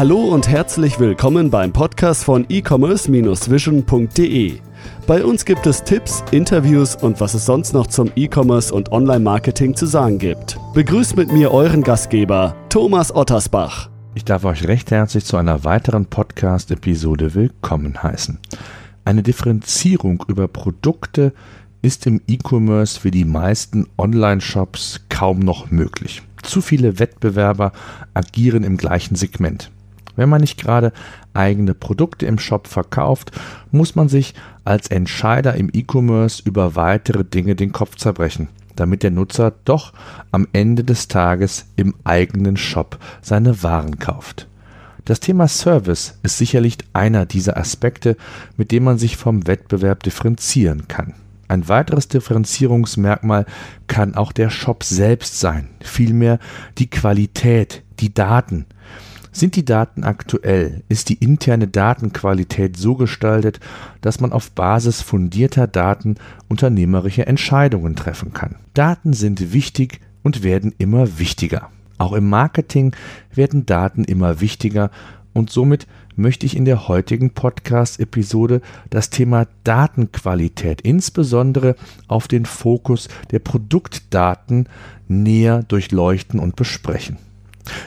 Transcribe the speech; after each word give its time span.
Hallo 0.00 0.32
und 0.32 0.48
herzlich 0.48 0.98
willkommen 0.98 1.50
beim 1.50 1.74
Podcast 1.74 2.24
von 2.24 2.46
e-commerce-vision.de. 2.48 4.58
Bei 5.06 5.22
uns 5.22 5.44
gibt 5.44 5.66
es 5.66 5.84
Tipps, 5.84 6.24
Interviews 6.30 6.96
und 6.96 7.20
was 7.20 7.34
es 7.34 7.44
sonst 7.44 7.74
noch 7.74 7.86
zum 7.86 8.10
E-Commerce 8.16 8.72
und 8.72 8.92
Online-Marketing 8.92 9.76
zu 9.76 9.84
sagen 9.84 10.18
gibt. 10.18 10.58
Begrüßt 10.72 11.18
mit 11.18 11.30
mir 11.30 11.50
euren 11.50 11.82
Gastgeber, 11.82 12.56
Thomas 12.70 13.14
Ottersbach. 13.14 13.90
Ich 14.14 14.24
darf 14.24 14.46
euch 14.46 14.66
recht 14.66 14.90
herzlich 14.90 15.26
zu 15.26 15.36
einer 15.36 15.64
weiteren 15.64 16.06
Podcast-Episode 16.06 17.34
willkommen 17.34 18.02
heißen. 18.02 18.38
Eine 19.04 19.22
Differenzierung 19.22 20.24
über 20.28 20.48
Produkte 20.48 21.34
ist 21.82 22.06
im 22.06 22.22
E-Commerce 22.26 22.98
für 22.98 23.10
die 23.10 23.26
meisten 23.26 23.86
Online-Shops 23.98 25.02
kaum 25.10 25.40
noch 25.40 25.70
möglich. 25.70 26.22
Zu 26.42 26.62
viele 26.62 26.98
Wettbewerber 26.98 27.72
agieren 28.14 28.64
im 28.64 28.78
gleichen 28.78 29.14
Segment. 29.14 29.70
Wenn 30.16 30.28
man 30.28 30.40
nicht 30.40 30.60
gerade 30.60 30.92
eigene 31.34 31.74
Produkte 31.74 32.26
im 32.26 32.38
Shop 32.38 32.66
verkauft, 32.66 33.32
muss 33.70 33.94
man 33.94 34.08
sich 34.08 34.34
als 34.64 34.88
Entscheider 34.88 35.54
im 35.54 35.70
E-Commerce 35.72 36.42
über 36.44 36.76
weitere 36.76 37.24
Dinge 37.24 37.54
den 37.54 37.72
Kopf 37.72 37.96
zerbrechen, 37.96 38.48
damit 38.76 39.02
der 39.02 39.10
Nutzer 39.10 39.52
doch 39.64 39.92
am 40.30 40.46
Ende 40.52 40.84
des 40.84 41.08
Tages 41.08 41.66
im 41.76 41.94
eigenen 42.04 42.56
Shop 42.56 42.98
seine 43.22 43.62
Waren 43.62 43.98
kauft. 43.98 44.46
Das 45.04 45.20
Thema 45.20 45.48
Service 45.48 46.18
ist 46.22 46.38
sicherlich 46.38 46.78
einer 46.92 47.26
dieser 47.26 47.56
Aspekte, 47.56 48.16
mit 48.56 48.70
dem 48.70 48.84
man 48.84 48.98
sich 48.98 49.16
vom 49.16 49.46
Wettbewerb 49.46 50.02
differenzieren 50.02 50.88
kann. 50.88 51.14
Ein 51.48 51.68
weiteres 51.68 52.06
Differenzierungsmerkmal 52.06 53.44
kann 53.88 54.14
auch 54.14 54.30
der 54.30 54.50
Shop 54.50 54.84
selbst 54.84 55.40
sein, 55.40 55.68
vielmehr 55.80 56.38
die 56.78 56.88
Qualität, 56.88 57.82
die 57.98 58.14
Daten. 58.14 58.66
Sind 59.40 59.56
die 59.56 59.64
Daten 59.64 60.04
aktuell? 60.04 60.82
Ist 60.90 61.08
die 61.08 61.14
interne 61.14 61.66
Datenqualität 61.66 62.76
so 62.76 62.94
gestaltet, 62.94 63.58
dass 64.02 64.20
man 64.20 64.34
auf 64.34 64.50
Basis 64.50 65.00
fundierter 65.00 65.66
Daten 65.66 66.16
unternehmerische 66.48 67.26
Entscheidungen 67.26 67.96
treffen 67.96 68.34
kann? 68.34 68.56
Daten 68.74 69.14
sind 69.14 69.54
wichtig 69.54 70.00
und 70.22 70.42
werden 70.42 70.74
immer 70.76 71.18
wichtiger. 71.18 71.70
Auch 71.96 72.12
im 72.12 72.28
Marketing 72.28 72.94
werden 73.34 73.64
Daten 73.64 74.04
immer 74.04 74.42
wichtiger 74.42 74.90
und 75.32 75.48
somit 75.48 75.86
möchte 76.16 76.44
ich 76.44 76.54
in 76.54 76.66
der 76.66 76.86
heutigen 76.86 77.30
Podcast-Episode 77.30 78.60
das 78.90 79.08
Thema 79.08 79.46
Datenqualität, 79.64 80.82
insbesondere 80.82 81.76
auf 82.08 82.28
den 82.28 82.44
Fokus 82.44 83.08
der 83.30 83.38
Produktdaten, 83.38 84.68
näher 85.08 85.62
durchleuchten 85.62 86.38
und 86.38 86.56
besprechen. 86.56 87.16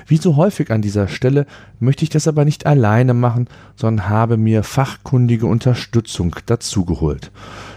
Wie 0.08 0.18
so 0.18 0.36
häufig 0.36 0.72
an 0.72 0.82
dieser 0.82 1.08
Stelle 1.08 1.46
möchte 1.80 2.04
ich 2.04 2.10
das 2.10 2.28
aber 2.28 2.46
nicht 2.46 2.66
alleine 2.66 3.14
machen, 3.14 3.48
sondern 3.76 4.10
habe 4.10 4.38
mir 4.38 4.64
fachkundige 4.64 5.48
Unterstützung 5.48 6.36
dazugeholt. 6.46 7.32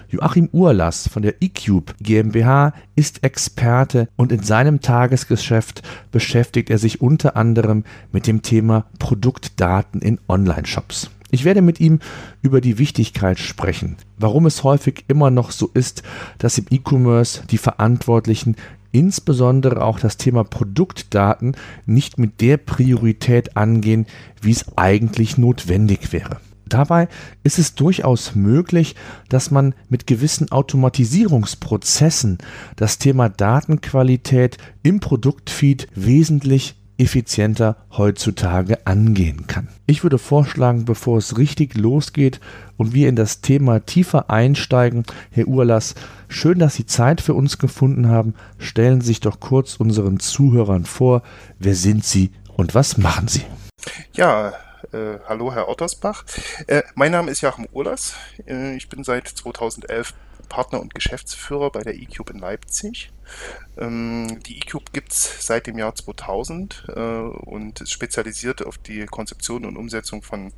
Joachim 0.08 0.48
Urlass 0.52 1.08
von 1.08 1.22
der 1.22 1.42
eCube 1.42 1.94
GmbH 2.00 2.72
ist 2.94 3.24
Experte 3.24 4.08
und 4.16 4.30
in 4.30 4.42
seinem 4.42 4.80
Tagesgeschäft 4.80 5.82
beschäftigt 6.12 6.70
er 6.70 6.78
sich 6.78 7.00
unter 7.00 7.36
anderem 7.36 7.84
mit 8.12 8.26
dem 8.26 8.42
Thema 8.42 8.86
Produktdaten 8.98 10.00
in 10.00 10.20
Online-Shops. 10.28 11.10
Ich 11.32 11.44
werde 11.44 11.60
mit 11.60 11.80
ihm 11.80 11.98
über 12.40 12.60
die 12.60 12.78
Wichtigkeit 12.78 13.40
sprechen, 13.40 13.96
warum 14.16 14.46
es 14.46 14.62
häufig 14.62 15.04
immer 15.08 15.30
noch 15.30 15.50
so 15.50 15.70
ist, 15.74 16.04
dass 16.38 16.56
im 16.56 16.66
E-Commerce 16.70 17.42
die 17.50 17.58
Verantwortlichen 17.58 18.54
insbesondere 18.96 19.82
auch 19.84 20.00
das 20.00 20.16
Thema 20.16 20.42
Produktdaten 20.42 21.54
nicht 21.84 22.18
mit 22.18 22.40
der 22.40 22.56
Priorität 22.56 23.54
angehen, 23.54 24.06
wie 24.40 24.52
es 24.52 24.64
eigentlich 24.78 25.36
notwendig 25.36 26.14
wäre. 26.14 26.38
Dabei 26.66 27.08
ist 27.44 27.58
es 27.58 27.74
durchaus 27.74 28.34
möglich, 28.34 28.96
dass 29.28 29.50
man 29.50 29.74
mit 29.90 30.06
gewissen 30.06 30.50
Automatisierungsprozessen 30.50 32.38
das 32.74 32.96
Thema 32.96 33.28
Datenqualität 33.28 34.56
im 34.82 34.98
Produktfeed 35.00 35.88
wesentlich 35.94 36.74
effizienter 36.98 37.76
heutzutage 37.92 38.86
angehen 38.86 39.46
kann. 39.46 39.68
Ich 39.86 40.02
würde 40.02 40.18
vorschlagen, 40.18 40.84
bevor 40.84 41.18
es 41.18 41.38
richtig 41.38 41.76
losgeht 41.76 42.40
und 42.76 42.94
wir 42.94 43.08
in 43.08 43.16
das 43.16 43.40
Thema 43.40 43.80
tiefer 43.84 44.30
einsteigen, 44.30 45.04
Herr 45.30 45.46
Urlass, 45.46 45.94
schön, 46.28 46.58
dass 46.58 46.74
Sie 46.74 46.86
Zeit 46.86 47.20
für 47.20 47.34
uns 47.34 47.58
gefunden 47.58 48.08
haben. 48.08 48.34
Stellen 48.58 49.00
Sie 49.00 49.08
sich 49.08 49.20
doch 49.20 49.40
kurz 49.40 49.76
unseren 49.76 50.20
Zuhörern 50.20 50.84
vor, 50.84 51.22
wer 51.58 51.74
sind 51.74 52.04
Sie 52.04 52.30
und 52.56 52.74
was 52.74 52.96
machen 52.96 53.28
Sie? 53.28 53.44
Ja, 54.12 54.52
äh, 54.92 55.18
hallo, 55.28 55.52
Herr 55.52 55.68
Ottersbach. 55.68 56.24
Äh, 56.66 56.82
mein 56.94 57.12
Name 57.12 57.30
ist 57.30 57.40
Joachim 57.40 57.66
Urlas. 57.72 58.14
Äh, 58.46 58.76
ich 58.76 58.88
bin 58.88 59.04
seit 59.04 59.28
2011 59.28 60.14
Partner 60.48 60.80
und 60.80 60.94
Geschäftsführer 60.94 61.70
bei 61.70 61.82
der 61.82 61.94
eCube 61.94 62.32
in 62.32 62.38
Leipzig. 62.38 63.12
Ähm, 63.76 64.40
die 64.46 64.58
eCube 64.58 64.92
gibt 64.92 65.12
es 65.12 65.46
seit 65.46 65.66
dem 65.66 65.78
Jahr 65.78 65.94
2000 65.94 66.84
äh, 66.88 67.00
und 67.00 67.80
ist 67.80 67.92
spezialisiert 67.92 68.64
auf 68.64 68.78
die 68.78 69.06
Konzeption 69.06 69.64
und 69.64 69.76
Umsetzung 69.76 70.22
von 70.22 70.52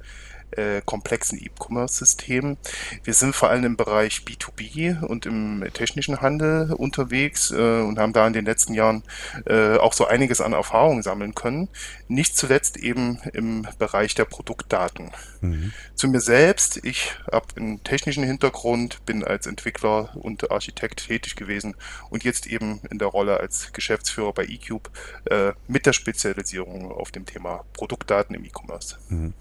äh, 0.52 0.82
komplexen 0.84 1.38
E-Commerce-Systemen. 1.38 2.56
Wir 3.04 3.14
sind 3.14 3.34
vor 3.34 3.50
allem 3.50 3.64
im 3.64 3.76
Bereich 3.76 4.22
B2B 4.26 5.02
und 5.04 5.26
im 5.26 5.64
technischen 5.72 6.20
Handel 6.20 6.72
unterwegs 6.72 7.50
äh, 7.50 7.80
und 7.80 7.98
haben 7.98 8.12
da 8.12 8.26
in 8.26 8.32
den 8.32 8.44
letzten 8.44 8.74
Jahren 8.74 9.02
äh, 9.46 9.76
auch 9.76 9.92
so 9.92 10.06
einiges 10.06 10.40
an 10.40 10.52
Erfahrung 10.52 11.02
sammeln 11.02 11.34
können. 11.34 11.68
Nicht 12.08 12.36
zuletzt 12.36 12.76
eben 12.76 13.18
im 13.32 13.66
Bereich 13.78 14.14
der 14.14 14.24
Produktdaten. 14.24 15.10
Mhm. 15.40 15.72
Zu 15.94 16.08
mir 16.08 16.20
selbst, 16.20 16.84
ich 16.84 17.14
habe 17.30 17.46
einen 17.56 17.82
technischen 17.84 18.24
Hintergrund, 18.24 19.04
bin 19.06 19.24
als 19.24 19.46
Entwickler 19.46 20.16
und 20.16 20.50
Architekt 20.50 21.06
tätig 21.06 21.36
gewesen 21.36 21.74
und 22.10 22.24
jetzt 22.24 22.46
eben 22.46 22.80
in 22.90 22.98
der 22.98 23.08
Rolle 23.08 23.38
als 23.40 23.72
Geschäftsführer 23.72 24.32
bei 24.32 24.44
eCube 24.44 24.90
äh, 25.26 25.52
mit 25.66 25.86
der 25.86 25.92
Spezialisierung 25.92 26.90
auf 26.90 27.10
dem 27.10 27.26
Thema 27.26 27.64
Produktdaten 27.72 28.34
im 28.34 28.44
E-Commerce. 28.44 28.96
Mhm. 29.08 29.34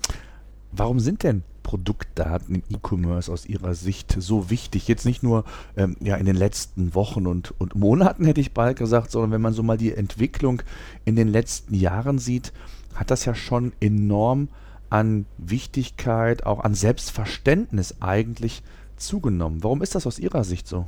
Warum 0.72 1.00
sind 1.00 1.24
denn 1.24 1.44
Produktdaten 1.64 2.56
im 2.56 2.64
E-Commerce 2.70 3.32
aus 3.32 3.46
Ihrer 3.46 3.76
Sicht 3.76 4.16
so 4.18 4.50
wichtig? 4.50 4.88
Jetzt 4.88 5.06
nicht 5.06 5.24
nur 5.24 5.44
ähm, 5.76 5.98
ja, 6.00 6.16
in 6.16 6.26
den 6.26 6.36
letzten 6.36 6.96
Wochen 6.96 7.28
und, 7.28 7.54
und 7.60 7.76
Monaten, 7.76 8.26
hätte 8.26 8.42
ich 8.42 8.54
bald 8.54 8.78
gesagt, 8.78 9.12
sondern 9.12 9.32
wenn 9.32 9.42
man 9.42 9.54
so 9.54 9.64
mal 9.64 9.78
die 9.78 9.94
Entwicklung 9.94 10.62
in 11.06 11.16
den 11.16 11.28
letzten 11.28 11.74
Jahren 11.74 12.20
sieht, 12.20 12.54
hat 12.96 13.12
das 13.12 13.26
ja 13.26 13.36
schon 13.36 13.74
enorm 13.80 14.50
an 14.90 15.26
Wichtigkeit, 15.38 16.46
auch 16.46 16.62
an 16.62 16.74
Selbstverständnis 16.74 17.96
eigentlich 18.00 18.64
zugenommen. 18.96 19.64
Warum 19.64 19.82
ist 19.82 19.96
das 19.96 20.08
aus 20.08 20.20
Ihrer 20.20 20.44
Sicht 20.44 20.68
so? 20.68 20.88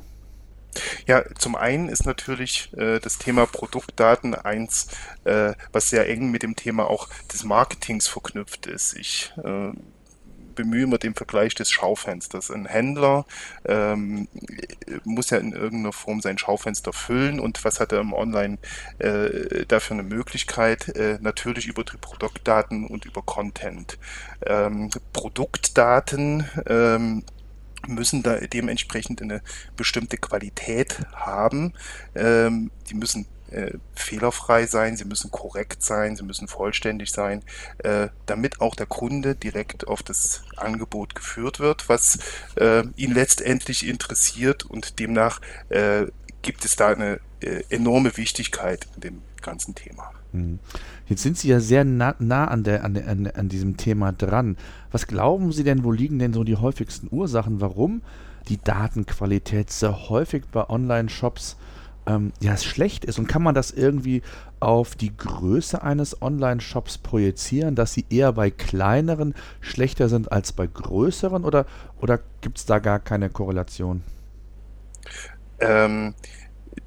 Ja, 1.06 1.24
zum 1.36 1.56
einen 1.56 1.88
ist 1.88 2.06
natürlich 2.06 2.72
äh, 2.76 3.00
das 3.00 3.18
Thema 3.18 3.46
Produktdaten 3.46 4.34
eins, 4.34 4.88
äh, 5.24 5.52
was 5.72 5.90
sehr 5.90 6.08
eng 6.08 6.30
mit 6.30 6.42
dem 6.42 6.56
Thema 6.56 6.88
auch 6.88 7.08
des 7.32 7.44
Marketings 7.44 8.08
verknüpft 8.08 8.66
ist. 8.66 8.96
Ich 8.96 9.32
äh, 9.42 9.72
bemühe 10.54 10.84
immer 10.84 10.98
den 10.98 11.14
Vergleich 11.14 11.54
des 11.54 11.70
Schaufensters. 11.70 12.50
Ein 12.50 12.66
Händler 12.66 13.24
ähm, 13.64 14.28
muss 15.04 15.30
ja 15.30 15.38
in 15.38 15.52
irgendeiner 15.52 15.92
Form 15.92 16.20
sein 16.20 16.38
Schaufenster 16.38 16.92
füllen 16.92 17.40
und 17.40 17.64
was 17.64 17.80
hat 17.80 17.92
er 17.92 18.00
im 18.00 18.12
Online 18.12 18.58
äh, 18.98 19.64
dafür 19.66 19.98
eine 19.98 20.02
Möglichkeit? 20.02 20.88
Äh, 20.96 21.18
natürlich 21.20 21.66
über 21.66 21.84
die 21.84 21.96
Produktdaten 21.96 22.86
und 22.86 23.04
über 23.04 23.22
Content. 23.22 23.98
Ähm, 24.46 24.90
Produktdaten 25.12 26.48
ähm, 26.66 27.24
müssen 27.86 28.22
da 28.22 28.36
dementsprechend 28.36 29.22
eine 29.22 29.42
bestimmte 29.76 30.16
Qualität 30.16 31.00
haben. 31.14 31.72
Ähm, 32.14 32.70
die 32.88 32.94
müssen 32.94 33.26
äh, 33.50 33.78
fehlerfrei 33.94 34.66
sein, 34.66 34.96
sie 34.96 35.04
müssen 35.04 35.30
korrekt 35.30 35.82
sein, 35.82 36.16
sie 36.16 36.22
müssen 36.22 36.48
vollständig 36.48 37.10
sein, 37.10 37.42
äh, 37.78 38.08
damit 38.26 38.60
auch 38.60 38.74
der 38.74 38.86
Kunde 38.86 39.34
direkt 39.34 39.88
auf 39.88 40.02
das 40.02 40.44
Angebot 40.56 41.14
geführt 41.14 41.58
wird, 41.58 41.88
was 41.88 42.18
äh, 42.56 42.84
ihn 42.96 43.12
letztendlich 43.12 43.86
interessiert 43.86 44.64
und 44.64 44.98
demnach 44.98 45.40
äh, 45.68 46.06
gibt 46.42 46.64
es 46.64 46.76
da 46.76 46.88
eine 46.88 47.20
äh, 47.40 47.62
enorme 47.70 48.16
Wichtigkeit 48.16 48.86
in 48.94 49.00
dem 49.00 49.22
ganzen 49.42 49.74
Thema. 49.74 50.12
Mhm. 50.32 50.58
Jetzt 51.10 51.24
sind 51.24 51.36
Sie 51.36 51.48
ja 51.48 51.58
sehr 51.58 51.84
nah, 51.84 52.14
nah 52.20 52.46
an, 52.46 52.62
der, 52.62 52.84
an, 52.84 52.94
der, 52.94 53.36
an, 53.36 53.48
diesem 53.48 53.76
Thema 53.76 54.12
dran. 54.12 54.56
Was 54.92 55.08
glauben 55.08 55.50
Sie 55.50 55.64
denn, 55.64 55.82
wo 55.82 55.90
liegen 55.90 56.20
denn 56.20 56.32
so 56.32 56.44
die 56.44 56.54
häufigsten 56.54 57.08
Ursachen, 57.10 57.60
warum 57.60 58.02
die 58.48 58.58
Datenqualität 58.58 59.70
sehr 59.70 60.08
häufig 60.08 60.44
bei 60.52 60.70
Online-Shops 60.70 61.56
ähm, 62.06 62.30
ja, 62.40 62.56
schlecht 62.56 63.04
ist? 63.04 63.18
Und 63.18 63.26
kann 63.26 63.42
man 63.42 63.56
das 63.56 63.72
irgendwie 63.72 64.22
auf 64.60 64.94
die 64.94 65.16
Größe 65.16 65.82
eines 65.82 66.22
Online-Shops 66.22 66.98
projizieren, 66.98 67.74
dass 67.74 67.92
sie 67.92 68.06
eher 68.08 68.32
bei 68.32 68.52
kleineren 68.52 69.34
schlechter 69.60 70.08
sind 70.08 70.30
als 70.30 70.52
bei 70.52 70.68
größeren? 70.68 71.44
Oder, 71.44 71.66
oder 72.00 72.20
gibt 72.40 72.58
es 72.58 72.66
da 72.66 72.78
gar 72.78 73.00
keine 73.00 73.30
Korrelation? 73.30 74.04
Ähm, 75.58 76.14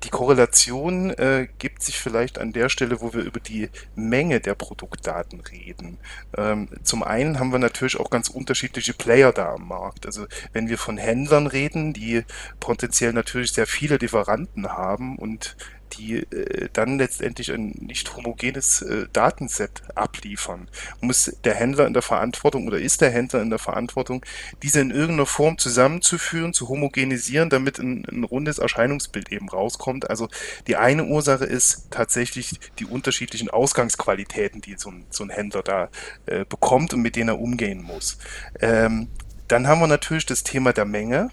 die 0.04 0.10
Korrelation 0.10 1.12
äh, 1.12 1.48
gibt 1.60 1.84
sich 1.84 2.00
vielleicht 2.00 2.40
an 2.40 2.54
der 2.54 2.70
Stelle, 2.70 3.02
wo 3.02 3.14
wir 3.14 3.22
über 3.22 3.40
die 3.40 3.70
Menge 3.96 4.40
der 4.40 4.56
Produktdaten 4.56 5.42
reden. 5.42 5.98
Ähm, 6.38 6.70
zum 6.84 7.04
einen 7.04 7.40
haben 7.40 7.52
wir 7.52 7.60
natürlich 7.60 8.00
auch 8.00 8.10
ganz 8.10 8.30
unterschiedliche 8.30 8.94
Player 8.94 9.32
da 9.32 9.54
am 9.54 9.68
Markt. 9.68 10.06
Also 10.06 10.26
wenn 10.54 10.70
wir 10.70 10.78
von 10.78 10.98
Händlern 10.98 11.48
reden, 11.48 11.94
die 11.94 12.24
potenziell 12.60 13.14
natürlich 13.14 13.52
sehr 13.52 13.68
viele 13.68 13.98
Lieferanten 13.98 14.70
haben 14.70 15.18
und 15.18 15.56
die 15.98 16.18
äh, 16.18 16.70
dann 16.74 16.98
letztendlich 16.98 17.52
ein 17.52 17.70
nicht 17.80 18.16
homogenes 18.16 18.82
äh, 18.82 19.08
Datenset 19.14 19.84
abliefern, 19.96 20.70
muss 21.02 21.36
der 21.44 21.56
Händler 21.56 21.88
in 21.88 21.94
der 21.94 22.02
Verantwortung 22.02 22.68
oder 22.68 22.80
ist 22.80 23.02
der 23.02 23.12
Händler 23.12 23.42
in 23.42 23.50
der 23.50 23.60
Verantwortung, 23.60 24.26
diese 24.62 24.80
in 24.80 24.92
irgendeiner 24.92 25.26
Form 25.26 25.58
zusammenzuführen, 25.58 26.54
zu 26.54 26.70
homogenisieren, 26.70 27.50
damit 27.50 27.80
ein, 27.80 28.06
ein 28.12 28.24
rundes 28.24 28.58
Erscheinungsbild 28.58 29.32
eben 29.32 29.50
rauskommt. 29.50 30.10
Also 30.10 30.30
die 30.68 30.76
eine 30.76 31.06
Ursache 31.06 31.46
ist 31.46 31.88
tatsächlich 31.92 32.60
die 32.80 32.86
unterschiedlichen 32.86 33.50
Ausgangsqualitäten, 33.50 34.62
die 34.62 34.76
so 34.78 34.90
ein, 34.90 35.06
so 35.10 35.24
ein 35.24 35.30
Händler 35.30 35.64
da 35.64 35.90
äh, 36.26 36.46
bekommt 36.46 36.94
und 36.94 37.02
mit 37.02 37.16
denen 37.16 37.30
er 37.30 37.40
umgehen 37.40 37.84
muss. 37.84 38.18
Ähm, 38.60 39.10
dann 39.48 39.68
haben 39.68 39.82
wir 39.82 39.88
natürlich 39.88 40.26
das 40.26 40.44
Thema 40.44 40.74
der 40.74 40.86
Menge 40.86 41.30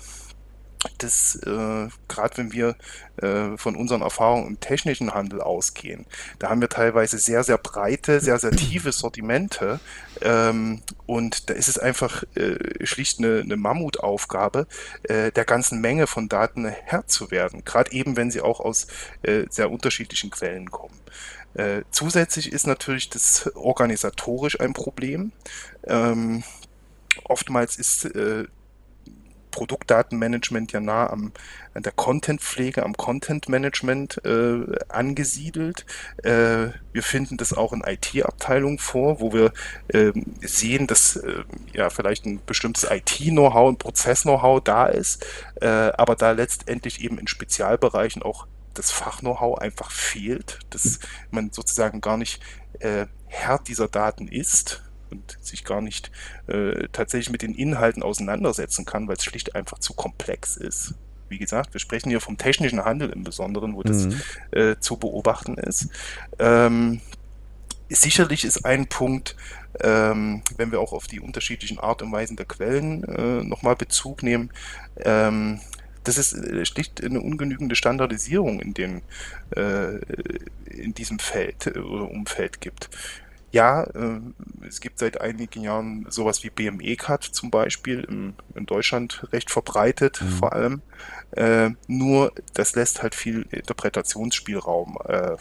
das, 0.99 1.37
äh, 1.37 1.88
gerade 2.09 2.37
wenn 2.37 2.53
wir 2.53 2.77
äh, 3.21 3.56
von 3.56 3.77
unseren 3.77 4.03
Erfahrungen 4.03 4.47
im 4.47 4.61
technischen 4.61 5.12
Handel 5.12 5.41
ausgehen, 5.41 6.06
da 6.38 6.49
haben 6.49 6.61
wir 6.61 6.69
teilweise 6.69 7.19
sehr, 7.19 7.44
sehr 7.44 7.59
breite, 7.59 8.21
sehr, 8.21 8.38
sehr 8.38 8.53
tiefe 8.53 8.93
Sortimente 8.93 9.81
ähm, 10.23 10.82
und 11.06 11.50
da 11.50 11.55
ist 11.55 11.69
es 11.69 11.79
einfach 11.79 12.25
äh, 12.35 12.87
schlicht 12.87 13.19
eine, 13.19 13.41
eine 13.41 13.56
Mammutaufgabe, 13.56 14.67
äh, 15.03 15.31
der 15.32 15.44
ganzen 15.44 15.81
Menge 15.81 16.06
von 16.06 16.29
Daten 16.29 16.67
Herr 16.67 17.06
zu 17.06 17.31
werden, 17.31 17.65
gerade 17.65 17.93
eben, 17.93 18.17
wenn 18.17 18.31
sie 18.31 18.41
auch 18.41 18.61
aus 18.61 18.87
äh, 19.23 19.44
sehr 19.50 19.71
unterschiedlichen 19.71 20.31
Quellen 20.31 20.71
kommen. 20.71 20.99
Äh, 21.55 21.83
zusätzlich 21.91 22.53
ist 22.53 22.67
natürlich 22.67 23.11
das 23.11 23.50
organisatorisch 23.55 24.61
ein 24.61 24.73
Problem. 24.73 25.33
Ähm, 25.85 26.44
oftmals 27.25 27.76
ist 27.76 28.05
äh, 28.05 28.47
Produktdatenmanagement 29.50 30.73
ja 30.73 30.81
nah 30.81 31.11
am, 31.11 31.32
an 31.75 31.82
der 31.82 31.93
Contentpflege, 31.93 32.82
am 32.82 32.97
Content-Management 32.97 34.25
äh, 34.25 34.79
angesiedelt. 34.88 35.87
Äh, 36.23 36.69
wir 36.93 37.02
finden 37.02 37.37
das 37.37 37.52
auch 37.52 37.73
in 37.73 37.82
IT-Abteilungen 37.85 38.79
vor, 38.79 39.20
wo 39.20 39.32
wir 39.32 39.52
äh, 39.88 40.12
sehen, 40.41 40.87
dass 40.87 41.17
äh, 41.17 41.44
ja 41.73 41.91
vielleicht 41.91 42.26
ein 42.26 42.41
bestimmtes 42.44 42.88
IT-Know-how, 42.91 43.70
ein 43.70 43.79
Prozess-Know-how 43.79 44.62
da 44.62 44.87
ist, 44.87 45.25
äh, 45.61 45.67
aber 45.67 46.17
da 46.17 46.32
letztendlich 46.32 47.02
eben 47.02 47.19
in 47.19 47.26
Spezialbereichen 47.26 48.23
auch 48.23 48.47
das 48.75 48.91
Fach-Know-how 48.91 49.58
einfach 49.58 49.91
fehlt, 49.91 50.61
dass 50.70 51.00
man 51.31 51.50
sozusagen 51.52 52.00
gar 52.00 52.17
nicht 52.17 52.41
äh, 52.79 53.06
Herr 53.26 53.58
dieser 53.58 53.88
Daten 53.88 54.26
ist 54.29 54.82
und 55.11 55.39
sich 55.41 55.65
gar 55.65 55.81
nicht 55.81 56.11
äh, 56.47 56.89
tatsächlich 56.93 57.31
mit 57.31 57.43
den 57.43 57.55
Inhalten 57.55 58.03
auseinandersetzen 58.03 58.85
kann, 58.85 59.09
weil 59.09 59.17
es 59.17 59.25
schlicht 59.25 59.55
einfach 59.55 59.79
zu 59.79 59.95
komplex 59.95 60.57
ist. 60.57 60.95
Wie 61.29 61.39
gesagt, 61.39 61.73
wir 61.75 61.81
sprechen 61.81 62.11
hier 62.11 62.21
vom 62.21 62.39
technischen 62.39 62.85
Handel 62.85 63.11
im 63.11 63.23
Besonderen, 63.23 63.75
wo 63.77 63.83
das 63.83 64.07
mhm. 64.07 64.21
äh, 64.51 64.77
zu 64.81 64.97
beobachten 64.97 65.57
ist. 65.59 65.89
Ähm, 66.39 67.01
sicherlich 67.89 68.45
ist 68.45 68.65
ein 68.65 68.87
Punkt, 68.87 69.37
ähm, 69.81 70.43
wenn 70.57 70.73
wir 70.73 70.81
auch 70.81 70.93
auf 70.93 71.07
die 71.07 71.21
unterschiedlichen 71.21 71.79
Art 71.79 72.03
und 72.03 72.12
Weisen 72.12 72.37
der 72.37 72.47
Quellen 72.47 73.05
äh, 73.05 73.45
nochmal 73.45 73.77
Bezug 73.77 74.23
nehmen, 74.23 74.51
ähm, 75.05 75.61
dass 76.05 76.17
es 76.17 76.33
äh, 76.33 76.65
schlicht 76.65 77.03
eine 77.05 77.21
ungenügende 77.21 77.77
Standardisierung 77.77 78.61
in 78.61 78.75
dem 78.75 79.03
äh, 79.51 79.97
in 80.67 80.95
diesem 80.95 81.19
Feld 81.19 81.67
äh, 81.67 81.79
oder 81.79 82.11
Umfeld 82.11 82.61
gibt. 82.61 82.91
Ja, 83.52 83.82
äh, 83.82 84.20
es 84.67 84.81
gibt 84.81 84.99
seit 84.99 85.20
einigen 85.20 85.62
Jahren 85.62 86.06
sowas 86.08 86.44
wie 86.44 86.50
BME-Cut 86.50 87.25
zum 87.25 87.50
Beispiel, 87.50 88.05
im, 88.05 88.35
in 88.55 88.67
Deutschland 88.67 89.26
recht 89.32 89.50
verbreitet 89.50 90.20
mhm. 90.23 90.29
vor 90.29 90.52
allem. 90.52 90.82
Äh, 91.32 91.70
nur 91.88 92.32
das 92.55 92.75
lässt 92.75 93.02
halt 93.02 93.14
viel 93.14 93.47
Interpretationsspielraum. 93.50 94.99
Äh, 95.05 95.37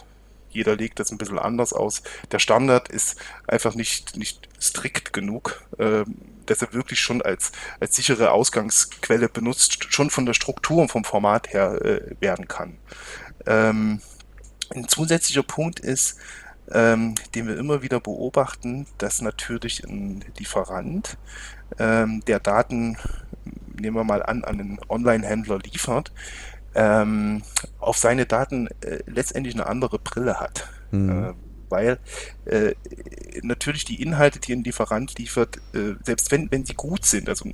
jeder 0.50 0.76
legt 0.76 1.00
das 1.00 1.12
ein 1.12 1.20
bisschen 1.20 1.38
anders 1.38 1.74
aus. 1.74 2.02
Der 2.32 2.40
Standard 2.40 2.90
ist 2.90 3.18
einfach 3.48 3.76
nicht, 3.76 4.18
nicht 4.18 4.50
strikt 4.60 5.14
genug, 5.14 5.62
äh, 5.78 6.04
dass 6.48 6.64
er 6.64 6.74
wirklich 6.74 7.00
schon 7.00 7.22
als, 7.22 7.52
als 7.80 7.96
sichere 7.96 8.32
Ausgangsquelle 8.32 9.30
benutzt, 9.30 9.94
schon 9.94 10.10
von 10.10 10.26
der 10.26 10.34
Struktur 10.34 10.82
und 10.82 10.90
vom 10.90 11.04
Format 11.04 11.54
her 11.54 11.80
äh, 11.86 12.16
werden 12.20 12.48
kann. 12.48 12.78
Ähm, 13.46 14.02
ein 14.72 14.88
zusätzlicher 14.88 15.44
Punkt 15.44 15.80
ist, 15.80 16.18
ähm, 16.72 17.16
den 17.36 17.48
wir 17.48 17.58
immer 17.58 17.82
wieder 17.82 18.00
beobachten, 18.00 18.88
dass 18.98 19.22
natürlich 19.22 19.84
ein 19.84 20.24
Lieferant, 20.38 21.18
ähm, 21.78 22.22
der 22.28 22.40
Daten, 22.40 22.98
nehmen 23.80 23.96
wir 23.96 24.04
mal 24.04 24.24
an, 24.24 24.44
an 24.44 24.60
einen 24.60 24.80
Online-Händler 24.90 25.60
liefert, 25.60 26.12
ähm, 26.76 27.42
auf 27.80 27.98
seine 27.98 28.26
Daten 28.26 28.68
äh, 28.82 29.00
letztendlich 29.06 29.56
eine 29.56 29.68
andere 29.68 30.00
Brille 30.00 30.40
hat. 30.40 30.68
Mhm. 30.92 31.36
Äh, 31.70 31.80
weil 31.80 32.00
äh, 32.46 32.74
natürlich 33.42 33.86
die 33.86 34.02
Inhalte, 34.02 34.40
die 34.40 34.54
ein 34.54 34.64
Lieferant 34.64 35.18
liefert, 35.18 35.58
äh, 35.74 35.96
selbst 36.04 36.32
wenn, 36.32 36.52
wenn 36.52 36.66
sie 36.66 36.74
gut 36.74 37.06
sind, 37.06 37.30
also 37.30 37.50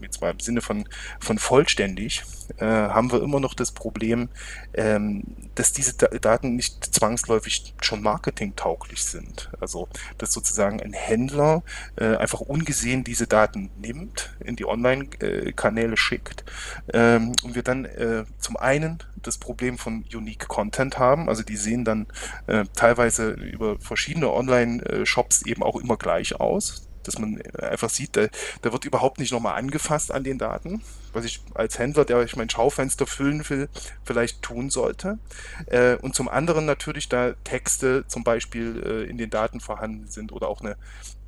jetzt 0.00 0.20
mal 0.20 0.30
im 0.30 0.40
Sinne 0.40 0.60
von, 0.60 0.88
von 1.20 1.38
vollständig, 1.38 2.22
äh, 2.58 2.64
haben 2.64 3.12
wir 3.12 3.22
immer 3.22 3.40
noch 3.40 3.54
das 3.54 3.72
Problem, 3.72 4.28
ähm, 4.74 5.22
dass 5.54 5.72
diese 5.72 5.94
da 5.94 6.08
Daten 6.08 6.56
nicht 6.56 6.94
zwangsläufig 6.94 7.74
schon 7.80 8.02
marketingtauglich 8.02 9.02
sind. 9.02 9.50
Also, 9.60 9.88
dass 10.18 10.32
sozusagen 10.32 10.80
ein 10.80 10.92
Händler 10.92 11.62
äh, 11.96 12.16
einfach 12.16 12.40
ungesehen 12.40 13.04
diese 13.04 13.26
Daten 13.26 13.70
nimmt, 13.80 14.34
in 14.40 14.56
die 14.56 14.66
Online-Kanäle 14.66 15.96
schickt 15.96 16.44
ähm, 16.92 17.32
und 17.42 17.54
wir 17.54 17.62
dann 17.62 17.84
äh, 17.84 18.24
zum 18.38 18.56
einen 18.56 18.98
das 19.22 19.38
Problem 19.38 19.78
von 19.78 20.04
Unique 20.12 20.48
Content 20.48 20.98
haben, 20.98 21.28
also 21.28 21.42
die 21.42 21.56
sehen 21.56 21.84
dann 21.84 22.06
äh, 22.46 22.64
teilweise 22.74 23.30
über 23.30 23.78
verschiedene 23.78 24.32
Online-Shops 24.32 25.42
eben 25.46 25.62
auch 25.62 25.76
immer 25.76 25.96
gleich 25.96 26.40
aus 26.40 26.90
dass 27.02 27.18
man 27.18 27.40
einfach 27.58 27.90
sieht, 27.90 28.16
da, 28.16 28.26
da 28.62 28.72
wird 28.72 28.84
überhaupt 28.84 29.18
nicht 29.18 29.32
nochmal 29.32 29.56
angefasst 29.56 30.12
an 30.12 30.24
den 30.24 30.38
Daten, 30.38 30.82
was 31.12 31.24
ich 31.24 31.40
als 31.54 31.78
Händler, 31.78 32.04
der 32.04 32.22
ich 32.22 32.36
mein 32.36 32.50
Schaufenster 32.50 33.06
füllen 33.06 33.48
will, 33.48 33.68
vielleicht 34.04 34.42
tun 34.42 34.70
sollte. 34.70 35.18
Äh, 35.66 35.96
und 35.96 36.14
zum 36.14 36.28
anderen 36.28 36.66
natürlich, 36.66 37.08
da 37.08 37.32
Texte 37.44 38.04
zum 38.06 38.24
Beispiel 38.24 38.82
äh, 38.84 39.10
in 39.10 39.18
den 39.18 39.30
Daten 39.30 39.60
vorhanden 39.60 40.08
sind 40.08 40.32
oder 40.32 40.48
auch 40.48 40.60
eine 40.60 40.76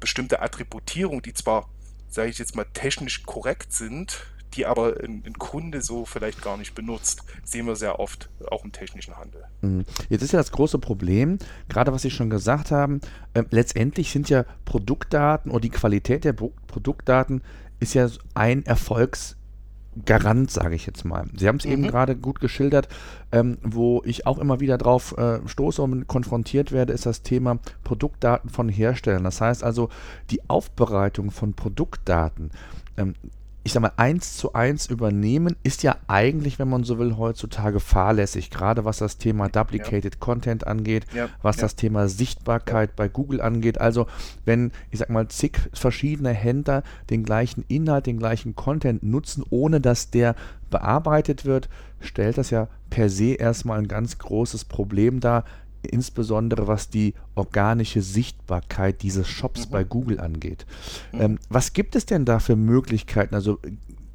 bestimmte 0.01 0.43
Attributierung, 0.43 1.23
die 1.23 1.35
zwar, 1.35 1.69
sage 2.09 2.31
ich 2.31 2.39
jetzt 2.39 2.57
mal, 2.57 2.67
technisch 2.73 3.25
korrekt 3.25 3.73
sind, 3.73 4.27
die 4.55 4.67
aber 4.67 5.01
ein, 5.03 5.23
ein, 5.27 5.35
Kunde 5.35 5.83
so 5.83 6.05
vielleicht 6.05 6.43
gar 6.43 6.57
nicht 6.57 6.75
benutzt. 6.75 7.25
Sehen 7.45 7.67
wir 7.67 7.77
sehr 7.77 8.01
oft 8.01 8.29
auch 8.51 8.65
im 8.65 8.73
technischen 8.73 9.17
Handel. 9.17 9.45
Mhm. 9.63 9.85
Jetzt 10.09 10.23
ist 10.23 10.33
ja 10.33 10.39
das 10.39 10.53
große 10.53 10.79
Problem, 10.79 11.39
gerade 11.69 11.93
was 11.93 12.03
Sie 12.03 12.11
schon 12.11 12.31
gesagt 12.31 12.71
haben, 12.71 13.01
äh, 13.35 13.45
letztendlich 13.51 14.11
sind 14.11 14.29
ja 14.29 14.45
Produktdaten 14.65 15.51
oder 15.51 15.61
die 15.61 15.71
Qualität 15.71 16.25
der 16.25 16.33
Pro 16.33 16.53
Produktdaten 16.67 17.43
ist 17.81 17.95
ja 17.95 18.09
ein 18.35 18.65
Erfolgsgarant, 18.65 20.51
sage 20.51 20.75
ich 20.75 20.87
jetzt 20.87 21.05
mal. 21.05 21.27
Sie 21.37 21.49
haben 21.49 21.57
es 21.57 21.67
mhm. 21.67 21.73
eben 21.73 21.83
gerade 21.83 22.17
gut 22.17 22.41
geschildert, 22.41 22.89
ähm, 23.31 23.59
wo 23.63 24.03
ich 24.05 24.27
auch 24.27 24.39
immer 24.39 24.61
wieder 24.61 24.79
drauf 24.79 25.17
äh, 25.19 25.41
stoße 25.47 25.83
und 25.83 26.07
konfrontiert 26.07 26.73
werde, 26.73 26.93
ist 26.93 27.07
das 27.07 27.23
Thema 27.23 27.59
Produktdaten 27.85 28.49
von 28.49 28.69
Herstellern. 28.69 29.25
Das 29.25 29.41
heißt 29.41 29.65
also, 29.65 29.91
die 30.31 30.49
Aufbereitung 30.49 31.31
von 31.31 31.55
Produktdaten 31.55 32.53
ähm, 32.97 33.15
ich 33.65 33.73
sag 33.73 33.81
mal, 33.81 33.93
eins 33.97 34.37
zu 34.37 34.55
eins 34.55 34.87
übernehmen, 34.87 35.57
ist 35.63 35.85
ja 35.85 35.97
eigentlich, 36.09 36.59
wenn 36.59 36.69
man 36.69 36.83
so 36.83 36.99
will, 36.99 37.17
heutzutage 37.17 37.79
fahrlässig, 37.79 38.51
gerade 38.51 38.85
was 38.85 38.99
das 38.99 39.19
Thema 39.19 39.49
Duplicated 39.49 40.15
ja. 40.15 40.21
Content 40.21 40.67
angeht, 40.67 41.07
ja. 41.15 41.29
was 41.43 41.57
ja. 41.57 41.63
das 41.63 41.77
Thema 41.77 42.09
Sichtbarkeit 42.09 42.97
bei 42.97 43.09
Google 43.09 43.41
angeht. 43.41 43.81
Also, 43.81 44.07
wenn, 44.45 44.73
ich 44.91 44.99
sag 44.99 45.11
mal, 45.11 45.29
zig 45.29 45.59
verschiedene 45.73 46.31
Händler 46.31 46.83
den 47.11 47.23
gleichen 47.23 47.65
Inhalt, 47.69 48.07
den 48.07 48.19
gleichen 48.19 48.57
Content 48.57 49.05
nutzen, 49.05 49.45
ohne 49.49 49.81
dass 49.81 50.11
der 50.11 50.35
bearbeitet 50.71 51.45
wird, 51.45 51.69
stellt 52.01 52.39
das 52.39 52.51
ja 52.51 52.67
per 52.91 53.09
se 53.09 53.35
erstmal 53.35 53.79
ein 53.79 53.89
ganz 53.89 54.19
großes 54.19 54.65
Problem 54.65 55.21
dar, 55.21 55.45
insbesondere 55.91 56.67
was 56.67 56.89
die 56.89 57.15
organische 57.35 58.03
Sichtbarkeit 58.03 59.03
dieses 59.03 59.29
Shops 59.29 59.67
mhm. 59.67 59.71
bei 59.71 59.85
Google 59.85 60.21
angeht. 60.21 60.67
Mhm. 61.13 61.21
Ähm, 61.21 61.39
was 61.49 61.73
gibt 61.73 61.97
es 61.97 62.07
denn 62.07 62.25
da 62.25 62.39
für 62.39 62.57
Möglichkeiten? 62.57 63.35
Also 63.35 63.59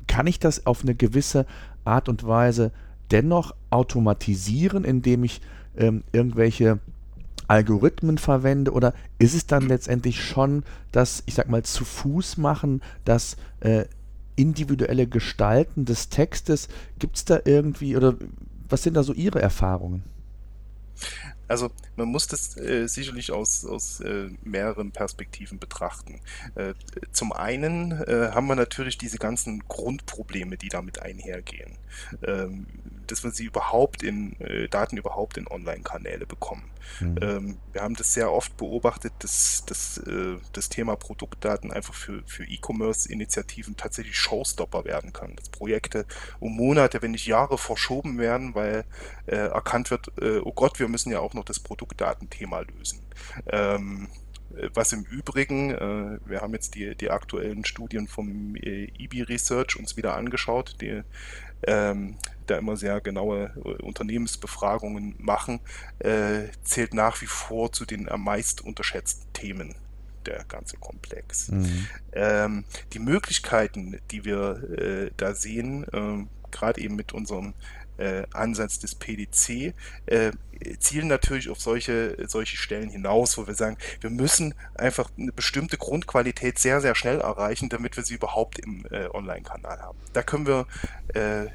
kann 0.08 0.28
ich 0.28 0.40
das 0.40 0.66
auf 0.66 0.84
eine 0.84 0.96
gewisse 0.96 1.46
Art 1.84 2.10
und 2.10 2.26
Weise 2.26 2.72
dennoch 3.12 3.54
automatisieren, 3.70 4.84
indem 4.84 5.24
ich 5.24 5.42
ähm, 5.78 6.04
irgendwelche 6.12 6.80
Algorithmen 7.48 8.18
verwende 8.18 8.72
oder 8.72 8.94
ist 9.20 9.34
es 9.34 9.48
dann 9.48 9.68
letztendlich 9.68 10.24
schon 10.24 10.64
das, 10.92 11.24
ich 11.26 11.36
sag 11.36 11.50
mal, 11.50 11.64
zu 11.64 11.86
Fuß 11.86 12.38
machen, 12.38 12.82
das 13.06 13.38
äh, 13.62 13.86
individuelle 14.36 15.08
Gestalten 15.08 15.86
des 15.86 16.10
Textes? 16.10 16.68
Gibt 17.00 17.18
es 17.18 17.26
da 17.26 17.40
irgendwie 17.46 17.96
oder 17.96 18.16
was 18.70 18.84
sind 18.84 18.96
da 18.96 19.04
so 19.04 19.14
Ihre 19.14 19.42
Erfahrungen? 19.42 20.04
Also 21.48 21.72
man 21.96 22.08
muss 22.08 22.28
das 22.28 22.58
äh, 22.58 22.88
sicherlich 22.88 23.32
aus, 23.32 23.66
aus 23.66 24.00
äh, 24.00 24.30
mehreren 24.44 24.92
Perspektiven 24.92 25.60
betrachten. 25.60 26.20
Äh, 26.56 26.74
zum 27.12 27.32
einen 27.32 27.92
äh, 27.92 28.32
haben 28.34 28.48
wir 28.48 28.56
natürlich 28.56 28.98
diese 28.98 29.18
ganzen 29.18 29.64
Grundprobleme, 29.68 30.58
die 30.58 30.70
damit 30.70 31.02
einhergehen. 31.02 31.78
Ähm, 32.26 32.68
dass 33.08 33.24
wir 33.24 33.32
sie 33.32 33.46
überhaupt 33.46 34.04
in 34.04 34.40
äh, 34.42 34.68
Daten 34.68 34.98
überhaupt 34.98 35.38
in 35.38 35.48
Online-Kanäle 35.48 36.26
bekommen. 36.26 36.70
Mhm. 37.00 37.18
Ähm, 37.22 37.58
wir 37.72 37.82
haben 37.82 37.96
das 37.96 38.14
sehr 38.14 38.32
oft 38.32 38.58
beobachtet, 38.58 39.14
dass, 39.20 39.64
dass 39.66 39.98
äh, 40.00 40.38
das 40.54 40.70
Thema 40.70 40.96
Produktdaten 40.96 41.72
einfach 41.72 41.94
für, 41.94 42.24
für 42.26 42.44
E-Commerce-Initiativen 42.46 43.78
tatsächlich 43.78 44.18
Showstopper 44.18 44.86
werden 44.86 45.14
kann. 45.14 45.36
Dass 45.36 45.50
Projekte 45.50 46.06
um 46.40 46.56
Monate, 46.56 47.02
wenn 47.02 47.12
nicht 47.12 47.28
Jahre 47.28 47.58
verschoben 47.58 48.18
werden, 48.18 48.56
weil 48.56 48.86
erkannt 49.26 49.92
wird, 49.92 50.12
oh 50.22 50.54
Gott, 50.54 50.80
wir 50.80 50.88
müssen 50.88 51.12
ja 51.12 51.20
auch 51.20 51.34
noch 51.34 51.44
das 51.44 51.60
Produktdatenthema 51.60 52.62
lösen. 52.62 53.02
Ähm, 53.48 54.08
was 54.74 54.94
im 54.94 55.04
Übrigen, 55.04 55.72
äh, 55.72 56.20
wir 56.26 56.42
haben 56.42 56.54
jetzt 56.54 56.76
die, 56.76 56.96
die 56.96 57.10
aktuellen 57.10 57.66
Studien 57.66 58.08
vom 58.08 58.56
äh, 58.56 58.92
EB 58.98 59.24
Research 59.28 59.78
uns 59.78 59.98
wieder 59.98 60.16
angeschaut, 60.16 60.78
die 60.82 61.04
ähm, 61.64 62.18
da 62.46 62.58
immer 62.58 62.78
sehr 62.78 63.02
genaue 63.02 63.52
äh, 63.56 63.84
Unternehmensbefragungen 63.84 65.16
machen, 65.20 65.60
äh, 66.00 66.48
zählt 66.64 66.94
nach 66.94 67.22
wie 67.22 67.28
vor 67.28 67.72
zu 67.72 67.86
den 67.86 68.10
am 68.10 68.24
meist 68.24 68.62
unterschätzten 68.62 69.32
Themen 69.34 69.76
der 70.26 70.44
ganze 70.46 70.78
Komplex. 70.78 71.50
Mhm. 71.50 71.88
Ähm, 72.14 72.64
die 72.94 73.00
Möglichkeiten, 73.00 74.00
die 74.12 74.26
wir 74.26 74.62
äh, 74.78 75.12
da 75.18 75.34
sehen, 75.34 75.86
äh, 75.94 76.26
gerade 76.52 76.82
eben 76.82 76.96
mit 76.96 77.14
unserem 77.14 77.54
äh, 77.98 78.24
Ansatz 78.32 78.80
des 78.80 78.96
PDC 78.96 79.74
äh, 80.06 80.32
zielen 80.80 81.08
natürlich 81.08 81.50
auf 81.50 81.60
solche, 81.60 82.18
solche 82.28 82.58
Stellen 82.58 82.90
hinaus, 82.90 83.38
wo 83.38 83.48
wir 83.48 83.54
sagen, 83.54 83.78
wir 84.02 84.10
müssen 84.10 84.54
einfach 84.76 85.10
eine 85.18 85.32
bestimmte 85.32 85.78
Grundqualität 85.78 86.60
sehr, 86.60 86.82
sehr 86.82 86.96
schnell 86.96 87.22
erreichen, 87.22 87.70
damit 87.70 87.98
wir 87.98 88.04
sie 88.04 88.16
überhaupt 88.16 88.60
im 88.60 88.86
äh, 88.92 89.08
Online-Kanal 89.08 89.82
haben. 89.82 89.98
Da 90.14 90.24
können 90.24 90.48
wir 90.48 90.68
äh, 91.14 91.48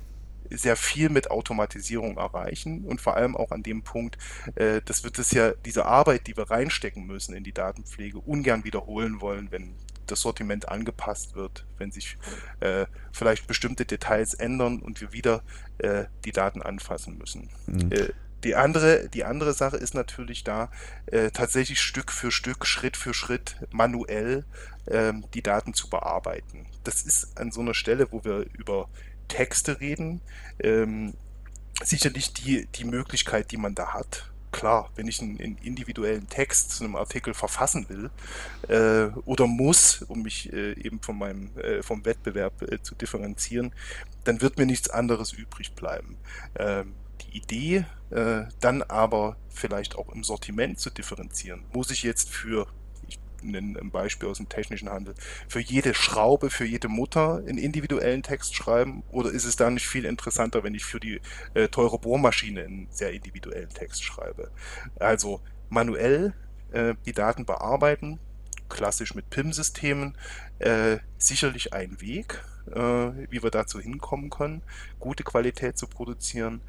sehr 0.51 0.77
viel 0.77 1.09
mit 1.09 1.31
Automatisierung 1.31 2.17
erreichen 2.19 2.85
und 2.85 3.01
vor 3.01 3.17
allem 3.17 3.37
auch 3.37 3.51
an 3.51 3.63
dem 3.63 3.83
Punkt, 3.83 4.19
äh, 4.55 4.83
dass 4.85 5.05
wir 5.05 5.11
das 5.11 5.31
ja, 5.33 5.53
diese 5.65 5.87
Arbeit, 5.87 6.27
die 6.27 6.37
wir 6.37 6.51
reinstecken 6.51 7.07
müssen 7.07 7.35
in 7.35 7.45
die 7.45 7.53
Datenpflege, 7.53 8.19
ungern 8.19 8.65
wiederholen 8.65 9.21
wollen, 9.21 9.51
wenn 9.51 9.75
das 10.13 10.21
Sortiment 10.21 10.69
angepasst 10.69 11.35
wird, 11.35 11.67
wenn 11.79 11.91
sich 11.91 12.17
äh, 12.61 12.87
vielleicht 13.13 13.47
bestimmte 13.47 13.85
Details 13.85 14.35
ändern 14.35 14.81
und 14.81 15.01
wir 15.01 15.13
wieder 15.13 15.43
äh, 15.79 16.05
die 16.25 16.33
Daten 16.33 16.63
anfassen 16.63 17.19
müssen. 17.19 17.49
Mhm. 17.67 17.91
Äh, 17.91 18.09
die 18.45 18.57
andere, 18.57 19.09
die 19.09 19.25
andere 19.25 19.55
Sache 19.55 19.77
ist 19.77 19.95
natürlich 19.95 20.45
da, 20.45 20.71
äh, 21.07 21.31
tatsächlich 21.31 21.81
Stück 21.81 22.11
für 22.11 22.33
Stück, 22.33 22.67
Schritt 22.67 22.97
für 22.97 23.15
Schritt 23.15 23.57
manuell 23.71 24.45
ähm, 24.89 25.25
die 25.35 25.43
Daten 25.43 25.75
zu 25.75 25.89
bearbeiten. 25.89 26.67
Das 26.85 27.03
ist 27.03 27.39
an 27.39 27.53
so 27.53 27.61
einer 27.61 27.75
Stelle, 27.75 28.11
wo 28.11 28.25
wir 28.25 28.47
über 28.53 28.89
Texte 29.29 29.81
reden, 29.81 30.21
ähm, 30.59 31.15
sicherlich 31.83 32.35
die, 32.35 32.67
die 32.67 32.85
Möglichkeit, 32.85 33.51
die 33.53 33.57
man 33.57 33.75
da 33.75 33.95
hat 33.95 34.32
klar, 34.53 34.91
wenn 34.95 35.09
ich 35.09 35.21
einen, 35.21 35.41
einen, 35.41 35.59
individuellen 35.59 36.29
Text 36.29 36.71
zu 36.71 36.85
einem 36.85 36.97
Artikel 36.97 37.35
verfassen 37.35 37.89
will 37.89 38.11
äh, 38.69 39.11
oder 39.25 39.47
muss, 39.47 40.03
um 40.03 40.23
mich 40.23 40.53
äh, 40.53 40.73
eben 40.75 41.01
von 41.01 41.19
meinem, 41.19 41.51
äh, 41.59 41.83
vom 41.83 42.05
Wettbewerb 42.05 42.63
äh, 42.63 42.81
zu 42.83 42.95
differenzieren, 42.95 43.73
dann 44.25 44.41
wird 44.41 44.59
mir 44.59 44.67
nichts 44.67 44.91
anderes 44.91 45.33
übrig 45.33 45.75
bleiben. 45.75 46.17
Ähm, 46.57 46.95
die 47.23 47.39
Idee, 47.39 47.87
äh, 48.11 48.45
dann 48.61 48.83
aber 48.83 49.37
vielleicht 49.49 49.97
auch 49.97 50.11
im 50.11 50.23
Sortiment 50.23 50.79
zu 50.79 50.91
differenzieren. 50.91 51.65
Muss 51.73 51.91
ich 51.91 52.03
jetzt 52.03 52.31
für 52.31 52.67
ein 53.43 53.91
Beispiel 53.91 54.29
aus 54.29 54.39
dem 54.39 54.49
technischen 54.49 54.89
Handel, 54.89 55.15
für 55.49 55.61
jede 55.61 55.95
Schraube, 55.95 56.51
für 56.51 56.65
jede 56.65 56.89
Mutter 56.89 57.43
einen 57.47 57.59
individuellen 57.59 58.23
Text 58.23 58.55
schreiben? 58.55 59.03
Oder 59.11 59.31
ist 59.31 59.45
es 59.45 59.57
da 59.57 59.71
nicht 59.71 59.87
viel 59.87 60.05
interessanter, 60.05 60.63
wenn 60.63 60.75
ich 60.75 60.85
für 60.85 61.01
die 61.01 61.21
äh, 61.55 61.69
teure 61.69 61.99
Bohrmaschine 61.99 62.65
einen 62.65 62.89
sehr 62.91 63.13
individuellen 63.13 63.71
Text 63.71 64.05
schreibe? 64.05 64.51
Also 64.99 65.41
manuell 65.69 66.35
äh, 66.73 66.95
die 67.07 67.13
Daten 67.13 67.45
bearbeiten, 67.45 68.19
klassisch 68.69 69.15
mit 69.15 69.31
PIM-Systemen, 69.31 70.17
äh, 70.59 70.99
sicherlich 71.19 71.73
ein 71.73 72.01
Weg, 72.01 72.43
äh, 72.71 72.81
wie 73.31 73.43
wir 73.43 73.51
dazu 73.51 73.81
hinkommen 73.81 74.31
können, 74.31 74.63
gute 74.99 75.25
Qualität 75.25 75.79
zu 75.79 75.87
produzieren. 75.87 76.63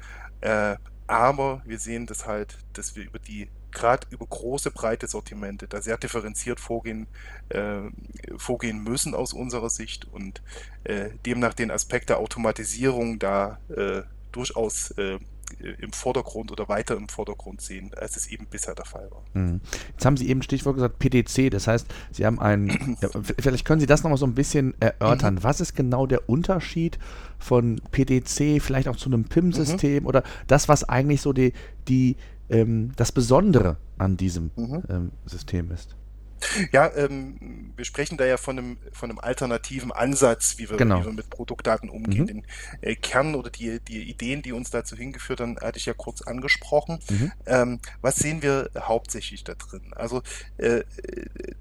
Aber 1.06 1.62
wir 1.64 1.78
sehen 1.78 2.06
das 2.06 2.26
halt, 2.26 2.58
dass 2.72 2.96
wir 2.96 3.04
über 3.04 3.18
die 3.18 3.48
gerade 3.74 4.06
über 4.10 4.24
große, 4.24 4.70
breite 4.70 5.08
Sortimente 5.08 5.66
da 5.68 5.82
sehr 5.82 5.98
differenziert 5.98 6.60
vorgehen, 6.60 7.06
äh, 7.50 7.82
vorgehen 8.36 8.82
müssen 8.82 9.14
aus 9.14 9.32
unserer 9.32 9.68
Sicht 9.68 10.06
und 10.12 10.42
äh, 10.84 11.10
demnach 11.26 11.54
den 11.54 11.70
Aspekt 11.70 12.08
der 12.08 12.18
Automatisierung 12.18 13.18
da 13.18 13.58
äh, 13.68 14.02
durchaus 14.32 14.92
äh, 14.92 15.18
im 15.60 15.92
Vordergrund 15.92 16.52
oder 16.52 16.68
weiter 16.68 16.96
im 16.96 17.08
Vordergrund 17.08 17.60
sehen, 17.60 17.92
als 17.94 18.16
es 18.16 18.26
eben 18.28 18.46
bisher 18.46 18.74
der 18.74 18.84
Fall 18.84 19.10
war. 19.10 19.22
Mhm. 19.34 19.60
Jetzt 19.92 20.04
haben 20.04 20.16
Sie 20.16 20.28
eben 20.28 20.42
Stichwort 20.42 20.76
gesagt 20.76 20.98
PDC, 20.98 21.50
das 21.50 21.66
heißt, 21.66 21.86
Sie 22.12 22.24
haben 22.26 22.40
ein, 22.40 22.96
ja, 23.00 23.08
vielleicht 23.38 23.64
können 23.64 23.80
Sie 23.80 23.86
das 23.86 24.02
nochmal 24.02 24.18
so 24.18 24.26
ein 24.26 24.34
bisschen 24.34 24.74
erörtern. 24.80 25.34
Mhm. 25.34 25.42
Was 25.42 25.60
ist 25.60 25.74
genau 25.74 26.06
der 26.06 26.28
Unterschied 26.28 26.98
von 27.38 27.80
PDC, 27.90 28.62
vielleicht 28.62 28.88
auch 28.88 28.96
zu 28.96 29.08
einem 29.08 29.24
PIM-System 29.24 30.02
mhm. 30.02 30.08
oder 30.08 30.22
das, 30.46 30.68
was 30.68 30.84
eigentlich 30.84 31.20
so 31.20 31.32
die, 31.32 31.52
die 31.88 32.16
ähm, 32.48 32.92
das 32.96 33.12
Besondere 33.12 33.76
an 33.98 34.16
diesem 34.16 34.50
mhm. 34.56 34.82
ähm, 34.88 35.12
System 35.26 35.70
ist. 35.70 35.96
Ja, 36.72 36.90
ähm, 36.94 37.72
wir 37.76 37.84
sprechen 37.84 38.16
da 38.16 38.24
ja 38.24 38.36
von 38.36 38.58
einem, 38.58 38.76
von 38.92 39.10
einem 39.10 39.18
alternativen 39.18 39.92
Ansatz, 39.92 40.58
wie 40.58 40.68
wir, 40.68 40.76
genau. 40.76 41.00
wie 41.00 41.06
wir 41.06 41.12
mit 41.12 41.30
Produktdaten 41.30 41.88
umgehen. 41.88 42.22
Mhm. 42.22 42.26
Den 42.26 42.46
äh, 42.80 42.94
Kern 42.94 43.34
oder 43.34 43.50
die, 43.50 43.80
die 43.80 44.02
Ideen, 44.02 44.42
die 44.42 44.52
uns 44.52 44.70
dazu 44.70 44.96
hingeführt 44.96 45.40
haben, 45.40 45.58
hatte 45.58 45.78
ich 45.78 45.86
ja 45.86 45.94
kurz 45.94 46.22
angesprochen. 46.22 46.98
Mhm. 47.10 47.32
Ähm, 47.46 47.80
was 48.00 48.16
sehen 48.16 48.42
wir 48.42 48.70
hauptsächlich 48.78 49.44
da 49.44 49.54
drin? 49.54 49.92
Also 49.94 50.22
äh, 50.58 50.82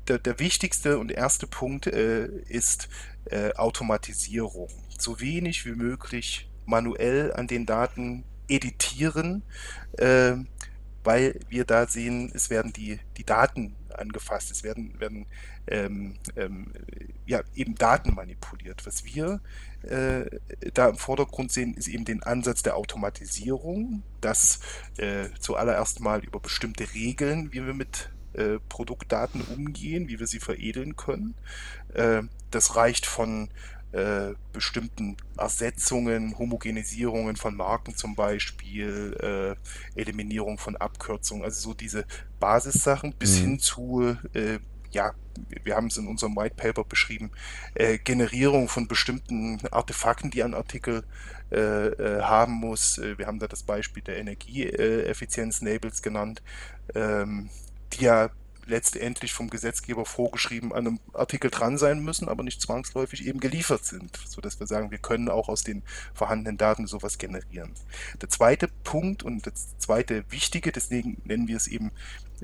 der, 0.07 0.19
der 0.19 0.39
wichtigste 0.39 0.99
und 0.99 1.11
erste 1.11 1.47
Punkt 1.47 1.87
äh, 1.87 2.27
ist 2.47 2.89
äh, 3.25 3.53
Automatisierung. 3.53 4.69
So 4.97 5.19
wenig 5.19 5.65
wie 5.65 5.73
möglich 5.73 6.49
manuell 6.65 7.33
an 7.33 7.47
den 7.47 7.65
Daten 7.65 8.23
editieren. 8.47 9.43
Äh, 9.97 10.35
weil 11.03 11.39
wir 11.49 11.65
da 11.65 11.87
sehen, 11.87 12.31
es 12.33 12.49
werden 12.49 12.73
die, 12.73 12.99
die 13.17 13.25
Daten 13.25 13.75
angefasst, 13.99 14.51
es 14.51 14.63
werden, 14.63 14.99
werden 14.99 15.25
ähm, 15.67 16.15
ähm, 16.35 16.71
ja, 17.25 17.41
eben 17.55 17.75
Daten 17.75 18.13
manipuliert. 18.13 18.85
Was 18.85 19.05
wir 19.05 19.41
äh, 19.83 20.25
da 20.73 20.89
im 20.89 20.97
Vordergrund 20.97 21.51
sehen, 21.51 21.73
ist 21.73 21.87
eben 21.87 22.05
den 22.05 22.23
Ansatz 22.23 22.63
der 22.63 22.75
Automatisierung, 22.75 24.03
dass 24.21 24.59
äh, 24.97 25.29
zuallererst 25.39 25.99
mal 25.99 26.23
über 26.23 26.39
bestimmte 26.39 26.93
Regeln, 26.93 27.53
wie 27.53 27.65
wir 27.65 27.73
mit 27.73 28.09
äh, 28.33 28.59
Produktdaten 28.69 29.41
umgehen, 29.41 30.07
wie 30.07 30.19
wir 30.19 30.27
sie 30.27 30.39
veredeln 30.39 30.95
können. 30.95 31.35
Äh, 31.93 32.23
das 32.51 32.75
reicht 32.75 33.05
von 33.05 33.49
äh, 33.93 34.33
bestimmten 34.51 35.17
Ersetzungen, 35.37 36.37
Homogenisierungen 36.37 37.35
von 37.35 37.55
Marken 37.55 37.95
zum 37.95 38.15
Beispiel, 38.15 39.15
äh, 39.95 39.99
Eliminierung 39.99 40.57
von 40.57 40.75
Abkürzungen, 40.75 41.43
also 41.43 41.69
so 41.69 41.73
diese 41.73 42.05
Basissachen 42.39 43.13
bis 43.13 43.37
mhm. 43.37 43.41
hin 43.41 43.59
zu, 43.59 44.17
äh, 44.33 44.59
ja, 44.91 45.13
wir 45.63 45.75
haben 45.75 45.87
es 45.87 45.97
in 45.97 46.07
unserem 46.07 46.35
White 46.35 46.55
Paper 46.55 46.83
beschrieben, 46.83 47.31
äh, 47.75 47.97
Generierung 47.97 48.67
von 48.67 48.87
bestimmten 48.87 49.59
Artefakten, 49.71 50.31
die 50.31 50.43
ein 50.43 50.53
Artikel 50.53 51.03
äh, 51.51 51.57
äh, 51.57 52.21
haben 52.21 52.53
muss. 52.53 52.99
wir 52.99 53.27
haben 53.27 53.39
da 53.39 53.47
das 53.47 53.63
Beispiel 53.63 54.01
der 54.01 54.17
Energieeffizienz-Labels 54.17 56.01
genannt, 56.01 56.41
ähm, 56.95 57.49
die 57.93 58.05
ja 58.05 58.29
letztendlich 58.65 59.33
vom 59.33 59.49
Gesetzgeber 59.49 60.05
vorgeschrieben 60.05 60.73
an 60.73 60.87
einem 60.87 60.99
Artikel 61.13 61.49
dran 61.49 61.77
sein 61.77 61.99
müssen, 61.99 62.29
aber 62.29 62.43
nicht 62.43 62.61
zwangsläufig 62.61 63.25
eben 63.25 63.39
geliefert 63.39 63.85
sind, 63.85 64.17
sodass 64.27 64.59
wir 64.59 64.67
sagen, 64.67 64.91
wir 64.91 64.97
können 64.97 65.29
auch 65.29 65.49
aus 65.49 65.63
den 65.63 65.83
vorhandenen 66.13 66.57
Daten 66.57 66.87
sowas 66.87 67.17
generieren. 67.17 67.73
Der 68.21 68.29
zweite 68.29 68.67
Punkt 68.83 69.23
und 69.23 69.45
das 69.45 69.77
zweite 69.77 70.23
Wichtige, 70.31 70.71
deswegen 70.71 71.21
nennen 71.25 71.47
wir 71.47 71.57
es 71.57 71.67
eben 71.67 71.91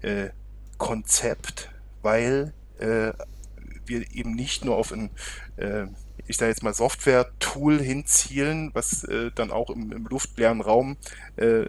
äh, 0.02 0.30
Konzept, 0.78 1.72
weil 2.02 2.54
äh, 2.80 3.12
wir 3.86 4.12
eben 4.14 4.34
nicht 4.34 4.66
nur 4.66 4.76
auf 4.76 4.92
ein 4.92 5.10
äh, 5.58 5.88
ich 6.30 6.38
da 6.38 6.46
jetzt 6.46 6.62
mal 6.62 6.74
Software-Tool 6.74 7.82
hinzielen, 7.82 8.70
was 8.74 9.04
äh, 9.04 9.32
dann 9.34 9.52
auch 9.52 9.72
im, 9.72 9.92
im 9.92 10.06
luftleeren 10.06 10.62
Raum 10.62 10.96
äh, 11.38 11.66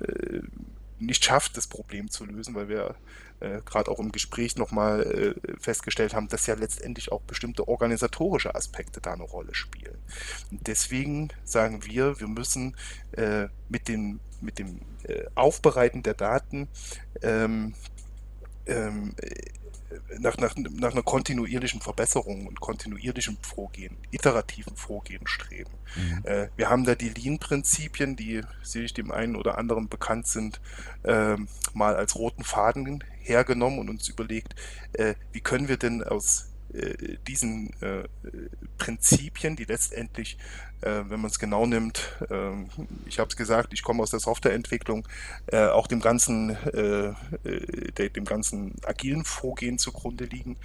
nicht 0.99 1.25
schafft, 1.25 1.57
das 1.57 1.67
Problem 1.67 2.11
zu 2.11 2.27
lösen, 2.27 2.55
weil 2.55 2.69
wir 2.69 2.95
äh, 3.41 3.61
gerade 3.65 3.91
auch 3.91 3.99
im 3.99 4.13
Gespräch 4.13 4.57
nochmal 4.57 5.03
äh, 5.03 5.57
festgestellt 5.59 6.15
haben, 6.15 6.29
dass 6.29 6.47
ja 6.47 6.55
letztendlich 6.55 7.11
auch 7.13 7.23
bestimmte 7.23 7.69
organisatorische 7.69 8.55
Aspekte 8.55 9.01
da 9.01 9.13
eine 9.13 9.25
Rolle 9.25 9.55
spielen. 9.55 9.99
Und 10.51 10.67
deswegen 10.67 11.29
sagen 11.45 11.85
wir, 11.85 12.21
wir 12.21 12.29
müssen 12.29 12.77
äh, 13.13 13.49
mit 13.69 13.89
dem, 13.89 14.21
mit 14.41 14.59
dem 14.59 14.81
äh, 15.05 15.25
Aufbereiten 15.35 16.03
der 16.03 16.15
Daten 16.15 16.69
ähm, 17.23 17.75
ähm, 18.67 19.15
nach, 20.19 20.37
nach, 20.37 20.55
nach 20.57 20.93
einer 20.93 21.03
kontinuierlichen 21.03 21.81
Verbesserung 21.81 22.47
und 22.47 22.61
kontinuierlichem 22.61 23.37
Vorgehen, 23.43 23.97
iterativen 24.11 24.77
Vorgehen 24.77 25.27
streben. 25.27 25.71
Mhm. 25.97 26.25
Äh, 26.25 26.49
wir 26.57 26.71
haben 26.71 26.85
da 26.85 26.95
die 26.95 27.09
Lean-Prinzipien, 27.09 28.17
die 28.17 28.43
sicherlich 28.63 28.95
dem 28.95 29.11
einen 29.11 29.37
oder 29.37 29.59
anderen 29.59 29.89
bekannt 29.89 30.27
sind, 30.27 30.61
äh, 31.03 31.37
mal 31.75 31.97
als 31.97 32.17
roten 32.17 32.45
Faden 32.45 33.05
hergenommen 33.21 33.79
und 33.79 33.91
uns 33.91 34.09
überlegt, 34.09 34.55
äh, 34.93 35.15
wie 35.33 35.41
können 35.41 35.69
wir 35.69 35.77
denn 35.77 36.03
aus 36.03 36.50
äh, 36.73 37.17
diesen 37.27 37.71
äh, 37.83 38.05
Prinzipien, 38.79 39.57
die 39.57 39.65
letztendlich, 39.65 40.39
äh, 40.81 41.03
wenn 41.07 41.21
man 41.21 41.31
es 41.31 41.39
genau 41.39 41.67
nimmt, 41.67 42.17
äh, 42.31 42.53
ich 43.07 43.19
habe 43.19 43.29
es 43.29 43.37
gesagt, 43.37 43.73
ich 43.73 43.83
komme 43.83 44.03
aus 44.03 44.11
der 44.11 44.21
Softwareentwicklung, 44.21 45.07
äh, 45.47 45.67
auch 45.67 45.87
dem 45.87 46.01
ganzen, 46.01 46.51
äh, 46.51 47.13
de, 47.99 48.09
dem 48.09 48.25
ganzen 48.25 48.75
agilen 48.85 49.25
Vorgehen 49.25 49.79
zugrunde 49.79 50.25
liegen, 50.25 50.57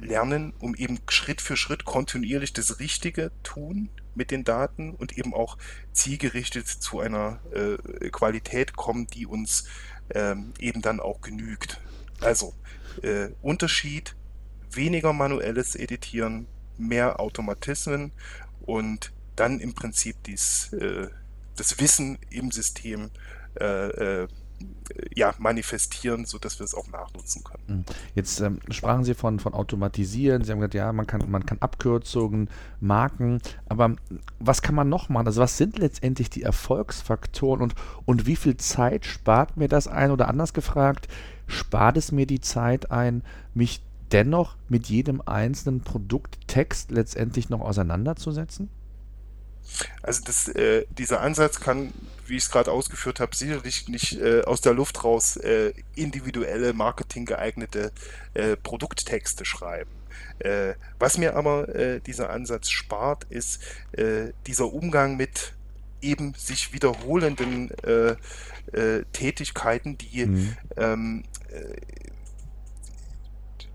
lernen, 0.00 0.54
um 0.58 0.74
eben 0.74 0.98
Schritt 1.08 1.40
für 1.40 1.56
Schritt 1.56 1.84
kontinuierlich 1.84 2.52
das 2.52 2.80
Richtige 2.80 3.30
tun 3.44 3.90
mit 4.16 4.32
den 4.32 4.42
Daten 4.42 4.92
und 4.92 5.16
eben 5.16 5.34
auch 5.34 5.56
zielgerichtet 5.92 6.66
zu 6.66 6.98
einer 6.98 7.38
Qualität 8.10 8.74
kommen, 8.74 9.06
die 9.06 9.24
uns 9.24 9.68
ähm, 10.12 10.52
eben 10.58 10.82
dann 10.82 10.98
auch 10.98 11.20
genügt. 11.20 11.80
Also 12.20 12.54
Unterschied 13.40 14.16
weniger 14.74 15.12
manuelles 15.12 15.74
Editieren, 15.76 16.46
mehr 16.78 17.20
Automatismen 17.20 18.12
und 18.62 19.12
dann 19.36 19.60
im 19.60 19.74
Prinzip 19.74 20.16
dies, 20.24 20.72
äh, 20.72 21.08
das 21.56 21.78
Wissen 21.80 22.18
im 22.30 22.50
System 22.50 23.10
äh, 23.60 24.22
äh, 24.22 24.28
ja, 25.14 25.34
manifestieren, 25.38 26.24
sodass 26.24 26.58
wir 26.58 26.64
es 26.64 26.74
auch 26.74 26.86
nachnutzen 26.88 27.42
können. 27.42 27.62
Hm. 27.66 27.84
Jetzt 28.14 28.40
ähm, 28.40 28.60
sprachen 28.70 29.04
Sie 29.04 29.14
von, 29.14 29.40
von 29.40 29.54
Automatisieren, 29.54 30.44
Sie 30.44 30.52
haben 30.52 30.58
gesagt, 30.58 30.74
ja, 30.74 30.92
man 30.92 31.06
kann, 31.06 31.28
man 31.30 31.46
kann 31.46 31.58
Abkürzungen, 31.60 32.48
Marken, 32.80 33.40
aber 33.68 33.96
was 34.38 34.62
kann 34.62 34.74
man 34.74 34.88
noch 34.88 35.08
machen? 35.08 35.26
Also 35.26 35.40
was 35.40 35.56
sind 35.56 35.78
letztendlich 35.78 36.30
die 36.30 36.42
Erfolgsfaktoren 36.42 37.62
und, 37.62 37.74
und 38.04 38.26
wie 38.26 38.36
viel 38.36 38.56
Zeit 38.56 39.04
spart 39.04 39.56
mir 39.56 39.68
das 39.68 39.88
ein? 39.88 40.10
Oder 40.10 40.28
anders 40.28 40.52
gefragt, 40.52 41.08
spart 41.46 41.96
es 41.96 42.12
mir 42.12 42.26
die 42.26 42.40
Zeit 42.40 42.90
ein, 42.90 43.22
mich 43.54 43.82
dennoch 44.12 44.56
mit 44.68 44.86
jedem 44.86 45.22
einzelnen 45.24 45.80
Produkttext 45.80 46.90
letztendlich 46.90 47.48
noch 47.48 47.60
auseinanderzusetzen? 47.60 48.68
Also 50.02 50.22
das, 50.24 50.48
äh, 50.48 50.86
dieser 50.90 51.20
Ansatz 51.20 51.60
kann, 51.60 51.92
wie 52.26 52.36
ich 52.36 52.44
es 52.44 52.50
gerade 52.50 52.70
ausgeführt 52.72 53.20
habe, 53.20 53.34
sicherlich 53.34 53.88
nicht 53.88 54.20
äh, 54.20 54.42
aus 54.42 54.60
der 54.60 54.74
Luft 54.74 55.04
raus 55.04 55.36
äh, 55.36 55.72
individuelle 55.94 56.72
marketinggeeignete 56.72 57.92
äh, 58.34 58.56
Produkttexte 58.56 59.44
schreiben. 59.44 59.90
Äh, 60.40 60.74
was 60.98 61.18
mir 61.18 61.36
aber 61.36 61.74
äh, 61.74 62.00
dieser 62.00 62.30
Ansatz 62.30 62.70
spart, 62.70 63.24
ist 63.30 63.60
dieser 64.46 64.72
Umgang 64.72 65.16
mit 65.16 65.52
eben 66.00 66.34
sich 66.34 66.72
wiederholenden 66.72 67.70
Tätigkeiten, 69.12 69.98
die 69.98 70.26
mhm. 70.26 70.56
ähm, 70.76 71.24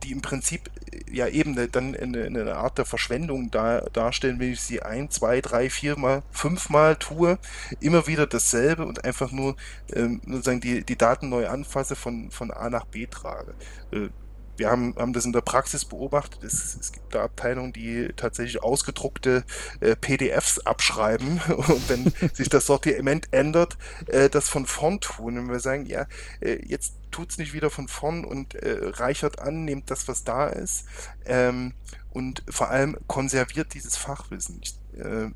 die 0.07 0.13
im 0.13 0.21
Prinzip 0.21 0.69
äh, 0.91 1.15
ja 1.15 1.27
eben 1.27 1.55
dann 1.71 1.95
eine, 1.95 2.25
eine 2.25 2.55
Art 2.55 2.77
der 2.77 2.85
Verschwendung 2.85 3.51
da, 3.51 3.81
darstellen, 3.93 4.39
wenn 4.39 4.53
ich 4.53 4.61
sie 4.61 4.81
ein, 4.81 5.09
zwei, 5.09 5.41
drei, 5.41 5.69
viermal, 5.69 6.23
fünfmal 6.31 6.95
tue, 6.95 7.37
immer 7.79 8.07
wieder 8.07 8.27
dasselbe 8.27 8.85
und 8.85 9.03
einfach 9.03 9.31
nur 9.31 9.55
ähm, 9.93 10.21
sozusagen 10.25 10.61
die, 10.61 10.83
die 10.83 10.97
Daten 10.97 11.29
neu 11.29 11.47
anfasse, 11.47 11.95
von, 11.95 12.31
von 12.31 12.51
A 12.51 12.69
nach 12.69 12.85
B 12.85 13.07
trage. 13.07 13.53
Äh, 13.91 14.09
wir 14.57 14.69
haben, 14.69 14.95
haben 14.97 15.13
das 15.13 15.25
in 15.25 15.33
der 15.33 15.41
Praxis 15.41 15.85
beobachtet. 15.85 16.43
Es, 16.43 16.77
es 16.79 16.91
gibt 16.91 17.13
da 17.13 17.23
Abteilungen, 17.23 17.73
die 17.73 18.09
tatsächlich 18.15 18.61
ausgedruckte 18.61 19.43
äh, 19.79 19.95
PDFs 19.95 20.59
abschreiben 20.59 21.41
und 21.47 21.89
wenn 21.89 22.13
sich 22.33 22.49
das 22.49 22.65
Sortiment 22.65 23.27
ändert, 23.31 23.77
äh, 24.07 24.29
das 24.29 24.49
von 24.49 24.65
vorn 24.65 24.99
tun. 24.99 25.37
Und 25.37 25.49
wir 25.49 25.59
sagen, 25.59 25.85
ja, 25.85 26.07
äh, 26.41 26.59
jetzt 26.65 26.95
tut's 27.11 27.37
nicht 27.37 27.53
wieder 27.53 27.69
von 27.69 27.87
vorn 27.87 28.25
und 28.25 28.55
äh, 28.55 28.77
reichert 28.81 29.39
an, 29.39 29.65
nehmt 29.65 29.89
das, 29.89 30.07
was 30.07 30.23
da 30.23 30.47
ist 30.47 30.85
ähm, 31.25 31.73
und 32.11 32.43
vor 32.49 32.69
allem 32.69 32.97
konserviert 33.07 33.73
dieses 33.73 33.95
Fachwissen. 33.95 34.59
Ich, 34.61 34.75
äh, 34.99 35.29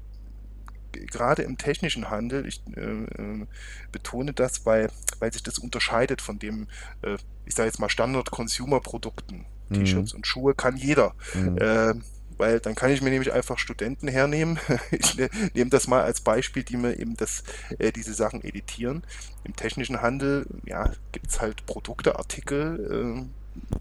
gerade 0.92 1.44
im 1.44 1.58
technischen 1.58 2.10
Handel, 2.10 2.46
ich 2.48 2.62
äh, 2.76 2.82
äh, 2.82 3.46
betone 3.92 4.34
das, 4.34 4.66
weil, 4.66 4.90
weil 5.20 5.32
sich 5.32 5.44
das 5.44 5.60
unterscheidet 5.60 6.22
von 6.22 6.40
dem, 6.40 6.68
äh, 7.02 7.18
ich 7.46 7.56
sage 7.56 7.68
jetzt 7.68 7.80
mal 7.80 7.90
Standard-Consumer-Produkten. 7.90 9.46
Mhm. 9.70 9.74
T-Shirts 9.74 10.14
und 10.14 10.28
Schuhe 10.28 10.54
kann 10.54 10.78
jeder. 10.78 11.14
Mhm. 11.34 11.58
Äh, 11.58 11.94
weil 12.38 12.60
dann 12.60 12.74
kann 12.74 12.90
ich 12.90 13.02
mir 13.02 13.12
nämlich 13.12 13.32
einfach 13.32 13.60
Studenten 13.60 14.08
hernehmen. 14.08 14.60
ich 14.92 15.16
ne, 15.16 15.30
nehme 15.54 15.70
das 15.70 15.88
mal 15.88 16.02
als 16.02 16.22
Beispiel, 16.22 16.64
die 16.64 16.78
mir 16.78 16.98
eben 16.98 17.16
das, 17.16 17.44
äh, 17.78 17.92
diese 17.92 18.14
Sachen 18.14 18.44
editieren. 18.44 19.04
Im 19.44 19.56
technischen 19.56 20.02
Handel 20.02 20.48
ja, 20.66 20.92
gibt 21.12 21.28
es 21.28 21.40
halt 21.40 21.66
Produkte, 21.66 22.18
Artikel, 22.18 23.26
äh, 23.26 23.26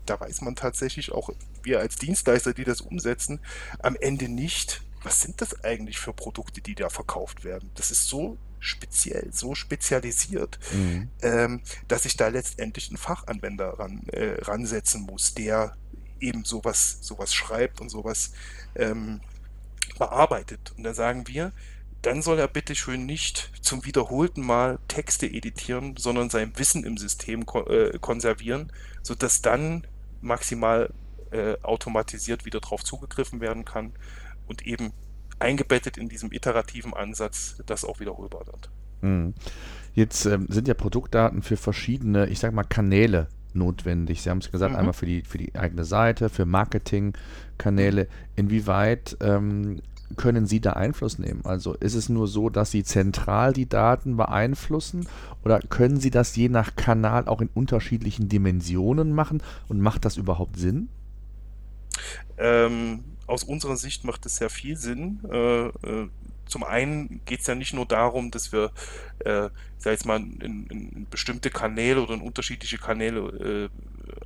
da 0.07 0.19
weiß 0.19 0.41
man 0.43 0.57
tatsächlich 0.57 1.13
auch, 1.13 1.31
wir 1.63 1.81
als 1.81 1.97
Dienstleister, 1.97 2.53
die 2.53 2.65
das 2.65 2.81
umsetzen, 2.81 3.41
am 3.81 3.97
Ende 3.97 4.29
nicht, 4.29 4.83
was 5.03 5.21
sind 5.21 5.41
das 5.41 5.65
eigentlich 5.65 5.99
für 5.99 6.13
Produkte, 6.13 6.61
die 6.61 6.75
da 6.75 6.91
verkauft 6.91 7.45
werden? 7.45 7.71
Das 7.75 7.91
ist 7.91 8.09
so 8.09 8.37
speziell, 8.59 9.31
so 9.33 9.55
spezialisiert, 9.55 10.59
mhm. 10.73 11.09
ähm, 11.23 11.63
dass 11.89 12.05
ich 12.05 12.17
da 12.17 12.29
letztendlich 12.29 12.89
einen 12.89 12.99
Fachanwender 12.99 13.79
ran, 13.79 14.03
äh, 14.09 14.41
ransetzen 14.43 15.03
muss, 15.03 15.35
der 15.35 15.77
eben 16.21 16.45
sowas, 16.45 16.99
sowas 17.01 17.35
schreibt 17.35 17.81
und 17.81 17.89
sowas 17.89 18.33
ähm, 18.75 19.21
bearbeitet. 19.99 20.73
Und 20.77 20.85
da 20.85 20.93
sagen 20.93 21.27
wir, 21.27 21.53
dann 22.03 22.23
soll 22.23 22.39
er 22.39 22.49
bitte 22.49 22.75
schön 22.75 23.07
nicht 23.07 23.51
zum 23.63 23.85
wiederholten 23.85 24.43
Mal 24.43 24.79
Texte 24.89 25.27
editieren, 25.27 25.97
sondern 25.99 26.31
sein 26.31 26.53
Wissen 26.57 26.85
im 26.85 26.99
System 26.99 27.47
ko 27.47 27.67
äh, 27.67 27.99
konservieren, 27.99 28.73
sodass 29.03 29.43
dann 29.43 29.87
maximal 30.21 30.93
äh, 31.31 31.57
automatisiert 31.63 32.45
wieder 32.45 32.61
drauf 32.61 32.85
zugegriffen 32.85 33.41
werden 33.41 33.65
kann 33.65 33.93
und 34.51 34.67
eben 34.67 34.93
eingebettet 35.39 35.97
in 35.97 36.09
diesem 36.09 36.33
iterativen 36.33 36.93
Ansatz 36.93 37.63
das 37.65 37.85
auch 37.85 38.01
wiederholbar 38.01 38.47
wird. 38.47 38.69
Hm. 39.01 39.33
Jetzt 39.95 40.27
ähm, 40.27 40.47
sind 40.51 40.69
ja 40.69 40.75
Produktdaten 40.75 41.43
für 41.43 41.57
verschiedene, 41.57 42.27
ich 42.27 42.41
sage 42.41 42.55
mal, 42.55 42.65
Kanäle 42.65 43.29
notwendig. 43.55 44.23
Sie 44.23 44.31
haben 44.31 44.39
es 44.39 44.51
gesagt, 44.51 44.73
mhm. 44.73 44.79
einmal 44.79 44.93
für 44.93 45.07
die, 45.07 45.23
für 45.23 45.39
die 45.39 45.55
eigene 45.57 45.85
Seite, 45.85 46.29
für 46.29 46.47
Marketingkanäle. 46.47 48.07
Inwieweit 48.37 49.17
ähm, 49.21 49.81
können 50.17 50.47
Sie 50.47 50.61
da 50.61 50.75
Einfluss 50.75 51.19
nehmen? 51.19 51.41
Also 51.45 51.75
ist 51.75 51.95
es 51.95 52.09
nur 52.09 52.27
so, 52.29 52.51
dass 52.51 52.71
Sie 52.71 52.85
zentral 52.85 53.53
die 53.53 53.69
Daten 53.69 54.17
beeinflussen 54.17 55.09
oder 55.45 55.61
können 55.61 55.99
Sie 55.99 56.11
das 56.11 56.37
je 56.37 56.49
nach 56.49 56.77
Kanal 56.77 57.27
auch 57.27 57.41
in 57.41 57.49
unterschiedlichen 57.53 58.29
Dimensionen 58.29 59.13
machen 59.13 59.43
und 59.69 59.81
macht 59.81 60.05
das 60.05 60.17
überhaupt 60.17 60.57
Sinn? 60.57 60.89
Ähm, 62.39 63.05
aus 63.31 63.45
unserer 63.45 63.77
Sicht 63.77 64.05
macht 64.05 64.27
es 64.27 64.37
sehr 64.37 64.51
viel 64.51 64.77
Sinn. 64.77 65.21
Äh, 65.31 65.67
äh, 65.67 66.09
zum 66.47 66.65
einen 66.65 67.21
geht 67.25 67.41
es 67.41 67.47
ja 67.47 67.55
nicht 67.55 67.73
nur 67.75 67.87
darum, 67.87 68.31
dass 68.31 68.53
wir, 68.53 68.73
äh, 69.21 69.49
sag 69.79 69.93
jetzt 69.93 70.05
mal, 70.05 70.17
in, 70.19 70.67
in 70.69 71.07
bestimmte 71.09 71.51
Kanäle 71.51 72.03
oder 72.03 72.15
in 72.15 72.21
unterschiedliche 72.21 72.79
Kanäle 72.79 73.21
äh, 73.21 73.69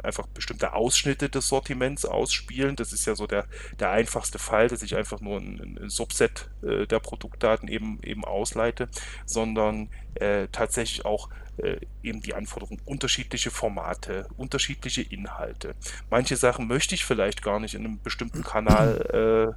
einfach 0.03 0.27
bestimmte 0.27 0.73
Ausschnitte 0.73 1.29
des 1.29 1.49
Sortiments 1.49 2.05
ausspielen. 2.05 2.77
Das 2.77 2.93
ist 2.93 3.07
ja 3.07 3.15
so 3.15 3.27
der, 3.27 3.47
der 3.79 3.91
einfachste 3.91 4.39
Fall, 4.39 4.69
dass 4.69 4.83
ich 4.83 4.97
einfach 4.97 5.21
nur 5.21 5.39
ein, 5.39 5.79
ein 5.81 5.91
Subset 5.91 6.49
äh, 6.63 6.87
der 6.87 7.01
Produktdaten 7.01 7.69
eben, 7.69 8.01
eben 8.03 8.25
ausleite, 8.25 8.89
sondern 9.27 9.89
äh, 10.15 10.49
tatsächlich 10.53 11.05
auch 11.05 11.29
äh, 11.57 11.77
eben 12.03 12.21
die 12.21 12.35
Anforderungen, 12.35 12.81
unterschiedliche 12.85 13.51
Formate, 13.51 14.27
unterschiedliche 14.37 15.03
Inhalte. 15.03 15.75
Manche 16.11 16.37
Sachen 16.37 16.67
möchte 16.67 16.95
ich 16.95 17.05
vielleicht 17.05 17.43
gar 17.43 17.61
nicht 17.61 17.75
in 17.75 17.85
einem 17.85 18.01
bestimmten 18.03 18.43
Kanal 18.43 19.55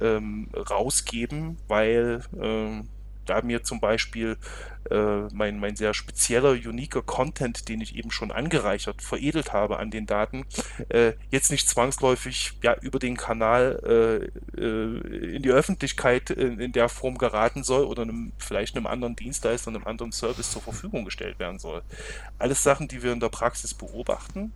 äh, 0.00 0.04
ähm, 0.04 0.48
rausgeben, 0.54 1.56
weil 1.68 2.22
äh, 2.40 2.82
da 3.26 3.42
mir 3.42 3.62
zum 3.62 3.80
Beispiel 3.80 4.36
äh, 4.90 5.28
mein, 5.32 5.58
mein 5.60 5.76
sehr 5.76 5.94
spezieller, 5.94 6.50
uniker 6.50 7.02
Content, 7.02 7.68
den 7.68 7.80
ich 7.80 7.96
eben 7.96 8.10
schon 8.10 8.30
angereichert, 8.30 9.02
veredelt 9.02 9.52
habe 9.52 9.78
an 9.78 9.90
den 9.90 10.06
Daten, 10.06 10.44
äh, 10.88 11.12
jetzt 11.30 11.50
nicht 11.50 11.68
zwangsläufig 11.68 12.52
ja, 12.62 12.74
über 12.80 12.98
den 12.98 13.16
Kanal 13.16 14.30
äh, 14.56 14.60
äh, 14.60 15.36
in 15.36 15.42
die 15.42 15.50
Öffentlichkeit 15.50 16.30
in, 16.30 16.60
in, 16.60 16.72
der 16.72 16.88
Form 16.88 17.18
geraten 17.18 17.64
soll 17.64 17.84
oder 17.84 18.02
einem, 18.02 18.32
vielleicht 18.38 18.76
einem 18.76 18.86
anderen 18.86 19.16
Dienstleister, 19.16 19.68
einem 19.68 19.86
anderen 19.86 20.12
Service 20.12 20.50
zur 20.50 20.62
Verfügung 20.62 21.04
gestellt 21.04 21.38
werden 21.38 21.58
soll. 21.58 21.82
Alles 22.38 22.62
Sachen, 22.62 22.88
die 22.88 23.02
wir 23.02 23.12
in 23.12 23.20
der 23.20 23.28
Praxis 23.28 23.74
beobachten 23.74 24.52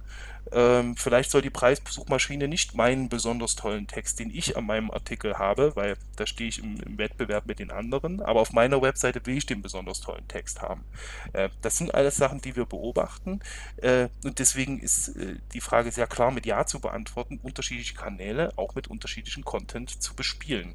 ähm, 0.52 0.96
vielleicht 0.96 1.30
soll 1.30 1.42
die 1.42 1.50
Preissuchmaschine 1.50 2.48
nicht 2.48 2.74
meinen 2.74 3.08
besonders 3.08 3.54
tollen 3.54 3.86
Text, 3.86 4.18
den 4.18 4.30
ich 4.30 4.56
an 4.56 4.66
meinem 4.66 4.90
Artikel 4.90 5.38
habe, 5.38 5.76
weil 5.76 5.96
da 6.16 6.26
stehe 6.26 6.48
ich 6.48 6.58
im, 6.58 6.80
im 6.80 6.98
Wettbewerb 6.98 7.46
mit 7.46 7.60
den 7.60 7.70
anderen, 7.70 8.20
aber 8.20 8.40
auf 8.40 8.52
meiner 8.52 8.82
Webseite 8.82 9.24
will 9.26 9.36
ich 9.36 9.46
den 9.46 9.62
besonders 9.62 10.00
tollen 10.20 10.28
Text 10.28 10.62
haben. 10.62 10.84
Äh, 11.32 11.48
das 11.62 11.78
sind 11.78 11.94
alles 11.94 12.16
Sachen, 12.16 12.40
die 12.40 12.56
wir 12.56 12.66
beobachten 12.66 13.40
äh, 13.78 14.08
und 14.24 14.38
deswegen 14.38 14.80
ist 14.80 15.08
äh, 15.16 15.36
die 15.52 15.60
Frage 15.60 15.90
sehr 15.90 16.06
klar 16.06 16.30
mit 16.30 16.46
Ja 16.46 16.66
zu 16.66 16.80
beantworten, 16.80 17.40
unterschiedliche 17.42 17.94
Kanäle 17.94 18.52
auch 18.56 18.74
mit 18.74 18.88
unterschiedlichen 18.88 19.44
Content 19.44 20.02
zu 20.02 20.14
bespielen. 20.14 20.74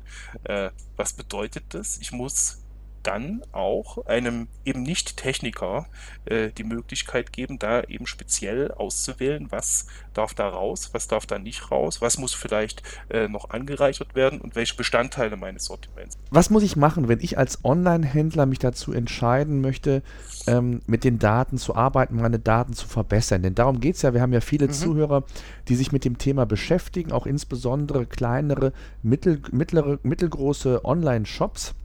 Was 0.96 1.14
bedeutet 1.14 1.64
das? 1.70 1.98
Ich 2.00 2.12
muss 2.12 2.65
dann 3.06 3.44
auch 3.52 4.06
einem 4.08 4.48
eben 4.66 4.84
Nicht-Techniker 4.84 5.86
äh, 6.26 6.50
die 6.50 6.64
Möglichkeit 6.64 7.32
geben, 7.32 7.60
da 7.60 7.84
eben 7.84 8.08
speziell 8.08 8.72
auszuwählen, 8.72 9.48
was 9.52 9.86
darf 10.14 10.34
da 10.34 10.50
raus, 10.50 10.90
was 10.94 11.08
darf 11.08 11.26
da 11.26 11.38
nicht 11.38 11.72
raus, 11.72 12.02
was 12.02 12.18
muss 12.18 12.34
vielleicht 12.34 12.82
äh, 13.10 13.28
noch 13.28 13.52
angereichert 13.52 14.16
werden 14.16 14.42
und 14.42 14.56
welche 14.56 14.76
Bestandteile 14.76 15.38
meines 15.38 15.66
Sortiments. 15.66 16.18
Was 16.32 16.50
muss 16.50 16.64
ich 16.64 16.76
machen, 16.76 17.08
wenn 17.08 17.20
ich 17.20 17.38
als 17.38 17.64
Online-Händler 17.64 18.46
mich 18.46 18.60
dazu 18.60 18.92
entscheiden 18.92 19.62
möchte, 19.62 20.02
ähm, 20.48 20.82
mit 20.88 21.04
den 21.04 21.20
Daten 21.20 21.58
zu 21.58 21.76
arbeiten, 21.76 22.16
meine 22.16 22.40
Daten 22.40 22.74
zu 22.74 22.88
verbessern? 22.88 23.44
Denn 23.44 23.56
darum 23.56 23.80
geht 23.80 23.96
es 23.96 24.02
ja. 24.02 24.14
Wir 24.14 24.22
haben 24.22 24.34
ja 24.34 24.42
viele 24.42 24.68
mhm. 24.68 24.72
Zuhörer, 24.72 25.24
die 25.68 25.76
sich 25.76 25.92
mit 25.92 26.06
dem 26.06 26.18
Thema 26.18 26.46
beschäftigen, 26.46 27.12
auch 27.12 27.28
insbesondere 27.28 28.06
kleinere, 28.06 28.74
mittel, 29.04 29.42
mittlere, 29.52 30.00
mittelgroße 30.04 30.84
Online-Shops 30.84 31.76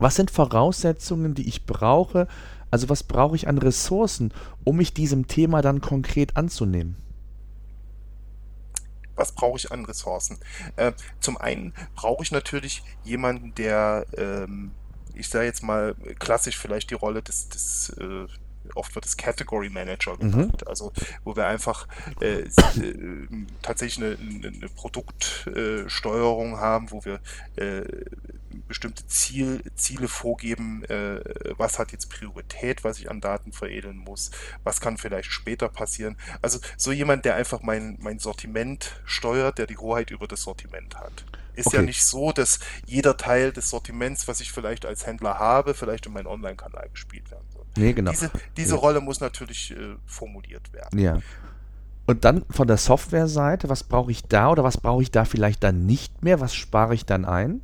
was 0.00 0.16
sind 0.16 0.30
Voraussetzungen, 0.30 1.34
die 1.34 1.48
ich 1.48 1.66
brauche? 1.66 2.26
Also 2.70 2.88
was 2.88 3.04
brauche 3.04 3.36
ich 3.36 3.46
an 3.46 3.58
Ressourcen, 3.58 4.32
um 4.64 4.76
mich 4.76 4.92
diesem 4.94 5.28
Thema 5.28 5.62
dann 5.62 5.80
konkret 5.80 6.36
anzunehmen? 6.36 6.96
was 9.20 9.32
brauche 9.32 9.58
ich 9.58 9.70
an 9.70 9.84
Ressourcen? 9.84 10.38
Äh, 10.76 10.92
zum 11.20 11.36
einen 11.36 11.74
brauche 11.94 12.22
ich 12.22 12.32
natürlich 12.32 12.82
jemanden, 13.04 13.54
der, 13.54 14.06
ähm, 14.16 14.72
ich 15.14 15.28
sage 15.28 15.44
jetzt 15.44 15.62
mal 15.62 15.94
klassisch 16.18 16.58
vielleicht 16.58 16.90
die 16.90 16.94
Rolle 16.94 17.22
des, 17.22 17.50
des 17.50 17.90
äh, 17.98 18.26
oft 18.74 18.94
wird 18.94 19.06
es 19.06 19.16
Category 19.16 19.70
Manager 19.70 20.14
mhm. 20.14 20.18
genannt, 20.18 20.62
mhm. 20.62 20.68
also 20.68 20.92
wo 21.24 21.36
wir 21.36 21.46
einfach 21.46 21.86
äh, 22.20 22.40
äh, 22.40 22.48
tatsächlich 23.62 24.04
eine, 24.04 24.16
eine 24.46 24.68
Produktsteuerung 24.68 26.58
haben, 26.58 26.90
wo 26.90 27.04
wir 27.04 27.20
äh, 27.56 27.82
bestimmte 28.68 29.06
Ziel, 29.06 29.62
Ziele 29.74 30.08
vorgeben, 30.08 30.84
äh, 30.84 31.20
was 31.56 31.78
hat 31.78 31.92
jetzt 31.92 32.10
Priorität, 32.10 32.84
was 32.84 32.98
ich 32.98 33.10
an 33.10 33.20
Daten 33.20 33.52
veredeln 33.52 33.96
muss, 33.96 34.30
was 34.64 34.80
kann 34.80 34.96
vielleicht 34.96 35.30
später 35.30 35.68
passieren. 35.68 36.16
Also 36.42 36.58
so 36.76 36.92
jemand, 36.92 37.24
der 37.24 37.34
einfach 37.36 37.62
mein, 37.62 37.98
mein 38.00 38.18
Sortiment 38.18 39.00
steuert, 39.04 39.58
der 39.58 39.66
die 39.66 39.76
Hoheit 39.76 40.10
über 40.10 40.26
das 40.26 40.42
Sortiment 40.42 40.96
hat. 40.96 41.24
Ist 41.54 41.68
okay. 41.68 41.76
ja 41.76 41.82
nicht 41.82 42.04
so, 42.04 42.32
dass 42.32 42.60
jeder 42.86 43.16
Teil 43.16 43.52
des 43.52 43.70
Sortiments, 43.70 44.28
was 44.28 44.40
ich 44.40 44.52
vielleicht 44.52 44.86
als 44.86 45.06
Händler 45.06 45.38
habe, 45.38 45.74
vielleicht 45.74 46.06
in 46.06 46.12
meinen 46.12 46.26
Online-Kanal 46.26 46.88
gespielt 46.90 47.30
werden. 47.30 47.44
Nee, 47.76 47.92
genau. 47.92 48.10
Diese, 48.10 48.30
diese 48.56 48.74
ja. 48.74 48.80
Rolle 48.80 49.00
muss 49.00 49.20
natürlich 49.20 49.72
äh, 49.72 49.96
formuliert 50.06 50.72
werden. 50.72 50.98
Ja. 50.98 51.18
Und 52.06 52.24
dann 52.24 52.44
von 52.50 52.66
der 52.66 52.76
Softwareseite, 52.76 53.68
was 53.68 53.84
brauche 53.84 54.10
ich 54.10 54.24
da 54.24 54.50
oder 54.50 54.64
was 54.64 54.78
brauche 54.78 55.02
ich 55.02 55.10
da 55.10 55.24
vielleicht 55.24 55.62
dann 55.62 55.86
nicht 55.86 56.22
mehr? 56.22 56.40
Was 56.40 56.54
spare 56.54 56.94
ich 56.94 57.06
dann 57.06 57.24
ein? 57.24 57.60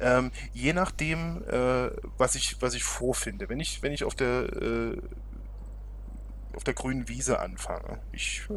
Ähm, 0.00 0.30
je 0.54 0.72
nachdem, 0.72 1.42
äh, 1.48 1.90
was 2.16 2.34
ich, 2.34 2.56
was 2.60 2.74
ich 2.74 2.84
vorfinde. 2.84 3.48
Wenn 3.48 3.60
ich, 3.60 3.82
wenn 3.82 3.92
ich 3.92 4.04
auf 4.04 4.14
der 4.14 4.52
äh, 4.52 4.96
auf 6.54 6.64
der 6.64 6.74
grünen 6.74 7.08
Wiese 7.08 7.38
anfange, 7.38 7.98
ich 8.12 8.42
äh, 8.50 8.54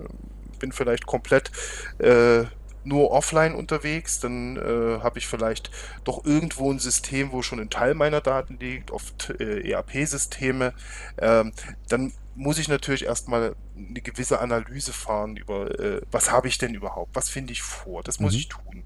bin 0.59 0.71
vielleicht 0.71 1.05
komplett 1.05 1.51
äh, 1.99 2.45
nur 2.83 3.11
offline 3.11 3.53
unterwegs, 3.55 4.19
dann 4.19 4.57
äh, 4.57 4.99
habe 5.01 5.19
ich 5.19 5.27
vielleicht 5.27 5.71
doch 6.03 6.25
irgendwo 6.25 6.71
ein 6.71 6.79
System, 6.79 7.31
wo 7.31 7.41
schon 7.41 7.59
ein 7.59 7.69
Teil 7.69 7.93
meiner 7.93 8.21
Daten 8.21 8.57
liegt, 8.59 8.91
oft 8.91 9.29
äh, 9.39 9.69
ERP-Systeme. 9.71 10.73
Ähm, 11.19 11.51
dann 11.89 12.13
muss 12.35 12.57
ich 12.57 12.67
natürlich 12.67 13.05
erstmal 13.05 13.55
eine 13.77 14.01
gewisse 14.01 14.39
Analyse 14.39 14.93
fahren 14.93 15.35
über, 15.35 15.79
äh, 15.79 16.01
was 16.11 16.31
habe 16.31 16.47
ich 16.47 16.57
denn 16.57 16.73
überhaupt, 16.73 17.15
was 17.15 17.29
finde 17.29 17.53
ich 17.53 17.61
vor, 17.61 18.03
das 18.03 18.19
muss 18.19 18.33
mhm. 18.33 18.39
ich 18.39 18.47
tun. 18.47 18.83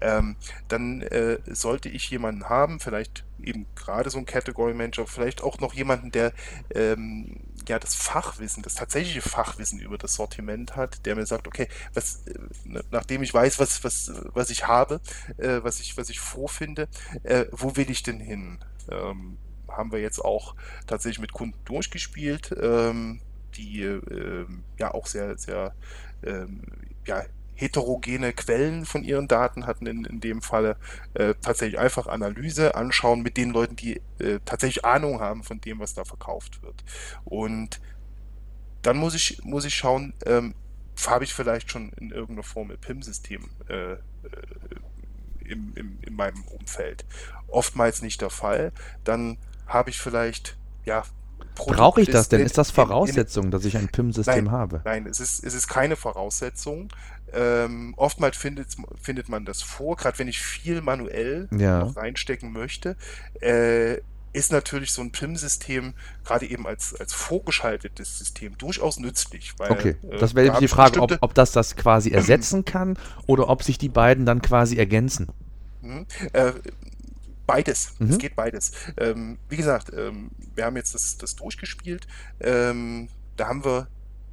Ähm, 0.00 0.36
dann 0.68 1.02
äh, 1.02 1.38
sollte 1.46 1.88
ich 1.88 2.10
jemanden 2.10 2.48
haben, 2.48 2.80
vielleicht 2.80 3.24
eben 3.42 3.66
gerade 3.74 4.10
so 4.10 4.18
ein 4.18 4.26
Category 4.26 4.74
Manager, 4.74 5.06
vielleicht 5.06 5.42
auch 5.42 5.58
noch 5.60 5.74
jemanden, 5.74 6.10
der 6.10 6.32
ähm, 6.74 7.40
ja 7.68 7.78
das 7.78 7.94
Fachwissen, 7.94 8.62
das 8.62 8.74
tatsächliche 8.74 9.22
Fachwissen 9.22 9.78
über 9.78 9.98
das 9.98 10.14
Sortiment 10.14 10.76
hat, 10.76 11.04
der 11.06 11.16
mir 11.16 11.26
sagt, 11.26 11.46
okay, 11.46 11.68
was, 11.94 12.26
äh, 12.26 12.38
nachdem 12.90 13.22
ich 13.22 13.32
weiß, 13.32 13.58
was, 13.58 13.84
was, 13.84 14.12
was 14.32 14.50
ich 14.50 14.66
habe, 14.66 15.00
äh, 15.38 15.60
was 15.62 15.80
ich, 15.80 15.96
was 15.96 16.08
ich 16.10 16.20
vorfinde, 16.20 16.88
äh, 17.22 17.46
wo 17.52 17.76
will 17.76 17.90
ich 17.90 18.02
denn 18.02 18.20
hin? 18.20 18.58
Ähm, 18.90 19.38
haben 19.68 19.92
wir 19.92 20.00
jetzt 20.00 20.24
auch 20.24 20.54
tatsächlich 20.86 21.20
mit 21.20 21.32
Kunden 21.32 21.58
durchgespielt, 21.64 22.54
ähm, 22.60 23.20
die 23.56 23.82
ähm, 23.82 24.64
ja 24.78 24.94
auch 24.94 25.06
sehr, 25.06 25.36
sehr 25.38 25.74
ähm, 26.22 26.62
ja, 27.06 27.24
heterogene 27.56 28.32
Quellen 28.32 28.84
von 28.84 29.02
ihren 29.02 29.28
Daten 29.28 29.66
hatten 29.66 29.86
in, 29.86 30.04
in 30.04 30.20
dem 30.20 30.42
Falle 30.42 30.76
äh, 31.14 31.34
tatsächlich 31.40 31.80
einfach 31.80 32.06
Analyse 32.06 32.74
anschauen 32.74 33.22
mit 33.22 33.36
den 33.36 33.50
Leuten, 33.50 33.76
die 33.76 34.00
äh, 34.18 34.38
tatsächlich 34.44 34.84
Ahnung 34.84 35.20
haben 35.20 35.42
von 35.42 35.60
dem, 35.60 35.80
was 35.80 35.94
da 35.94 36.04
verkauft 36.04 36.62
wird. 36.62 36.84
Und 37.24 37.80
dann 38.82 38.98
muss 38.98 39.14
ich, 39.14 39.42
muss 39.42 39.64
ich 39.64 39.74
schauen, 39.74 40.12
ähm, 40.26 40.54
habe 41.06 41.24
ich 41.24 41.34
vielleicht 41.34 41.70
schon 41.70 41.90
in 41.94 42.10
irgendeiner 42.10 42.42
Form 42.42 42.70
ein 42.70 42.78
PIM-System 42.78 43.48
äh, 43.68 43.92
äh, 43.92 43.98
im, 45.44 45.72
im, 45.74 45.98
in 46.02 46.14
meinem 46.14 46.42
Umfeld. 46.44 47.04
Oftmals 47.48 48.02
nicht 48.02 48.20
der 48.20 48.30
Fall. 48.30 48.72
Dann 49.04 49.38
habe 49.66 49.90
ich 49.90 49.98
vielleicht, 49.98 50.56
ja, 50.84 51.04
Brauche 51.54 52.02
ich 52.02 52.08
das 52.08 52.28
denn? 52.28 52.40
Ist 52.40 52.58
das 52.58 52.70
Voraussetzung, 52.70 53.50
dass 53.50 53.64
ich 53.64 53.76
ein 53.78 53.88
PIM-System 53.88 54.50
habe? 54.50 54.82
Nein, 54.84 55.06
es 55.06 55.20
ist, 55.20 55.42
es 55.42 55.54
ist 55.54 55.68
keine 55.68 55.96
Voraussetzung. 55.96 56.88
Ähm, 57.32 57.94
oftmals 57.96 58.36
findet, 58.36 58.68
findet 59.00 59.28
man 59.28 59.44
das 59.44 59.62
vor, 59.62 59.96
gerade 59.96 60.18
wenn 60.18 60.28
ich 60.28 60.40
viel 60.40 60.80
manuell 60.80 61.48
ja. 61.50 61.80
noch 61.80 61.96
reinstecken 61.96 62.52
möchte. 62.52 62.96
Äh, 63.40 63.98
ist 64.32 64.52
natürlich 64.52 64.92
so 64.92 65.00
ein 65.00 65.12
PIM-System 65.12 65.94
gerade 66.24 66.46
eben 66.46 66.66
als, 66.66 66.94
als 66.94 67.14
vorgeschaltetes 67.14 68.18
System 68.18 68.58
durchaus 68.58 68.98
nützlich. 68.98 69.54
Weil, 69.58 69.70
okay, 69.70 69.96
äh, 70.10 70.18
das 70.18 70.34
wäre 70.34 70.48
da 70.48 70.60
die 70.60 70.68
Frage, 70.68 71.00
ob, 71.00 71.16
ob 71.20 71.34
das 71.34 71.52
das 71.52 71.74
quasi 71.74 72.10
ersetzen 72.10 72.64
kann 72.64 72.98
oder 73.26 73.48
ob 73.48 73.62
sich 73.62 73.78
die 73.78 73.88
beiden 73.88 74.26
dann 74.26 74.42
quasi 74.42 74.76
ergänzen. 74.76 75.28
Mhm. 75.80 76.06
Äh, 76.34 76.52
Beides. 77.46 77.94
Mhm. 77.98 78.10
Es 78.10 78.18
geht 78.18 78.34
beides. 78.34 78.72
Ähm, 78.96 79.38
wie 79.48 79.56
gesagt, 79.56 79.92
ähm, 79.96 80.30
wir 80.54 80.64
haben 80.64 80.76
jetzt 80.76 80.94
das, 80.94 81.16
das 81.16 81.36
durchgespielt. 81.36 82.06
Ähm, 82.40 83.08
da 83.36 83.48
haben 83.48 83.64
wir 83.64 83.86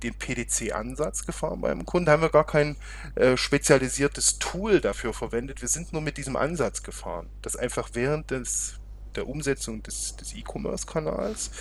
den 0.03 0.13
PDC-Ansatz 0.13 1.25
gefahren 1.25 1.61
beim 1.61 1.85
Kunden. 1.85 2.05
Da 2.05 2.13
haben 2.13 2.21
wir 2.21 2.29
gar 2.29 2.45
kein 2.45 2.75
äh, 3.15 3.37
spezialisiertes 3.37 4.39
Tool 4.39 4.81
dafür 4.81 5.13
verwendet. 5.13 5.61
Wir 5.61 5.69
sind 5.69 5.93
nur 5.93 6.01
mit 6.01 6.17
diesem 6.17 6.35
Ansatz 6.35 6.83
gefahren, 6.83 7.29
dass 7.41 7.55
einfach 7.55 7.89
während 7.93 8.31
des, 8.31 8.79
der 9.15 9.27
Umsetzung 9.27 9.83
des, 9.83 10.15
des 10.15 10.35
E-Commerce-Kanals 10.35 11.51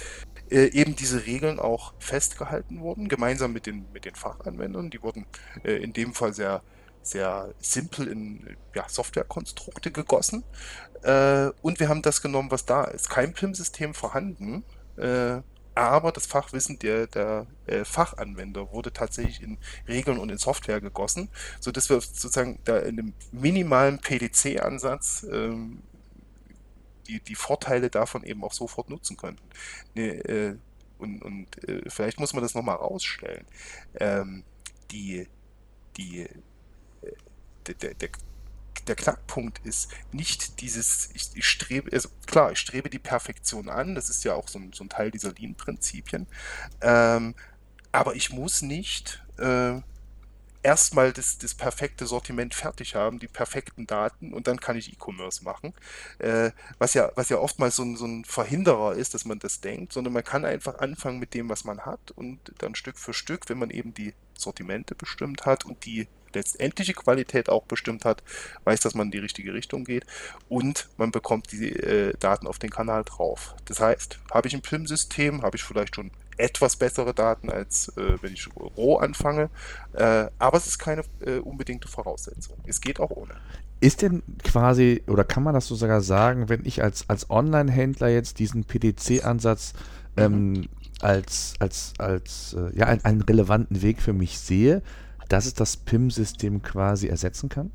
äh, 0.50 0.66
eben 0.66 0.96
diese 0.96 1.26
Regeln 1.26 1.58
auch 1.58 1.94
festgehalten 1.98 2.80
wurden, 2.80 3.08
gemeinsam 3.08 3.52
mit 3.52 3.66
den, 3.66 3.86
mit 3.92 4.04
den 4.04 4.14
Fachanwendern. 4.14 4.90
Die 4.90 5.02
wurden 5.02 5.26
äh, 5.64 5.76
in 5.76 5.92
dem 5.92 6.14
Fall 6.14 6.34
sehr 6.34 6.62
sehr 7.04 7.52
simpel 7.58 8.06
in 8.06 8.56
ja, 8.74 8.88
Softwarekonstrukte 8.88 9.90
gegossen. 9.90 10.44
Äh, 11.02 11.50
und 11.60 11.80
wir 11.80 11.88
haben 11.88 12.02
das 12.02 12.22
genommen, 12.22 12.50
was 12.50 12.64
da 12.64 12.84
ist. 12.84 13.10
Kein 13.10 13.34
PIM-System 13.34 13.92
vorhanden, 13.92 14.64
äh, 14.96 15.40
aber 15.74 16.12
das 16.12 16.26
Fachwissen 16.26 16.78
der, 16.78 17.06
der 17.06 17.46
äh, 17.66 17.84
Fachanwender 17.84 18.72
wurde 18.72 18.92
tatsächlich 18.92 19.42
in 19.42 19.58
Regeln 19.88 20.18
und 20.18 20.30
in 20.30 20.38
Software 20.38 20.80
gegossen, 20.80 21.28
sodass 21.60 21.88
wir 21.88 22.00
sozusagen 22.00 22.58
da 22.64 22.78
in 22.78 22.98
einem 22.98 23.14
minimalen 23.32 23.98
PDC-Ansatz 23.98 25.26
ähm, 25.30 25.82
die, 27.06 27.20
die 27.20 27.34
Vorteile 27.34 27.90
davon 27.90 28.22
eben 28.24 28.44
auch 28.44 28.52
sofort 28.52 28.90
nutzen 28.90 29.16
könnten. 29.16 29.42
Ne, 29.94 30.08
äh, 30.24 30.56
und 30.98 31.22
und 31.22 31.68
äh, 31.68 31.82
vielleicht 31.88 32.20
muss 32.20 32.32
man 32.32 32.42
das 32.42 32.54
nochmal 32.54 32.76
rausstellen. 32.76 33.44
Ähm, 33.98 34.44
die, 34.90 35.26
die 35.96 36.28
der, 37.66 37.94
der, 37.94 38.10
der 38.86 38.96
Knackpunkt 38.96 39.64
ist 39.64 39.90
nicht 40.12 40.60
dieses, 40.60 41.10
ich, 41.14 41.30
ich, 41.34 41.46
strebe, 41.46 41.90
also 41.92 42.08
klar, 42.26 42.52
ich 42.52 42.58
strebe 42.58 42.90
die 42.90 42.98
Perfektion 42.98 43.68
an, 43.68 43.94
das 43.94 44.10
ist 44.10 44.24
ja 44.24 44.34
auch 44.34 44.48
so 44.48 44.58
ein, 44.58 44.72
so 44.72 44.84
ein 44.84 44.88
Teil 44.88 45.10
dieser 45.10 45.32
Lean-Prinzipien, 45.32 46.26
ähm, 46.80 47.34
aber 47.92 48.14
ich 48.16 48.30
muss 48.30 48.62
nicht 48.62 49.22
äh, 49.38 49.80
erstmal 50.62 51.12
das, 51.12 51.38
das 51.38 51.54
perfekte 51.54 52.06
Sortiment 52.06 52.54
fertig 52.54 52.94
haben, 52.94 53.18
die 53.18 53.28
perfekten 53.28 53.86
Daten 53.86 54.32
und 54.32 54.46
dann 54.46 54.60
kann 54.60 54.76
ich 54.76 54.92
E-Commerce 54.92 55.44
machen. 55.44 55.74
Äh, 56.18 56.52
was, 56.78 56.94
ja, 56.94 57.10
was 57.16 57.28
ja 57.28 57.38
oftmals 57.38 57.76
so 57.76 57.82
ein, 57.82 57.96
so 57.96 58.06
ein 58.06 58.24
Verhinderer 58.24 58.94
ist, 58.94 59.14
dass 59.14 59.24
man 59.24 59.38
das 59.38 59.60
denkt, 59.60 59.92
sondern 59.92 60.12
man 60.12 60.24
kann 60.24 60.44
einfach 60.44 60.78
anfangen 60.78 61.18
mit 61.18 61.34
dem, 61.34 61.48
was 61.48 61.64
man 61.64 61.80
hat 61.80 62.12
und 62.12 62.38
dann 62.58 62.74
Stück 62.74 62.98
für 62.98 63.12
Stück, 63.12 63.48
wenn 63.48 63.58
man 63.58 63.70
eben 63.70 63.94
die 63.94 64.14
Sortimente 64.36 64.94
bestimmt 64.94 65.46
hat 65.46 65.64
und 65.64 65.84
die 65.84 66.08
letztendliche 66.34 66.94
Qualität 66.94 67.48
auch 67.48 67.64
bestimmt 67.64 68.04
hat, 68.04 68.22
weiß, 68.64 68.80
dass 68.80 68.94
man 68.94 69.08
in 69.08 69.12
die 69.12 69.18
richtige 69.18 69.54
Richtung 69.54 69.84
geht 69.84 70.06
und 70.48 70.88
man 70.96 71.10
bekommt 71.10 71.52
die 71.52 71.70
äh, 71.70 72.14
Daten 72.18 72.46
auf 72.46 72.58
den 72.58 72.70
Kanal 72.70 73.04
drauf. 73.04 73.54
Das 73.66 73.80
heißt, 73.80 74.18
habe 74.30 74.48
ich 74.48 74.54
ein 74.54 74.62
PIM-System, 74.62 75.42
habe 75.42 75.56
ich 75.56 75.64
vielleicht 75.64 75.96
schon 75.96 76.10
etwas 76.36 76.76
bessere 76.76 77.14
Daten, 77.14 77.50
als 77.50 77.88
äh, 77.96 78.16
wenn 78.20 78.32
ich 78.32 78.48
roh 78.56 78.96
anfange, 78.96 79.50
äh, 79.92 80.26
aber 80.38 80.56
es 80.56 80.66
ist 80.66 80.78
keine 80.78 81.02
äh, 81.20 81.38
unbedingte 81.38 81.88
Voraussetzung. 81.88 82.56
Es 82.66 82.80
geht 82.80 83.00
auch 83.00 83.10
ohne. 83.10 83.34
Ist 83.80 84.02
denn 84.02 84.22
quasi, 84.44 85.02
oder 85.08 85.24
kann 85.24 85.42
man 85.42 85.54
das 85.54 85.66
so 85.66 85.74
sogar 85.74 86.00
sagen, 86.00 86.48
wenn 86.48 86.64
ich 86.64 86.82
als, 86.82 87.08
als 87.08 87.30
Online-Händler 87.30 88.08
jetzt 88.08 88.38
diesen 88.38 88.64
PDC-Ansatz 88.64 89.74
ähm, 90.16 90.52
mhm. 90.52 90.68
als, 91.00 91.54
als, 91.58 91.92
als 91.98 92.56
äh, 92.56 92.76
ja, 92.78 92.86
einen, 92.86 93.04
einen 93.04 93.22
relevanten 93.22 93.82
Weg 93.82 94.00
für 94.00 94.12
mich 94.12 94.38
sehe, 94.38 94.82
dass 95.32 95.46
es 95.46 95.54
das 95.54 95.78
PIM-System 95.78 96.62
quasi 96.62 97.08
ersetzen 97.08 97.48
kann? 97.48 97.70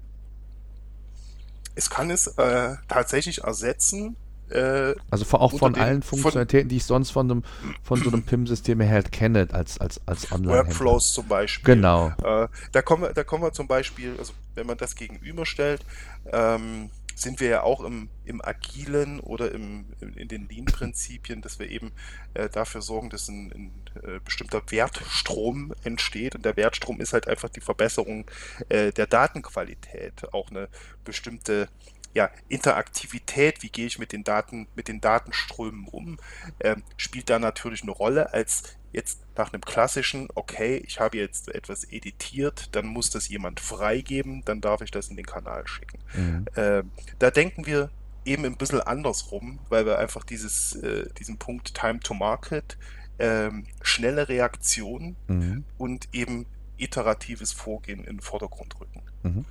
Es 1.74 1.90
kann 1.90 2.12
es 2.12 2.28
äh, 2.28 2.76
tatsächlich 2.88 3.44
ersetzen. 3.44 4.16
Äh, 4.50 4.94
also 5.10 5.38
auch 5.38 5.58
von 5.58 5.76
allen 5.76 6.04
Funktionalitäten, 6.04 6.66
von, 6.66 6.70
die 6.70 6.78
ich 6.78 6.86
sonst 6.86 7.10
von, 7.10 7.30
einem, 7.30 7.44
von 7.84 8.02
so 8.02 8.10
einem 8.10 8.24
PIM-System 8.24 8.80
her 8.80 8.92
halt 8.92 9.12
kenne, 9.12 9.48
als, 9.52 9.80
als, 9.80 10.00
als 10.06 10.32
online 10.32 10.54
-Händler. 10.54 10.66
Workflows 10.68 11.14
zum 11.14 11.28
Beispiel. 11.28 11.76
Genau. 11.76 12.10
Äh, 12.24 12.48
da, 12.72 12.82
kommen 12.84 13.04
wir, 13.04 13.14
da 13.14 13.24
kommen 13.24 13.44
wir 13.44 13.52
zum 13.52 13.68
Beispiel, 13.68 14.16
also 14.20 14.34
wenn 14.54 14.68
man 14.68 14.78
das 14.78 14.96
gegenüberstellt, 14.96 15.84
ähm, 16.32 16.92
sind 17.18 17.40
wir 17.40 17.50
ja 17.50 17.64
auch 17.64 17.82
im, 17.82 18.10
im 18.26 18.44
Agilen 18.44 19.20
oder 19.20 19.52
im, 19.52 19.86
in 20.16 20.28
den 20.28 20.48
Lean-Prinzipien, 20.48 21.42
dass 21.42 21.58
wir 21.58 21.70
eben 21.70 21.92
äh, 22.36 22.48
dafür 22.48 22.82
sorgen, 22.82 23.10
dass 23.10 23.28
ein, 23.28 23.52
ein 23.52 23.72
äh, 24.04 24.20
bestimmter 24.24 24.62
Wertstrom 24.70 25.74
entsteht. 25.84 26.36
Und 26.36 26.46
der 26.46 26.56
Wertstrom 26.56 27.02
ist 27.02 27.14
halt 27.14 27.28
einfach 27.28 27.50
die 27.50 27.62
Verbesserung 27.62 28.30
äh, 28.70 28.92
der 28.92 29.08
Datenqualität, 29.08 30.32
auch 30.32 30.52
eine 30.52 30.70
bestimmte 31.04 31.70
ja, 32.14 32.30
Interaktivität, 32.50 33.64
wie 33.64 33.70
gehe 33.70 33.88
ich 33.88 34.00
mit 34.00 34.12
den 34.12 34.24
Daten, 34.24 34.68
mit 34.76 34.88
den 34.88 35.02
Datenströmen 35.02 35.88
um, 35.88 36.18
ähm, 36.60 36.84
spielt 36.98 37.30
da 37.30 37.40
natürlich 37.40 37.84
eine 37.84 37.92
Rolle. 37.92 38.34
Als 38.34 38.77
jetzt 38.92 39.20
nach 39.36 39.54
einem 39.54 39.62
klassischen, 39.62 40.28
okay, 40.36 40.84
ich 40.86 41.00
habe 41.00 41.18
jetzt 41.18 41.54
etwas 41.54 41.84
editiert, 41.84 42.76
dann 42.76 42.88
muss 42.88 43.10
das 43.10 43.30
jemand 43.30 43.60
freigeben, 43.60 44.44
dann 44.46 44.62
darf 44.62 44.82
ich 44.82 44.92
das 44.92 45.10
in 45.10 45.18
den 45.18 45.26
Kanal 45.26 45.68
schicken. 45.68 46.00
Mhm. 46.16 46.46
Äh, 46.56 46.84
da 47.20 47.32
denken 47.32 47.66
wir 47.66 47.90
eben 48.26 48.46
ein 48.46 48.58
bisschen 48.58 48.82
andersrum, 48.82 49.60
weil 49.70 49.86
wir 49.86 50.00
einfach 50.00 50.24
dieses, 50.24 50.76
äh, 50.76 51.08
diesen 51.18 51.38
Punkt 51.38 51.74
Time 51.74 52.00
to 52.00 52.14
Market, 52.14 52.78
äh, 53.18 53.50
schnelle 53.82 54.30
Reaktion 54.30 55.16
mhm. 55.28 55.64
und 55.78 56.10
eben 56.14 56.46
iteratives 56.78 57.52
Vorgehen 57.52 58.00
in 58.00 58.18
den 58.18 58.22
Vordergrund 58.22 58.80
rücken. 58.80 59.02
Mhm. 59.24 59.46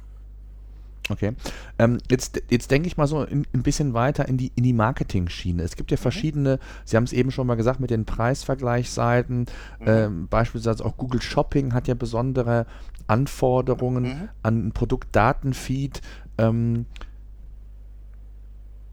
Okay. 1.08 1.34
Ähm, 1.78 1.98
jetzt 2.10 2.42
jetzt 2.50 2.70
denke 2.70 2.88
ich 2.88 2.96
mal 2.96 3.06
so 3.06 3.18
ein, 3.18 3.46
ein 3.52 3.62
bisschen 3.62 3.94
weiter 3.94 4.28
in 4.28 4.36
die, 4.36 4.52
in 4.56 4.64
die 4.64 4.72
Marketing-Schiene. 4.72 5.62
Es 5.62 5.76
gibt 5.76 5.90
ja 5.90 5.96
mhm. 5.96 6.02
verschiedene, 6.02 6.58
Sie 6.84 6.96
haben 6.96 7.04
es 7.04 7.12
eben 7.12 7.30
schon 7.30 7.46
mal 7.46 7.54
gesagt, 7.54 7.80
mit 7.80 7.90
den 7.90 8.04
Preisvergleichsseiten. 8.04 9.46
Mhm. 9.80 9.86
Ähm, 9.86 10.28
beispielsweise 10.28 10.84
auch 10.84 10.96
Google 10.96 11.22
Shopping 11.22 11.74
hat 11.74 11.88
ja 11.88 11.94
besondere 11.94 12.66
Anforderungen 13.06 14.04
mhm. 14.04 14.28
an 14.42 14.66
ein 14.66 14.72
Produktdatenfeed. 14.72 16.00
Ähm, 16.38 16.86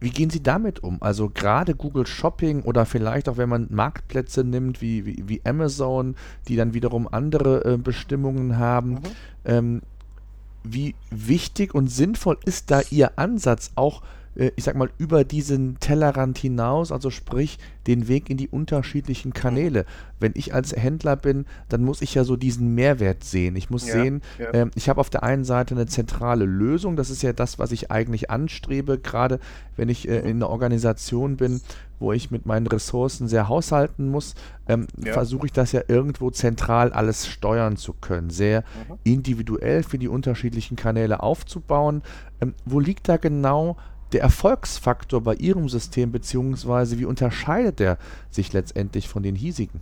wie 0.03 0.11
gehen 0.11 0.29
Sie 0.29 0.43
damit 0.43 0.83
um? 0.83 1.01
Also 1.01 1.29
gerade 1.29 1.75
Google 1.75 2.05
Shopping 2.05 2.63
oder 2.63 2.85
vielleicht 2.85 3.29
auch, 3.29 3.37
wenn 3.37 3.47
man 3.47 3.67
Marktplätze 3.69 4.43
nimmt 4.43 4.81
wie, 4.81 5.05
wie, 5.05 5.23
wie 5.27 5.41
Amazon, 5.45 6.15
die 6.49 6.57
dann 6.57 6.73
wiederum 6.73 7.07
andere 7.09 7.63
äh, 7.63 7.77
Bestimmungen 7.77 8.57
haben. 8.57 8.91
Mhm. 8.91 9.01
Ähm, 9.45 9.81
wie 10.63 10.95
wichtig 11.09 11.73
und 11.75 11.87
sinnvoll 11.87 12.37
ist 12.45 12.71
da 12.71 12.81
Ihr 12.89 13.17
Ansatz 13.17 13.71
auch, 13.75 14.01
ich 14.35 14.63
sag 14.63 14.75
mal, 14.75 14.89
über 14.97 15.23
diesen 15.23 15.79
Tellerrand 15.79 16.37
hinaus, 16.37 16.91
also 16.91 17.09
sprich 17.09 17.59
den 17.87 18.07
Weg 18.07 18.29
in 18.29 18.37
die 18.37 18.47
unterschiedlichen 18.47 19.33
Kanäle. 19.33 19.85
Wenn 20.19 20.31
ich 20.35 20.53
als 20.53 20.75
Händler 20.75 21.15
bin, 21.15 21.45
dann 21.69 21.83
muss 21.83 22.01
ich 22.01 22.15
ja 22.15 22.23
so 22.23 22.35
diesen 22.35 22.73
Mehrwert 22.73 23.23
sehen. 23.23 23.55
Ich 23.55 23.69
muss 23.69 23.87
ja, 23.87 23.93
sehen, 23.93 24.21
ja. 24.39 24.49
Äh, 24.51 24.69
ich 24.75 24.89
habe 24.89 24.99
auf 24.99 25.09
der 25.09 25.23
einen 25.23 25.43
Seite 25.43 25.75
eine 25.75 25.85
zentrale 25.85 26.45
Lösung, 26.45 26.95
das 26.95 27.09
ist 27.09 27.21
ja 27.21 27.33
das, 27.33 27.59
was 27.59 27.71
ich 27.71 27.91
eigentlich 27.91 28.31
anstrebe, 28.31 28.97
gerade 28.97 29.39
wenn 29.75 29.89
ich 29.89 30.07
äh, 30.07 30.19
in 30.19 30.37
einer 30.37 30.49
Organisation 30.49 31.37
bin, 31.37 31.61
wo 31.99 32.11
ich 32.11 32.31
mit 32.31 32.45
meinen 32.45 32.67
Ressourcen 32.67 33.27
sehr 33.27 33.47
haushalten 33.47 34.09
muss, 34.09 34.35
ähm, 34.67 34.87
ja. 35.03 35.13
versuche 35.13 35.45
ich 35.45 35.53
das 35.53 35.71
ja 35.71 35.81
irgendwo 35.87 36.31
zentral 36.31 36.91
alles 36.91 37.27
steuern 37.27 37.77
zu 37.77 37.93
können, 37.93 38.29
sehr 38.29 38.61
mhm. 38.61 38.97
individuell 39.03 39.83
für 39.83 39.97
die 39.97 40.07
unterschiedlichen 40.07 40.75
Kanäle 40.75 41.23
aufzubauen. 41.23 42.01
Ähm, 42.41 42.53
wo 42.65 42.79
liegt 42.79 43.07
da 43.07 43.17
genau 43.17 43.77
der 44.13 44.21
Erfolgsfaktor 44.21 45.21
bei 45.21 45.35
Ihrem 45.35 45.69
System, 45.69 46.11
beziehungsweise 46.11 46.99
wie 46.99 47.05
unterscheidet 47.05 47.79
der 47.79 47.97
sich 48.29 48.53
letztendlich 48.53 49.07
von 49.07 49.23
den 49.23 49.35
hiesigen? 49.35 49.81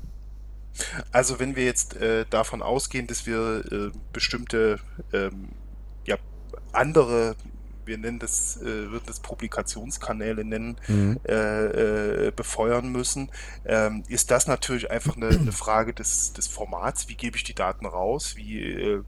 Also 1.12 1.40
wenn 1.40 1.56
wir 1.56 1.66
jetzt 1.66 1.98
äh, 1.98 2.26
davon 2.30 2.62
ausgehen, 2.62 3.08
dass 3.08 3.26
wir 3.26 3.64
äh, 3.72 3.92
bestimmte 4.14 4.80
ähm, 5.14 5.50
ja, 6.06 6.18
andere 6.72 7.36
wir 7.86 7.98
nennen 7.98 8.20
das, 8.20 8.58
äh, 8.62 8.92
würden 8.92 9.06
das 9.06 9.20
Publikationskanäle 9.20 10.46
nennen, 10.46 10.78
mhm. 10.88 11.20
äh, 11.28 12.28
äh, 12.28 12.32
befeuern 12.32 12.92
müssen, 12.92 13.30
ähm, 13.66 14.04
ist 14.08 14.32
das 14.32 14.48
natürlich 14.48 14.92
einfach 14.92 15.18
eine, 15.18 15.28
eine, 15.28 15.52
Frage 15.52 15.94
des, 15.94 16.34
des 16.34 16.48
Formats. 16.48 17.10
Wie 17.10 17.16
gebe 17.16 17.38
ich 17.38 17.44
die 17.44 17.56
Daten 17.56 17.86
raus? 17.86 18.36
Wie 18.36 18.60
äh, 18.60 19.04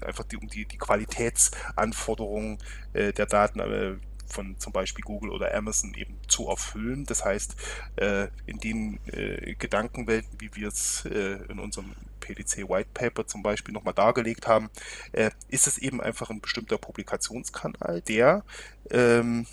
einfach 0.00 0.24
die, 0.24 0.36
um 0.36 0.48
die, 0.48 0.66
die 0.66 0.78
Qualitätsanforderungen 0.78 2.58
äh, 2.92 3.12
der 3.12 3.26
Daten 3.26 3.60
äh, 3.60 3.96
von 4.26 4.58
zum 4.58 4.72
Beispiel 4.72 5.04
Google 5.04 5.30
oder 5.30 5.54
Amazon 5.54 5.94
eben 5.94 6.16
zu 6.28 6.48
erfüllen. 6.48 7.04
Das 7.06 7.24
heißt, 7.24 7.56
äh, 7.96 8.28
in 8.46 8.58
den 8.58 9.00
äh, 9.06 9.54
Gedankenwelten, 9.54 10.40
wie 10.40 10.54
wir 10.54 10.68
es 10.68 11.04
äh, 11.04 11.38
in 11.48 11.58
unserem 11.58 11.92
PDC 12.20 12.68
White 12.68 12.90
Paper 12.94 13.26
zum 13.26 13.42
Beispiel 13.42 13.74
nochmal 13.74 13.94
dargelegt 13.94 14.46
haben, 14.46 14.70
äh, 15.12 15.30
ist 15.48 15.66
es 15.66 15.78
eben 15.78 16.00
einfach 16.00 16.30
ein 16.30 16.40
bestimmter 16.40 16.78
Publikationskanal, 16.78 18.00
der 18.02 18.44
ähm, 18.90 19.46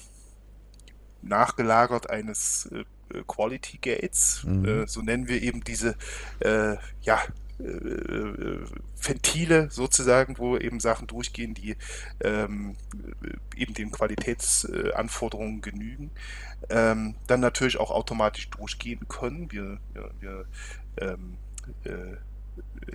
nachgelagert 1.22 2.10
eines 2.10 2.70
äh, 2.72 2.84
Quality 3.28 3.78
Gates, 3.78 4.44
mhm. 4.46 4.66
Äh, 4.66 4.88
so 4.88 5.02
nennen 5.02 5.28
wir 5.28 5.42
eben 5.42 5.64
diese 5.64 5.96
ja, 7.04 7.22
Ventile 9.02 9.70
sozusagen, 9.70 10.38
wo 10.38 10.58
eben 10.58 10.80
Sachen 10.80 11.08
durchgehen, 11.08 11.54
die 11.54 11.76
ähm, 12.22 12.76
eben 13.56 13.74
den 13.74 13.92
Qualitätsanforderungen 13.92 15.62
genügen, 15.62 16.12
ähm, 16.70 17.16
dann 17.28 17.40
natürlich 17.40 17.80
auch 17.80 17.92
automatisch 17.92 18.50
durchgehen 18.50 19.08
können. 19.08 19.52
Wir, 19.52 19.80
wir, 19.94 20.12
wir 20.20 20.46
ähm, 20.98 21.38
äh, 21.84 22.18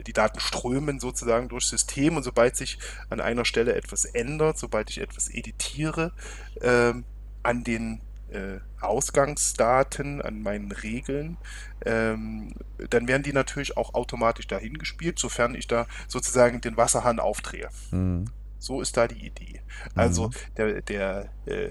die 0.02 0.12
Daten 0.12 0.40
strömen 0.40 1.00
sozusagen 1.00 1.48
durchs 1.48 1.70
System 1.70 2.16
und 2.16 2.22
sobald 2.22 2.57
sich 2.57 2.79
an 3.09 3.20
einer 3.20 3.44
Stelle 3.44 3.74
etwas 3.74 4.05
ändert, 4.05 4.59
sobald 4.59 4.90
ich 4.90 5.00
etwas 5.00 5.29
editiere, 5.29 6.12
ähm, 6.61 7.05
an 7.42 7.64
den 7.64 8.00
äh, 8.30 8.58
Ausgangsdaten, 8.80 10.20
an 10.22 10.42
meinen 10.42 10.72
Regeln, 10.72 11.36
ähm, 11.84 12.54
dann 12.90 13.08
werden 13.08 13.22
die 13.22 13.32
natürlich 13.32 13.76
auch 13.76 13.94
automatisch 13.94 14.46
dahin 14.46 14.78
gespielt, 14.78 15.18
sofern 15.18 15.54
ich 15.54 15.66
da 15.66 15.86
sozusagen 16.08 16.60
den 16.60 16.76
Wasserhahn 16.76 17.20
aufdrehe. 17.20 17.68
Mhm. 17.90 18.26
So 18.58 18.80
ist 18.80 18.96
da 18.96 19.06
die 19.06 19.26
Idee. 19.26 19.60
Also 19.94 20.28
mhm. 20.28 20.32
der, 20.56 20.82
der 20.82 21.30
äh, 21.46 21.70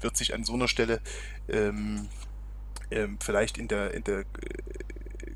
wird 0.00 0.16
sich 0.16 0.34
an 0.34 0.44
so 0.44 0.54
einer 0.54 0.68
Stelle 0.68 1.00
ähm, 1.48 2.08
ähm, 2.90 3.18
vielleicht 3.20 3.58
in 3.58 3.68
der, 3.68 3.94
in 3.94 4.04
der 4.04 4.20
äh, 4.20 4.24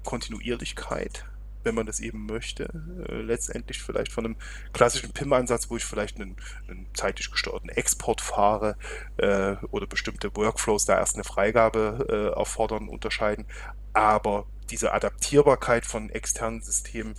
Kontinuierlichkeit 0.05 1.25
wenn 1.67 1.75
man 1.75 1.85
das 1.85 2.01
eben 2.01 2.25
möchte. 2.25 2.71
Äh, 3.09 3.21
letztendlich 3.21 3.83
vielleicht 3.83 4.13
von 4.13 4.25
einem 4.25 4.37
klassischen 4.73 5.13
PIM-Ansatz, 5.13 5.69
wo 5.69 5.77
ich 5.77 5.85
vielleicht 5.85 6.19
einen, 6.19 6.37
einen 6.69 6.87
zeitlich 6.95 7.31
gesteuerten 7.31 7.69
Export 7.69 8.23
fahre 8.23 8.77
äh, 9.19 9.57
oder 9.71 9.87
bestimmte 9.87 10.35
Workflows 10.35 10.87
da 10.87 10.99
erst 10.99 11.17
eine 11.17 11.25
Freigabe 11.25 12.07
äh, 12.35 12.39
erfordern, 12.39 12.89
unterscheiden. 12.89 13.45
Aber 13.93 14.47
diese 14.71 14.93
Adaptierbarkeit 14.93 15.85
von 15.85 16.09
externen 16.11 16.63
Systemen 16.63 17.15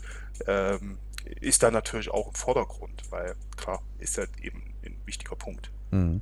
ähm, 0.47 0.97
ist 1.41 1.61
da 1.61 1.71
natürlich 1.71 2.09
auch 2.09 2.27
im 2.27 2.33
Vordergrund, 2.33 3.03
weil 3.09 3.35
klar, 3.55 3.81
ist 3.99 4.17
halt 4.17 4.29
eben 4.41 4.63
in 4.81 4.95
wichtiger 5.05 5.35
Punkt. 5.35 5.69
Mhm. 5.91 6.21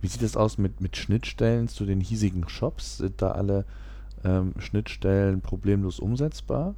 Wie 0.00 0.08
sieht 0.08 0.22
es 0.22 0.36
aus 0.36 0.58
mit, 0.58 0.80
mit 0.80 0.96
Schnittstellen 0.96 1.68
zu 1.68 1.84
den 1.84 2.00
hiesigen 2.00 2.48
Shops? 2.48 2.98
Sind 2.98 3.20
da 3.22 3.32
alle 3.32 3.64
ähm, 4.24 4.54
Schnittstellen 4.58 5.40
problemlos 5.40 6.00
umsetzbar? 6.00 6.74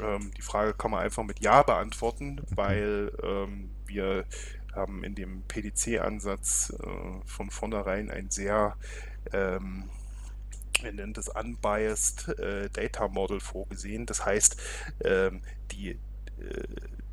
Ähm, 0.00 0.30
die 0.36 0.42
Frage 0.42 0.74
kann 0.74 0.90
man 0.90 1.00
einfach 1.02 1.24
mit 1.24 1.40
Ja 1.40 1.62
beantworten, 1.62 2.36
mhm. 2.36 2.56
weil 2.56 3.12
ähm, 3.22 3.70
wir 3.86 4.24
haben 4.74 5.02
in 5.04 5.14
dem 5.14 5.42
PDC-Ansatz 5.48 6.74
äh, 6.80 7.26
von 7.26 7.50
vornherein 7.50 8.10
ein 8.10 8.30
sehr 8.30 8.76
ähm, 9.32 9.90
wir 10.82 10.92
nennen 10.92 11.12
das 11.12 11.28
Unbiased 11.28 12.28
äh, 12.38 12.68
Data 12.70 13.08
Model 13.08 13.40
vorgesehen. 13.40 14.06
Das 14.06 14.24
heißt, 14.24 14.56
ähm, 15.04 15.42
die, 15.72 15.90
äh, 15.90 16.64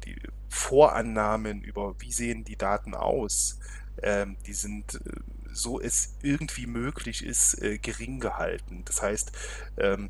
die 0.03 0.15
Vorannahmen 0.49 1.61
über 1.61 1.95
wie 1.99 2.11
sehen 2.11 2.43
die 2.43 2.57
Daten 2.57 2.93
aus, 2.93 3.59
ähm, 4.01 4.37
die 4.45 4.53
sind 4.53 4.95
äh, 5.05 5.19
so 5.51 5.79
es 5.79 6.15
irgendwie 6.21 6.67
möglich 6.67 7.25
ist, 7.25 7.61
äh, 7.61 7.77
gering 7.77 8.19
gehalten. 8.19 8.83
Das 8.85 9.01
heißt, 9.01 9.31
ähm, 9.77 10.09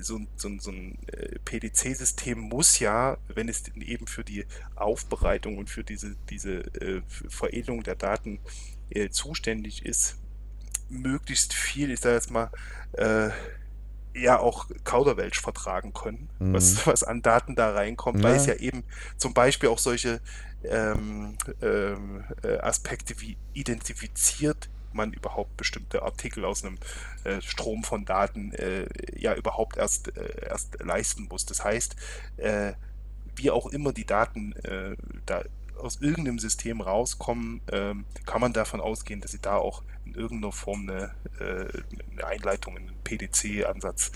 so, 0.00 0.20
so, 0.36 0.50
so 0.58 0.70
ein 0.70 0.98
äh, 1.08 1.38
PDC-System 1.44 2.38
muss 2.38 2.78
ja, 2.78 3.18
wenn 3.28 3.48
es 3.48 3.62
eben 3.76 4.06
für 4.06 4.24
die 4.24 4.46
Aufbereitung 4.76 5.58
und 5.58 5.70
für 5.70 5.84
diese, 5.84 6.16
diese 6.30 6.58
äh, 6.80 7.02
Veredelung 7.28 7.82
der 7.82 7.94
Daten 7.94 8.40
äh, 8.90 9.08
zuständig 9.10 9.84
ist, 9.84 10.16
möglichst 10.88 11.54
viel, 11.54 11.90
ich 11.90 12.00
sage 12.00 12.16
jetzt 12.16 12.30
mal, 12.30 12.50
äh, 12.92 13.30
ja 14.16 14.38
auch 14.38 14.68
Kauderwelsch 14.84 15.40
vertragen 15.40 15.92
können, 15.92 16.28
mhm. 16.38 16.54
was, 16.54 16.86
was 16.86 17.02
an 17.02 17.22
Daten 17.22 17.56
da 17.56 17.72
reinkommt, 17.72 18.18
ja. 18.18 18.24
weil 18.24 18.36
es 18.36 18.46
ja 18.46 18.54
eben 18.54 18.84
zum 19.16 19.34
Beispiel 19.34 19.68
auch 19.68 19.78
solche 19.78 20.20
ähm, 20.62 21.36
ähm, 21.60 22.24
äh, 22.42 22.58
Aspekte 22.58 23.20
wie 23.20 23.36
identifiziert 23.52 24.70
man 24.94 25.12
überhaupt 25.12 25.56
bestimmte 25.56 26.02
Artikel 26.02 26.44
aus 26.44 26.64
einem 26.64 26.78
äh, 27.24 27.40
Strom 27.40 27.84
von 27.84 28.04
Daten 28.04 28.52
äh, 28.52 28.86
ja 29.16 29.34
überhaupt 29.34 29.76
erst, 29.76 30.16
äh, 30.16 30.48
erst 30.48 30.82
leisten 30.82 31.28
muss. 31.30 31.46
Das 31.46 31.64
heißt, 31.64 31.96
äh, 32.36 32.72
wie 33.36 33.50
auch 33.50 33.66
immer 33.66 33.92
die 33.92 34.06
Daten 34.06 34.52
äh, 34.64 34.96
da 35.26 35.42
aus 35.78 36.00
irgendeinem 36.00 36.38
System 36.38 36.80
rauskommen, 36.80 37.60
ähm, 37.72 38.04
kann 38.26 38.40
man 38.40 38.52
davon 38.52 38.80
ausgehen, 38.80 39.20
dass 39.20 39.32
sie 39.32 39.40
da 39.40 39.56
auch 39.56 39.82
in 40.04 40.14
irgendeiner 40.14 40.52
Form 40.52 40.88
eine, 40.88 41.10
äh, 41.40 41.66
eine 42.12 42.26
Einleitung 42.26 42.76
in 42.76 42.86
den 42.86 42.96
PDC-Ansatz 43.02 44.12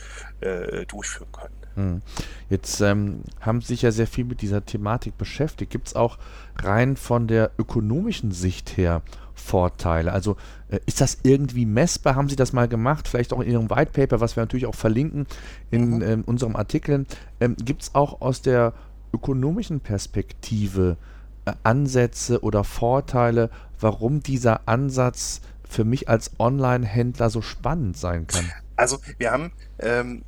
durchführen 0.86 1.32
können. 1.32 1.58
Hm. 1.78 2.02
Jetzt 2.50 2.80
ähm, 2.80 3.22
haben 3.40 3.60
Sie 3.60 3.68
sich 3.68 3.82
ja 3.82 3.92
sehr 3.92 4.08
viel 4.08 4.24
mit 4.24 4.42
dieser 4.42 4.66
Thematik 4.66 5.16
beschäftigt. 5.16 5.70
Gibt 5.70 5.86
es 5.86 5.94
auch 5.94 6.18
rein 6.56 6.96
von 6.96 7.28
der 7.28 7.52
ökonomischen 7.56 8.32
Sicht 8.32 8.76
her 8.76 9.02
Vorteile? 9.38 10.12
Also 10.12 10.36
äh, 10.68 10.80
ist 10.86 11.00
das 11.00 11.18
irgendwie 11.22 11.66
messbar? 11.66 12.14
Haben 12.14 12.28
Sie 12.28 12.36
das 12.36 12.52
mal 12.52 12.68
gemacht? 12.68 13.08
Vielleicht 13.08 13.32
auch 13.32 13.40
in 13.40 13.50
Ihrem 13.50 13.70
White 13.70 13.92
Paper, 13.92 14.20
was 14.20 14.36
wir 14.36 14.42
natürlich 14.42 14.66
auch 14.66 14.74
verlinken 14.74 15.26
in 15.70 15.96
mhm. 15.96 16.02
ähm, 16.02 16.24
unserem 16.24 16.56
Artikel. 16.56 17.06
Ähm, 17.40 17.56
Gibt 17.56 17.82
es 17.82 17.94
auch 17.94 18.20
aus 18.20 18.42
der 18.42 18.72
ökonomischen 19.12 19.80
Perspektive 19.80 20.96
äh, 21.44 21.52
Ansätze 21.62 22.42
oder 22.42 22.64
Vorteile, 22.64 23.50
warum 23.80 24.22
dieser 24.22 24.68
Ansatz 24.68 25.40
für 25.68 25.84
mich 25.84 26.08
als 26.08 26.32
Online-Händler 26.38 27.30
so 27.30 27.42
spannend 27.42 27.96
sein 27.96 28.26
kann? 28.26 28.50
Also 28.76 28.98
wir 29.18 29.32
haben 29.32 29.52
ähm, 29.80 30.22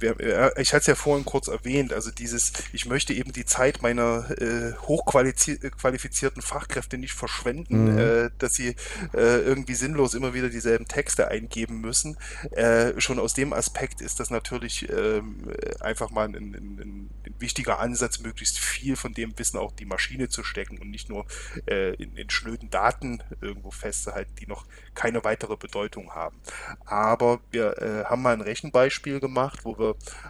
ich 0.00 0.72
hatte 0.72 0.80
es 0.80 0.86
ja 0.86 0.94
vorhin 0.94 1.24
kurz 1.24 1.48
erwähnt, 1.48 1.92
also 1.92 2.10
dieses, 2.10 2.52
ich 2.72 2.86
möchte 2.86 3.12
eben 3.12 3.32
die 3.32 3.44
Zeit 3.44 3.82
meiner 3.82 4.30
äh, 4.40 4.74
hochqualifizierten 4.74 6.42
Fachkräfte 6.42 6.98
nicht 6.98 7.14
verschwenden, 7.14 7.92
mhm. 7.92 7.98
äh, 7.98 8.30
dass 8.38 8.54
sie 8.54 8.76
äh, 9.14 9.40
irgendwie 9.40 9.74
sinnlos 9.74 10.14
immer 10.14 10.34
wieder 10.34 10.48
dieselben 10.48 10.86
Texte 10.86 11.28
eingeben 11.28 11.80
müssen. 11.80 12.16
Äh, 12.52 13.00
schon 13.00 13.18
aus 13.18 13.34
dem 13.34 13.52
Aspekt 13.52 14.00
ist 14.00 14.20
das 14.20 14.30
natürlich 14.30 14.88
ähm, 14.90 15.52
einfach 15.80 16.10
mal 16.10 16.26
ein, 16.28 16.34
ein, 16.34 16.54
ein, 16.54 17.10
wichtiger 17.38 17.80
Ansatz, 17.80 18.20
möglichst 18.20 18.58
viel 18.58 18.96
von 18.96 19.12
dem 19.12 19.38
Wissen 19.38 19.58
auch 19.58 19.72
die 19.72 19.84
Maschine 19.84 20.28
zu 20.28 20.42
stecken 20.42 20.78
und 20.78 20.90
nicht 20.90 21.08
nur 21.08 21.26
äh, 21.66 21.94
in, 21.94 22.16
in 22.16 22.30
schnöden 22.30 22.70
Daten 22.70 23.22
irgendwo 23.40 23.70
festzuhalten, 23.70 24.32
die 24.40 24.46
noch 24.46 24.66
keine 24.94 25.22
weitere 25.22 25.56
Bedeutung 25.56 26.14
haben. 26.14 26.40
Aber 26.84 27.40
wir 27.50 27.78
äh, 27.82 28.04
haben 28.04 28.22
mal 28.22 28.32
ein 28.32 28.40
Rechenbeispiel 28.40 29.20
gemacht, 29.20 29.60
wo 29.64 29.78
wir 29.78 29.85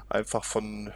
einfach 0.09 0.45
von 0.45 0.93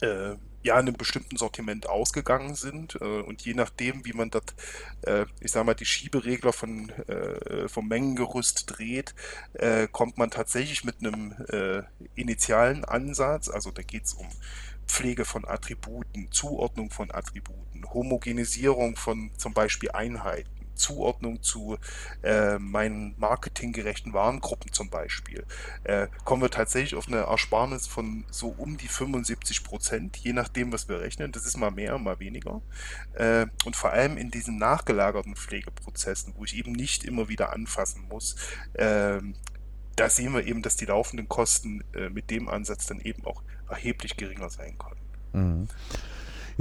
äh, 0.00 0.34
ja, 0.62 0.76
einem 0.76 0.94
bestimmten 0.94 1.36
Sortiment 1.36 1.88
ausgegangen 1.88 2.54
sind. 2.54 2.96
Äh, 3.00 3.20
und 3.22 3.42
je 3.42 3.54
nachdem, 3.54 4.04
wie 4.04 4.12
man 4.12 4.30
das, 4.30 4.42
äh, 5.02 5.26
ich 5.40 5.52
sag 5.52 5.66
mal, 5.66 5.74
die 5.74 5.84
Schieberegler 5.84 6.52
von, 6.52 6.90
äh, 6.90 7.68
vom 7.68 7.88
Mengengerüst 7.88 8.64
dreht, 8.66 9.14
äh, 9.54 9.88
kommt 9.88 10.18
man 10.18 10.30
tatsächlich 10.30 10.84
mit 10.84 10.96
einem 11.00 11.32
äh, 11.48 11.82
initialen 12.14 12.84
Ansatz, 12.84 13.48
also 13.48 13.70
da 13.70 13.82
geht 13.82 14.04
es 14.04 14.14
um 14.14 14.28
Pflege 14.86 15.24
von 15.24 15.46
Attributen, 15.46 16.30
Zuordnung 16.30 16.90
von 16.90 17.10
Attributen, 17.10 17.84
Homogenisierung 17.92 18.96
von 18.96 19.30
zum 19.38 19.54
Beispiel 19.54 19.90
Einheiten, 19.92 20.61
Zuordnung 20.82 21.42
zu 21.42 21.78
äh, 22.22 22.58
meinen 22.58 23.14
marketinggerechten 23.18 24.12
Warengruppen 24.12 24.72
zum 24.72 24.90
Beispiel, 24.90 25.46
äh, 25.84 26.08
kommen 26.24 26.42
wir 26.42 26.50
tatsächlich 26.50 26.96
auf 26.96 27.06
eine 27.08 27.18
Ersparnis 27.18 27.86
von 27.86 28.24
so 28.30 28.48
um 28.48 28.76
die 28.76 28.88
75 28.88 29.62
Prozent, 29.62 30.16
je 30.16 30.32
nachdem, 30.32 30.72
was 30.72 30.88
wir 30.88 31.00
rechnen. 31.00 31.32
Das 31.32 31.46
ist 31.46 31.56
mal 31.56 31.70
mehr, 31.70 31.96
mal 31.98 32.18
weniger. 32.18 32.60
Äh, 33.14 33.46
und 33.64 33.76
vor 33.76 33.90
allem 33.92 34.16
in 34.18 34.30
diesen 34.30 34.58
nachgelagerten 34.58 35.36
Pflegeprozessen, 35.36 36.34
wo 36.36 36.44
ich 36.44 36.56
eben 36.56 36.72
nicht 36.72 37.04
immer 37.04 37.28
wieder 37.28 37.52
anfassen 37.52 38.02
muss, 38.08 38.36
ähm, 38.74 39.34
da 39.96 40.08
sehen 40.08 40.32
wir 40.34 40.46
eben, 40.46 40.62
dass 40.62 40.76
die 40.76 40.86
laufenden 40.86 41.28
Kosten 41.28 41.84
äh, 41.94 42.08
mit 42.08 42.30
dem 42.30 42.48
Ansatz 42.48 42.86
dann 42.86 43.00
eben 43.00 43.24
auch 43.24 43.42
erheblich 43.68 44.16
geringer 44.16 44.50
sein 44.50 44.76
können. 44.78 45.00
Mhm. 45.32 45.68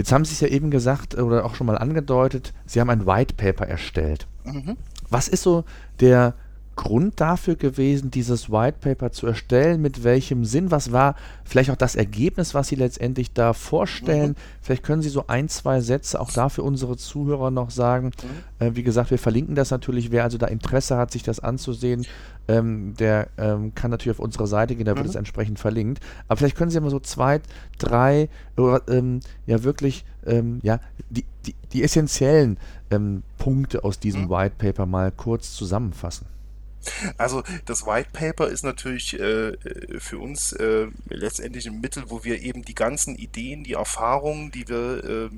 Jetzt 0.02 0.12
haben 0.12 0.26
Sie 0.26 0.34
es 0.34 0.40
ja 0.40 0.48
eben 0.48 0.72
gesagt 0.72 1.14
oder 1.14 1.46
auch 1.46 1.54
schon 1.54 1.68
mal 1.68 1.78
angedeutet, 1.78 2.56
Sie 2.66 2.82
haben 2.82 2.90
ein 2.90 3.06
White 3.06 3.36
Paper 3.36 3.68
erstellt. 3.68 4.26
Mhm. 4.46 4.76
Was 5.12 5.28
ist 5.28 5.44
so 5.44 5.64
der 6.00 6.34
Grund 6.76 7.20
dafür 7.20 7.56
gewesen, 7.56 8.12
dieses 8.12 8.50
White 8.50 8.78
Paper 8.80 9.12
zu 9.12 9.28
erstellen? 9.28 9.82
Mit 9.82 10.04
welchem 10.04 10.46
Sinn? 10.46 10.72
Was 10.72 10.92
war 10.92 11.16
vielleicht 11.44 11.70
auch 11.70 11.76
das 11.76 11.96
Ergebnis, 11.96 12.54
was 12.54 12.70
Sie 12.70 12.76
letztendlich 12.76 13.34
da 13.34 13.54
vorstellen? 13.54 14.32
Mhm. 14.32 14.36
Vielleicht 14.62 14.84
können 14.84 15.02
Sie 15.02 15.10
so 15.10 15.26
ein, 15.28 15.50
zwei 15.50 15.82
Sätze 15.82 16.20
auch 16.20 16.32
da 16.32 16.50
für 16.50 16.64
unsere 16.64 16.98
Zuhörer 16.98 17.52
noch 17.52 17.72
sagen. 17.72 18.12
Mhm. 18.60 18.66
Äh, 18.66 18.76
wie 18.76 18.84
gesagt, 18.84 19.12
wir 19.12 19.20
verlinken 19.20 19.56
das 19.56 19.72
natürlich. 19.72 20.12
Wer 20.12 20.24
also 20.24 20.38
da 20.38 20.48
Interesse 20.48 20.98
hat, 20.98 21.12
sich 21.12 21.24
das 21.24 21.40
anzusehen, 21.40 22.06
ähm, 22.48 22.96
der 22.98 23.28
ähm, 23.38 23.76
kann 23.76 23.92
natürlich 23.92 24.18
auf 24.18 24.24
unsere 24.24 24.48
Seite 24.48 24.76
gehen, 24.76 24.86
da 24.86 24.96
wird 24.96 25.06
mhm. 25.06 25.12
es 25.12 25.16
entsprechend 25.16 25.60
verlinkt. 25.60 26.04
Aber 26.28 26.38
vielleicht 26.38 26.58
können 26.58 26.72
Sie 26.72 26.80
mal 26.80 26.90
so 26.90 27.00
zwei, 27.00 27.42
drei, 27.78 28.30
oder, 28.58 28.82
ähm, 28.88 29.20
ja 29.46 29.64
wirklich, 29.64 30.06
ähm, 30.26 30.60
ja, 30.64 30.80
die, 31.10 31.26
die, 31.46 31.56
die 31.74 31.84
essentiellen 31.84 32.58
ähm, 32.90 33.24
Punkte 33.38 33.84
aus 33.84 34.00
diesem 34.00 34.24
mhm. 34.24 34.30
White 34.30 34.56
Paper 34.58 34.86
mal 34.86 35.12
kurz 35.12 35.54
zusammenfassen. 35.54 36.26
Also 37.18 37.44
das 37.66 37.86
White 37.86 38.10
Paper 38.14 38.48
ist 38.48 38.64
natürlich 38.64 39.20
äh, 39.20 39.58
für 40.00 40.20
uns 40.20 40.54
äh, 40.54 40.88
letztendlich 41.10 41.68
ein 41.68 41.80
Mittel, 41.82 42.06
wo 42.08 42.24
wir 42.24 42.42
eben 42.42 42.64
die 42.64 42.76
ganzen 42.76 43.16
Ideen, 43.16 43.64
die 43.64 43.74
Erfahrungen, 43.74 44.52
die 44.52 44.68
wir 44.68 45.04
äh, 45.04 45.30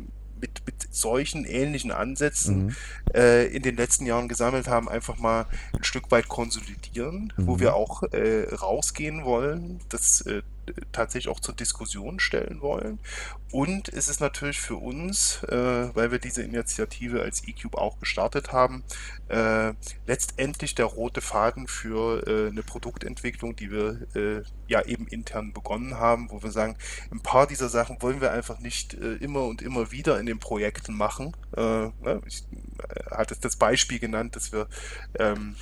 mit, 0.43 0.65
mit 0.65 0.87
solchen 0.91 1.45
ähnlichen 1.45 1.91
Ansätzen 1.91 2.65
mhm. 2.65 2.75
äh, 3.13 3.45
in 3.45 3.63
den 3.63 3.77
letzten 3.77 4.05
Jahren 4.05 4.27
gesammelt 4.27 4.67
haben, 4.67 4.89
einfach 4.89 5.17
mal 5.17 5.45
ein 5.73 5.83
Stück 5.83 6.11
weit 6.11 6.27
konsolidieren, 6.27 7.31
mhm. 7.37 7.47
wo 7.47 7.59
wir 7.59 7.75
auch 7.75 8.03
äh, 8.11 8.53
rausgehen 8.53 9.23
wollen, 9.23 9.79
das 9.89 10.21
äh, 10.21 10.41
tatsächlich 10.91 11.33
auch 11.33 11.39
zur 11.39 11.55
Diskussion 11.55 12.19
stellen 12.19 12.61
wollen. 12.61 12.99
Und 13.51 13.89
es 13.89 14.07
ist 14.07 14.19
natürlich 14.19 14.59
für 14.59 14.77
uns, 14.77 15.43
äh, 15.43 15.95
weil 15.95 16.11
wir 16.11 16.17
diese 16.17 16.41
Initiative 16.41 17.21
als 17.21 17.47
eCube 17.47 17.77
auch 17.77 17.99
gestartet 17.99 18.51
haben, 18.51 18.83
äh, 19.29 19.73
letztendlich 20.07 20.73
der 20.73 20.85
rote 20.85 21.21
Faden 21.21 21.67
für 21.67 22.25
äh, 22.25 22.49
eine 22.49 22.63
Produktentwicklung, 22.63 23.55
die 23.55 23.69
wir 23.71 24.07
äh, 24.15 24.43
ja 24.67 24.81
eben 24.85 25.07
intern 25.07 25.53
begonnen 25.53 25.99
haben, 25.99 26.31
wo 26.31 26.41
wir 26.41 26.51
sagen, 26.51 26.75
ein 27.11 27.19
paar 27.19 27.45
dieser 27.45 27.69
Sachen 27.69 28.01
wollen 28.01 28.21
wir 28.21 28.31
einfach 28.31 28.59
nicht 28.59 28.95
äh, 28.95 29.15
immer 29.15 29.43
und 29.43 29.61
immer 29.61 29.91
wieder 29.91 30.19
in 30.19 30.25
den 30.25 30.39
Projekten 30.39 30.95
machen. 30.95 31.35
Äh, 31.55 31.61
ne? 31.61 32.21
Ich 32.25 32.43
hatte 33.11 33.35
das 33.39 33.55
Beispiel 33.55 33.99
genannt, 33.99 34.35
dass 34.35 34.51
wir 34.51 34.67
ähm, 35.19 35.55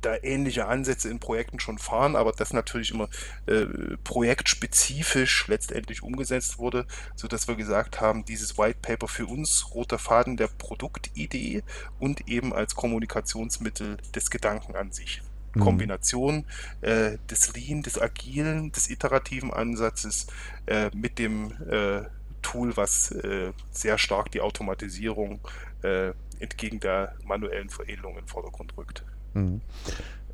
da 0.00 0.16
ähnliche 0.22 0.66
Ansätze 0.66 1.08
in 1.08 1.18
Projekten 1.18 1.60
schon 1.60 1.78
fahren, 1.78 2.16
aber 2.16 2.32
das 2.32 2.52
natürlich 2.52 2.92
immer 2.92 3.08
äh, 3.46 3.66
projektspezifisch 4.04 5.46
letztendlich 5.48 6.02
umgesetzt 6.02 6.58
wurde, 6.58 6.86
so 7.16 7.28
dass 7.28 7.48
wir 7.48 7.56
gesagt 7.56 8.00
haben, 8.00 8.24
dieses 8.24 8.58
White 8.58 8.78
Paper 8.82 9.08
für 9.08 9.26
uns 9.26 9.74
roter 9.74 9.98
Faden 9.98 10.36
der 10.36 10.48
Produktidee 10.48 11.62
und 11.98 12.28
eben 12.28 12.52
als 12.52 12.74
Kommunikationsmittel 12.74 13.98
des 14.14 14.30
Gedanken 14.30 14.76
an 14.76 14.92
sich. 14.92 15.22
Mhm. 15.54 15.60
Kombination 15.60 16.44
äh, 16.80 17.18
des 17.30 17.54
Lean, 17.54 17.82
des 17.82 18.00
agilen, 18.00 18.72
des 18.72 18.88
iterativen 18.90 19.52
Ansatzes 19.52 20.26
äh, 20.66 20.90
mit 20.94 21.18
dem 21.18 21.52
äh, 21.68 22.02
Tool, 22.42 22.76
was 22.76 23.10
äh, 23.10 23.52
sehr 23.70 23.98
stark 23.98 24.30
die 24.30 24.40
Automatisierung 24.40 25.40
äh, 25.82 26.12
entgegen 26.38 26.80
der 26.80 27.14
manuellen 27.24 27.68
Veredelung 27.68 28.12
in 28.14 28.24
den 28.24 28.28
Vordergrund 28.28 28.76
rückt. 28.76 29.04
Mhm. 29.38 29.60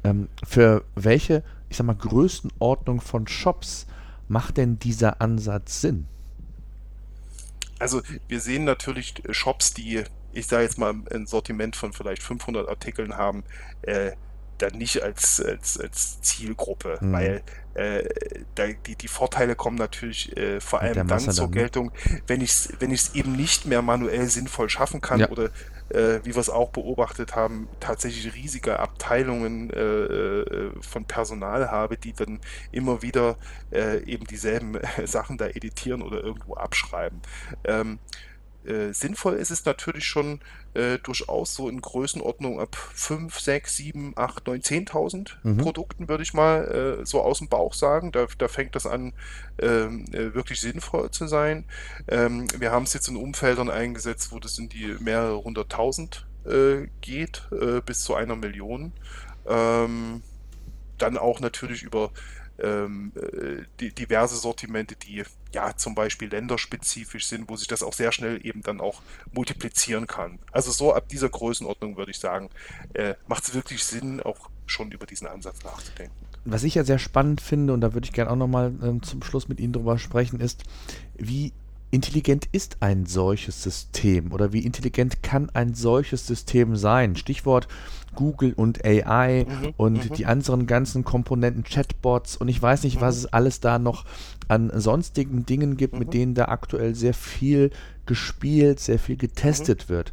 Ähm, 0.05 0.29
für 0.47 0.85
welche, 0.95 1.43
ich 1.69 1.77
sag 1.77 1.87
mal, 1.87 1.95
Größenordnung 1.95 3.01
von 3.01 3.27
Shops 3.27 3.87
macht 4.29 4.57
denn 4.57 4.79
dieser 4.79 5.21
Ansatz 5.21 5.81
Sinn? 5.81 6.07
Also 7.79 8.03
wir 8.29 8.41
sehen 8.41 8.65
natürlich 8.65 9.15
Shops, 9.31 9.75
die, 9.75 10.05
ich 10.33 10.47
sage 10.47 10.63
jetzt 10.63 10.79
mal, 10.79 10.95
ein 11.13 11.27
Sortiment 11.27 11.77
von 11.77 11.93
vielleicht 11.93 12.23
500 12.23 12.69
Artikeln 12.69 13.17
haben, 13.17 13.45
äh, 13.83 14.13
dann 14.59 14.79
nicht 14.79 15.03
als, 15.03 15.41
als, 15.41 15.79
als 15.81 16.21
Zielgruppe, 16.21 16.99
mhm. 17.01 17.13
weil 17.13 17.43
äh, 17.75 18.09
da, 18.55 18.67
die, 18.69 18.95
die 18.95 19.09
Vorteile 19.09 19.57
kommen 19.57 19.77
natürlich 19.77 20.37
äh, 20.37 20.61
vor 20.61 20.81
allem 20.81 21.09
dann 21.09 21.19
zur 21.19 21.49
ne? 21.49 21.53
Geltung, 21.53 21.91
wenn 22.27 22.41
ich 22.41 22.51
es 22.51 22.73
wenn 22.79 22.97
eben 23.15 23.33
nicht 23.33 23.67
mehr 23.67 23.83
manuell 23.83 24.29
sinnvoll 24.29 24.69
schaffen 24.71 25.01
kann 25.01 25.21
ja. 25.21 25.29
oder 25.29 25.51
äh, 25.91 26.21
wie 26.25 26.35
wir 26.35 26.41
es 26.41 26.51
auch 26.51 26.71
beobachtet 26.71 27.37
haben, 27.37 27.69
tatsächlich 27.81 28.35
riesige 28.35 28.79
Abteilungen 28.79 29.71
äh, 29.71 29.81
äh, 29.81 30.71
von 30.81 31.05
Personal 31.05 31.71
habe, 31.71 31.97
die 31.97 32.13
dann 32.13 32.41
immer 32.73 33.03
wieder 33.03 33.37
äh, 33.73 34.03
eben 34.05 34.27
dieselben 34.27 34.79
Sachen 35.05 35.39
da 35.39 35.47
editieren 35.47 36.03
oder 36.03 36.23
irgendwo 36.23 36.55
abschreiben. 36.55 37.21
Ähm, 37.65 37.99
äh, 38.67 38.93
sinnvoll 38.93 39.35
ist 39.35 39.51
es 39.51 39.65
natürlich 39.65 40.05
schon 40.05 40.41
äh, 40.75 40.99
durchaus 40.99 41.55
so 41.55 41.69
in 41.69 41.81
Größenordnung 41.81 42.61
ab 42.61 42.77
5, 42.77 43.39
6, 43.39 43.77
7, 43.77 44.13
8, 44.17 44.47
9, 44.47 44.61
10.000 44.61 45.33
mhm. 45.43 45.57
Produkten, 45.59 46.09
würde 46.09 46.23
ich 46.23 46.35
mal 46.35 47.01
äh, 47.01 47.07
so 47.07 47.21
aus 47.23 47.39
dem 47.39 47.49
Bauch 47.49 47.75
sagen. 47.75 48.13
Da, 48.13 48.27
da 48.39 48.49
fängt 48.49 48.75
das 48.75 48.87
an, 48.87 49.13
ähm, 49.59 50.07
äh, 50.13 50.35
wirklich 50.35 50.61
sinnvoll 50.61 51.11
zu 51.11 51.27
sein. 51.27 51.65
Ähm, 52.09 52.47
wir 52.59 52.71
haben 52.71 52.85
es 52.85 52.95
jetzt 52.95 53.09
in 53.09 53.17
Umfeldern 53.17 53.71
eingesetzt, 53.71 54.33
wo 54.33 54.39
das 54.39 54.59
in 54.59 54.69
die 54.69 54.97
mehrere 54.99 55.43
hunderttausend 55.43 56.27
äh, 56.47 56.89
geht, 57.01 57.43
bis 57.87 58.03
zu 58.03 58.15
einer 58.15 58.37
Million. 58.37 58.93
Ähm, 59.47 60.23
dann 60.99 61.19
auch 61.19 61.41
natürlich 61.41 61.83
über 61.83 62.11
ähm, 62.59 63.13
äh, 63.17 63.91
diverse 63.91 64.37
Sortimente, 64.37 64.97
die 64.97 65.23
ja 65.53 65.77
zum 65.77 65.95
Beispiel 65.95 66.29
länderspezifisch 66.29 67.27
sind, 67.27 67.49
wo 67.49 67.57
sich 67.57 67.69
das 67.69 67.83
auch 67.83 67.93
sehr 67.93 68.13
schnell 68.13 68.45
eben 68.45 68.63
dann 68.63 68.81
auch 68.81 69.03
multiplizieren 69.33 70.07
kann. 70.07 70.39
Also 70.53 70.71
so 70.71 70.95
ab 70.95 71.09
dieser 71.09 71.29
Größenordnung 71.29 71.97
würde 71.97 72.11
ich 72.11 72.19
sagen, 72.19 72.51
äh, 72.95 73.15
macht 73.27 73.45
es 73.45 73.55
wirklich 73.55 73.85
Sinn, 73.85 74.21
auch 74.21 74.51
schon 74.67 74.91
über 74.93 75.07
diesen 75.07 75.27
Ansatz 75.27 75.63
nachzudenken. 75.63 76.15
Was 76.45 76.63
ich 76.63 76.75
ja 76.75 76.85
sehr 76.85 76.99
spannend 76.99 77.41
finde, 77.41 77.73
und 77.73 77.81
da 77.81 77.95
würde 77.95 78.05
ich 78.05 78.13
gerne 78.13 78.31
auch 78.31 78.37
nochmal 78.37 78.73
äh, 78.83 79.01
zum 79.01 79.23
Schluss 79.23 79.49
mit 79.49 79.61
Ihnen 79.61 79.73
drüber 79.73 79.99
sprechen, 79.99 80.41
ist, 80.41 80.65
wie 81.17 81.53
intelligent 81.95 82.49
ist 82.51 82.79
ein 82.81 83.07
solches 83.07 83.63
System 83.63 84.33
oder 84.33 84.53
wie 84.53 84.67
intelligent 84.67 85.23
kann 85.23 85.49
ein 85.51 85.75
solches 85.75 86.27
System 86.27 86.75
sein? 86.75 87.15
Stichwort 87.15 87.69
Google 88.17 88.53
und 88.53 88.85
AI 88.85 89.47
mhm, 89.49 89.75
und 89.77 90.11
mhm. 90.11 90.15
die 90.15 90.27
anderen 90.27 90.67
ganzen 90.67 91.05
Komponenten, 91.05 91.63
Chatbots 91.63 92.37
und 92.37 92.49
ich 92.49 92.61
weiß 92.61 92.83
nicht, 92.83 93.01
was 93.01 93.17
mhm. 93.17 93.21
es 93.21 93.33
alles 93.33 93.61
da 93.61 93.79
noch 93.79 94.05
an 94.49 94.71
sonstigen 94.75 95.47
Dingen 95.47 95.77
gibt, 95.77 95.99
mit 95.99 96.09
mhm. 96.09 96.13
denen 96.13 96.35
da 96.35 96.47
aktuell 96.47 96.95
sehr 96.95 97.15
viel 97.15 97.71
gespielt, 98.07 98.81
sehr 98.81 98.99
viel 98.99 99.17
getestet 99.17 99.85
mhm. 99.85 99.93
wird. 99.93 100.13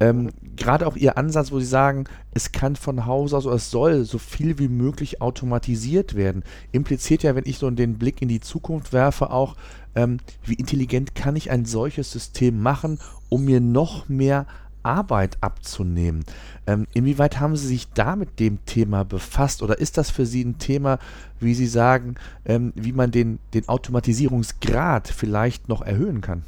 Ähm, 0.00 0.30
Gerade 0.54 0.86
auch 0.86 0.96
Ihr 0.96 1.16
Ansatz, 1.16 1.50
wo 1.50 1.58
Sie 1.58 1.66
sagen, 1.66 2.04
es 2.34 2.52
kann 2.52 2.76
von 2.76 3.06
Haus 3.06 3.34
aus 3.34 3.46
oder 3.46 3.56
es 3.56 3.70
soll 3.70 4.04
so 4.04 4.18
viel 4.18 4.58
wie 4.58 4.68
möglich 4.68 5.20
automatisiert 5.20 6.14
werden, 6.14 6.44
impliziert 6.72 7.22
ja, 7.22 7.34
wenn 7.34 7.46
ich 7.46 7.58
so 7.58 7.70
den 7.70 7.98
Blick 7.98 8.22
in 8.22 8.28
die 8.28 8.40
Zukunft 8.40 8.92
werfe, 8.92 9.30
auch, 9.30 9.56
ähm, 9.94 10.18
wie 10.44 10.54
intelligent 10.54 11.14
kann 11.14 11.36
ich 11.36 11.50
ein 11.50 11.64
solches 11.64 12.10
System 12.10 12.62
machen, 12.62 12.98
um 13.28 13.44
mir 13.44 13.60
noch 13.60 14.08
mehr 14.08 14.46
Arbeit 14.82 15.38
abzunehmen. 15.40 16.24
Ähm, 16.66 16.86
inwieweit 16.92 17.40
haben 17.40 17.56
Sie 17.56 17.66
sich 17.66 17.92
da 17.92 18.16
mit 18.16 18.40
dem 18.40 18.64
Thema 18.66 19.04
befasst 19.04 19.62
oder 19.62 19.78
ist 19.78 19.96
das 19.96 20.10
für 20.10 20.26
Sie 20.26 20.44
ein 20.44 20.58
Thema, 20.58 20.98
wie 21.40 21.54
Sie 21.54 21.66
sagen, 21.66 22.16
ähm, 22.44 22.72
wie 22.74 22.92
man 22.92 23.10
den, 23.10 23.38
den 23.54 23.68
Automatisierungsgrad 23.68 25.08
vielleicht 25.08 25.68
noch 25.68 25.82
erhöhen 25.82 26.20
kann? 26.20 26.42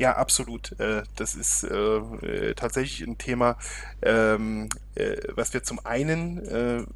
Ja, 0.00 0.16
absolut. 0.16 0.80
Äh, 0.80 1.02
das 1.16 1.34
ist 1.34 1.62
äh, 1.62 1.74
äh, 1.76 2.54
tatsächlich 2.54 3.06
ein 3.06 3.18
Thema, 3.18 3.58
ähm, 4.00 4.70
was 5.34 5.52
wir 5.52 5.62
zum 5.62 5.84
einen, 5.86 6.86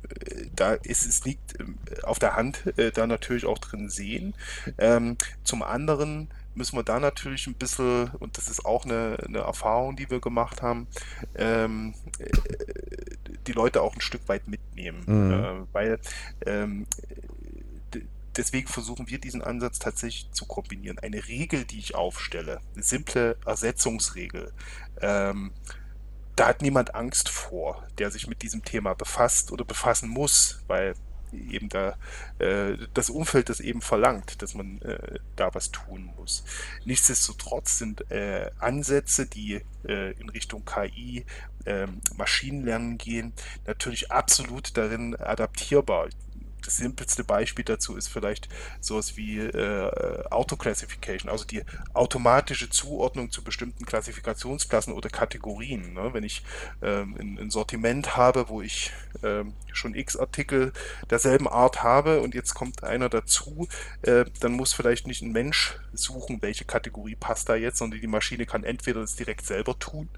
da 0.54 0.74
ist 0.74 1.06
es 1.06 1.24
liegt 1.24 1.54
auf 2.02 2.18
der 2.18 2.36
Hand, 2.36 2.64
da 2.94 3.06
natürlich 3.06 3.46
auch 3.46 3.58
drin 3.58 3.88
sehen. 3.88 4.34
Ähm, 4.76 5.16
zum 5.42 5.62
anderen 5.62 6.28
müssen 6.54 6.76
wir 6.76 6.82
da 6.82 7.00
natürlich 7.00 7.46
ein 7.46 7.54
bisschen, 7.54 8.10
und 8.18 8.36
das 8.36 8.48
ist 8.48 8.66
auch 8.66 8.84
eine, 8.84 9.16
eine 9.26 9.38
Erfahrung, 9.38 9.96
die 9.96 10.10
wir 10.10 10.20
gemacht 10.20 10.60
haben, 10.60 10.86
ähm, 11.34 11.94
die 13.46 13.52
Leute 13.52 13.80
auch 13.80 13.94
ein 13.94 14.02
Stück 14.02 14.28
weit 14.28 14.48
mitnehmen. 14.48 15.02
Mhm. 15.06 15.32
Äh, 15.32 15.72
weil 15.72 15.98
ähm, 16.44 16.86
deswegen 18.36 18.68
versuchen 18.68 19.08
wir 19.08 19.18
diesen 19.18 19.42
Ansatz 19.42 19.78
tatsächlich 19.78 20.30
zu 20.32 20.46
kombinieren. 20.46 20.98
Eine 20.98 21.26
Regel, 21.26 21.64
die 21.64 21.78
ich 21.78 21.94
aufstelle, 21.94 22.60
eine 22.74 22.82
simple 22.82 23.36
Ersetzungsregel, 23.46 24.52
ähm, 25.00 25.52
da 26.36 26.48
hat 26.48 26.62
niemand 26.62 26.94
Angst 26.94 27.28
vor, 27.28 27.86
der 27.98 28.10
sich 28.10 28.26
mit 28.26 28.42
diesem 28.42 28.64
Thema 28.64 28.94
befasst 28.94 29.52
oder 29.52 29.64
befassen 29.64 30.08
muss, 30.08 30.60
weil 30.66 30.94
eben 31.32 31.68
da 31.68 31.96
äh, 32.38 32.76
das 32.94 33.10
Umfeld 33.10 33.48
das 33.48 33.60
eben 33.60 33.80
verlangt, 33.80 34.42
dass 34.42 34.54
man 34.54 34.80
äh, 34.82 35.18
da 35.36 35.54
was 35.54 35.70
tun 35.70 36.12
muss. 36.16 36.44
Nichtsdestotrotz 36.84 37.78
sind 37.78 38.10
äh, 38.10 38.50
Ansätze, 38.58 39.26
die 39.26 39.62
äh, 39.86 40.12
in 40.12 40.28
Richtung 40.28 40.64
KI, 40.64 41.24
ähm, 41.66 42.00
Maschinenlernen 42.16 42.98
gehen, 42.98 43.32
natürlich 43.66 44.12
absolut 44.12 44.76
darin 44.76 45.16
adaptierbar 45.16 46.08
das 46.64 46.76
simpelste 46.76 47.24
Beispiel 47.24 47.64
dazu 47.64 47.96
ist 47.96 48.08
vielleicht 48.08 48.48
sowas 48.80 49.16
wie 49.16 49.38
äh, 49.38 50.24
Auto-Classification, 50.30 51.30
also 51.30 51.44
die 51.44 51.62
automatische 51.92 52.70
Zuordnung 52.70 53.30
zu 53.30 53.42
bestimmten 53.42 53.84
Klassifikationsklassen 53.86 54.92
oder 54.92 55.08
Kategorien. 55.08 55.94
Ne? 55.94 56.10
Wenn 56.12 56.24
ich 56.24 56.42
ähm, 56.82 57.16
ein, 57.18 57.38
ein, 57.38 57.50
Sortiment 57.50 58.16
habe, 58.16 58.48
wo 58.48 58.62
ich 58.62 58.92
ähm, 59.22 59.54
schon 59.72 59.94
x 59.94 60.16
Artikel 60.16 60.72
derselben 61.10 61.48
Art 61.48 61.82
habe 61.82 62.20
und 62.20 62.34
jetzt 62.34 62.54
kommt 62.54 62.82
einer 62.82 63.08
dazu, 63.08 63.68
äh, 64.02 64.24
dann 64.40 64.52
muss 64.52 64.72
vielleicht 64.72 65.06
nicht 65.06 65.22
ein 65.22 65.32
Mensch 65.32 65.78
suchen, 65.92 66.42
welche 66.42 66.64
Kategorie 66.64 67.16
passt 67.16 67.48
da 67.48 67.54
jetzt, 67.54 67.78
sondern 67.78 68.00
die 68.00 68.06
Maschine 68.06 68.46
kann 68.46 68.64
entweder 68.64 69.00
das 69.00 69.16
direkt 69.16 69.46
selber 69.46 69.78
tun, 69.78 70.08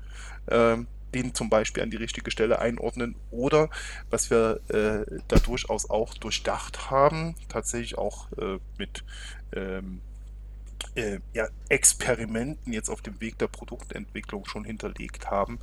ähm, 0.48 0.86
den 1.22 1.34
zum 1.34 1.50
Beispiel 1.50 1.82
an 1.82 1.90
die 1.90 1.96
richtige 1.96 2.30
Stelle 2.30 2.58
einordnen 2.58 3.14
oder 3.30 3.70
was 4.10 4.30
wir 4.30 4.60
äh, 4.68 5.20
da 5.28 5.38
durchaus 5.38 5.88
auch 5.88 6.14
durchdacht 6.14 6.90
haben, 6.90 7.34
tatsächlich 7.48 7.98
auch 7.98 8.30
äh, 8.32 8.58
mit 8.78 9.04
ähm, 9.54 10.00
äh, 10.94 11.18
ja, 11.32 11.48
Experimenten 11.68 12.72
jetzt 12.72 12.90
auf 12.90 13.02
dem 13.02 13.20
Weg 13.20 13.38
der 13.38 13.48
Produktentwicklung 13.48 14.46
schon 14.46 14.64
hinterlegt 14.64 15.30
haben. 15.30 15.58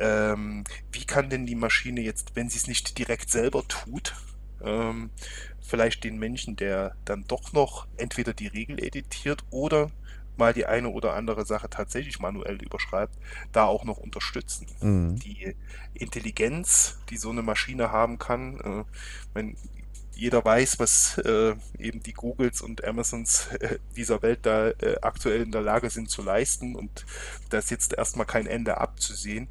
Ähm, 0.00 0.64
wie 0.92 1.04
kann 1.04 1.30
denn 1.30 1.46
die 1.46 1.54
Maschine 1.54 2.00
jetzt, 2.00 2.34
wenn 2.34 2.48
sie 2.48 2.58
es 2.58 2.66
nicht 2.66 2.98
direkt 2.98 3.30
selber 3.30 3.66
tut, 3.66 4.14
ähm, 4.62 5.10
vielleicht 5.60 6.04
den 6.04 6.18
Menschen, 6.18 6.56
der 6.56 6.94
dann 7.04 7.24
doch 7.26 7.52
noch 7.52 7.86
entweder 7.96 8.32
die 8.32 8.46
Regel 8.46 8.82
editiert 8.82 9.44
oder 9.50 9.90
mal 10.38 10.52
die 10.52 10.66
eine 10.66 10.88
oder 10.88 11.14
andere 11.14 11.44
Sache 11.44 11.68
tatsächlich 11.68 12.20
manuell 12.20 12.62
überschreibt, 12.62 13.14
da 13.52 13.64
auch 13.64 13.84
noch 13.84 13.98
unterstützen. 13.98 14.66
Mhm. 14.80 15.18
Die 15.18 15.54
Intelligenz, 15.94 16.98
die 17.10 17.16
so 17.16 17.30
eine 17.30 17.42
Maschine 17.42 17.90
haben 17.92 18.18
kann, 18.18 18.60
äh, 18.60 18.84
wenn 19.34 19.56
jeder 20.18 20.44
weiß, 20.44 20.80
was 20.80 21.18
äh, 21.18 21.54
eben 21.78 22.02
die 22.02 22.12
Googles 22.12 22.60
und 22.60 22.84
Amazons 22.84 23.46
äh, 23.60 23.78
dieser 23.96 24.20
Welt 24.20 24.40
da 24.42 24.70
äh, 24.70 24.96
aktuell 25.00 25.42
in 25.42 25.52
der 25.52 25.62
Lage 25.62 25.90
sind 25.90 26.10
zu 26.10 26.22
leisten 26.22 26.74
und 26.74 27.06
da 27.50 27.58
ist 27.58 27.70
jetzt 27.70 27.92
erstmal 27.92 28.26
kein 28.26 28.48
Ende 28.48 28.78
abzusehen 28.78 29.48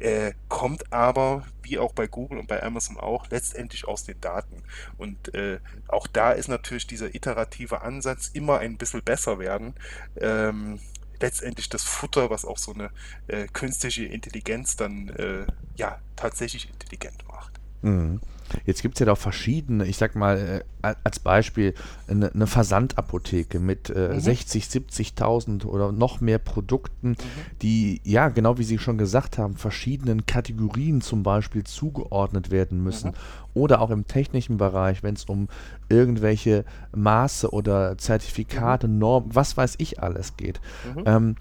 äh, 0.00 0.32
kommt 0.48 0.92
aber, 0.92 1.44
wie 1.62 1.78
auch 1.78 1.92
bei 1.92 2.06
Google 2.06 2.38
und 2.38 2.48
bei 2.48 2.62
Amazon 2.62 2.98
auch, 2.98 3.28
letztendlich 3.30 3.86
aus 3.86 4.04
den 4.04 4.20
Daten. 4.20 4.62
Und 4.98 5.34
äh, 5.34 5.58
auch 5.88 6.06
da 6.06 6.32
ist 6.32 6.48
natürlich 6.48 6.86
dieser 6.86 7.14
iterative 7.14 7.82
Ansatz 7.82 8.30
immer 8.32 8.58
ein 8.58 8.76
bisschen 8.76 9.02
besser 9.02 9.38
werden. 9.38 9.74
Ähm, 10.16 10.80
letztendlich 11.20 11.68
das 11.68 11.84
Futter, 11.84 12.30
was 12.30 12.44
auch 12.44 12.58
so 12.58 12.72
eine 12.72 12.90
äh, 13.28 13.46
künstliche 13.46 14.04
Intelligenz 14.04 14.76
dann 14.76 15.08
äh, 15.10 15.46
ja 15.76 15.98
tatsächlich 16.16 16.70
intelligent 16.70 17.26
macht. 17.28 17.52
Mhm. 17.82 18.20
Jetzt 18.66 18.82
gibt 18.82 18.94
es 18.94 19.00
ja 19.00 19.06
doch 19.06 19.18
verschiedene, 19.18 19.86
ich 19.86 19.96
sag 19.96 20.14
mal, 20.14 20.62
äh, 20.82 20.94
als 21.04 21.18
Beispiel 21.18 21.74
eine, 22.08 22.32
eine 22.32 22.46
Versandapotheke 22.46 23.58
mit 23.58 23.90
äh, 23.90 24.14
mhm. 24.14 24.20
60, 24.20 24.64
70.000 24.64 25.66
oder 25.66 25.92
noch 25.92 26.20
mehr 26.20 26.38
Produkten, 26.38 27.10
mhm. 27.10 27.16
die, 27.62 28.00
ja, 28.04 28.28
genau 28.28 28.58
wie 28.58 28.64
Sie 28.64 28.78
schon 28.78 28.98
gesagt 28.98 29.38
haben, 29.38 29.56
verschiedenen 29.56 30.26
Kategorien 30.26 31.00
zum 31.00 31.22
Beispiel 31.22 31.64
zugeordnet 31.64 32.50
werden 32.50 32.82
müssen. 32.82 33.10
Mhm. 33.10 33.14
Oder 33.52 33.80
auch 33.80 33.90
im 33.90 34.06
technischen 34.06 34.58
Bereich, 34.58 35.02
wenn 35.02 35.14
es 35.14 35.24
um 35.24 35.48
irgendwelche 35.88 36.64
Maße 36.94 37.50
oder 37.50 37.98
Zertifikate, 37.98 38.86
mhm. 38.86 38.98
Normen, 38.98 39.30
was 39.34 39.56
weiß 39.56 39.74
ich 39.78 40.00
alles 40.02 40.36
geht. 40.36 40.60
Mhm. 40.94 41.02
Ähm, 41.04 41.36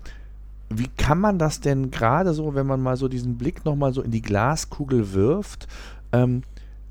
wie 0.69 0.87
kann 0.87 1.19
man 1.19 1.39
das 1.39 1.61
denn 1.61 1.91
gerade 1.91 2.33
so, 2.33 2.53
wenn 2.53 2.67
man 2.67 2.81
mal 2.81 2.95
so 2.95 3.07
diesen 3.07 3.37
Blick 3.37 3.65
nochmal 3.65 3.93
so 3.93 4.01
in 4.01 4.11
die 4.11 4.21
Glaskugel 4.21 5.13
wirft, 5.13 5.67
ähm, 6.11 6.43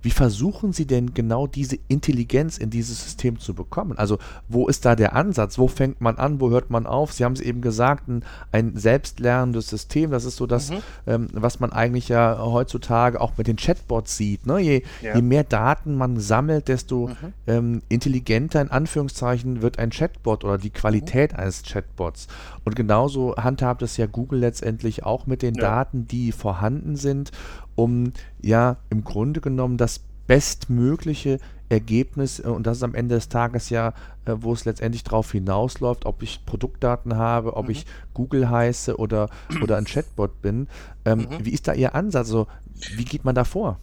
wie 0.03 0.11
versuchen 0.11 0.73
Sie 0.73 0.87
denn 0.87 1.15
genau 1.15 1.47
diese 1.47 1.79
Intelligenz 1.89 2.59
in 2.59 2.71
dieses 2.71 3.03
System 3.03 3.39
zu 3.39 3.55
bekommen? 3.55 3.99
Also 3.99 4.19
wo 4.49 4.69
ist 4.69 4.85
da 4.85 4.95
der 4.95 5.15
Ansatz? 5.15 5.59
Wo 5.59 5.67
fängt 5.67 6.01
man 6.01 6.17
an? 6.17 6.41
Wo 6.41 6.51
hört 6.51 6.71
man 6.71 6.87
auf? 6.87 7.13
Sie 7.13 7.25
haben 7.25 7.33
es 7.33 7.41
eben 7.41 7.61
gesagt, 7.61 8.09
ein, 8.09 8.25
ein 8.53 8.77
selbstlernendes 8.77 9.69
System. 9.69 10.11
Das 10.11 10.25
ist 10.25 10.37
so 10.37 10.47
das, 10.47 10.71
mhm. 10.71 10.79
ähm, 11.07 11.29
was 11.33 11.59
man 11.59 11.73
eigentlich 11.73 12.09
ja 12.09 12.39
heutzutage 12.41 13.21
auch 13.21 13.37
mit 13.37 13.49
den 13.49 13.57
Chatbots 13.57 14.17
sieht. 14.17 14.47
Ne? 14.47 14.61
Je, 14.61 14.83
ja. 15.03 15.17
je, 15.17 15.23
mehr 15.23 15.45
Daten 15.45 15.97
man 15.97 16.21
sammelt, 16.21 16.69
desto 16.69 17.09
mhm. 17.09 17.15
ähm, 17.47 17.83
intelligenter 17.89 18.61
in 18.61 18.71
Anführungszeichen 18.71 19.63
wird 19.63 19.79
ein 19.79 19.91
Chatbot 19.91 20.45
oder 20.45 20.59
die 20.59 20.71
Qualität 20.71 21.33
mhm. 21.33 21.41
eines 21.41 21.63
Chatbots. 21.65 22.29
Und 22.65 22.77
genauso 22.77 23.35
handhabt 23.37 23.83
es 23.83 23.97
ja 23.97 24.07
Google 24.07 24.41
letztendlich 24.41 25.05
auch 25.05 25.27
mit 25.27 25.43
den 25.43 25.55
ja. 25.55 25.63
Daten, 25.63 26.07
die 26.07 26.33
vorhanden 26.33 26.97
sind 26.97 27.33
um 27.79 28.13
ja 28.43 28.79
im 28.91 29.05
Grunde 29.05 29.41
genommen 29.41 29.77
das 29.77 30.01
bestmögliche 30.27 31.39
Ergebnis, 31.69 32.41
äh, 32.41 32.49
und 32.49 32.67
das 32.67 32.79
ist 32.79 32.83
am 32.83 32.97
Ende 32.97 33.15
des 33.15 33.29
Tages 33.29 33.71
ja, 33.71 33.95
äh, 34.25 34.35
wo 34.35 34.53
es 34.53 34.65
letztendlich 34.65 35.05
darauf 35.05 35.31
hinausläuft, 35.31 36.05
ob 36.05 36.23
ich 36.25 36.45
Produktdaten 36.45 37.17
habe, 37.17 37.57
ob 37.57 37.67
mhm. 37.67 37.71
ich 37.71 37.87
Google 38.15 38.51
heiße 38.51 38.97
oder, 38.97 39.31
oder 39.63 39.77
ein 39.77 39.85
Chatbot 39.85 40.43
bin. 40.43 40.67
Ähm, 41.05 41.21
mhm. 41.21 41.45
Wie 41.45 41.51
ist 41.51 41.69
da 41.69 41.73
Ihr 41.73 41.95
Ansatz? 41.95 42.27
Also, 42.27 42.49
wie 42.97 43.05
geht 43.05 43.25
man 43.25 43.37
da 43.37 43.45
vor? 43.45 43.79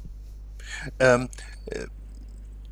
Ähm, 1.00 1.30
äh, 1.68 1.86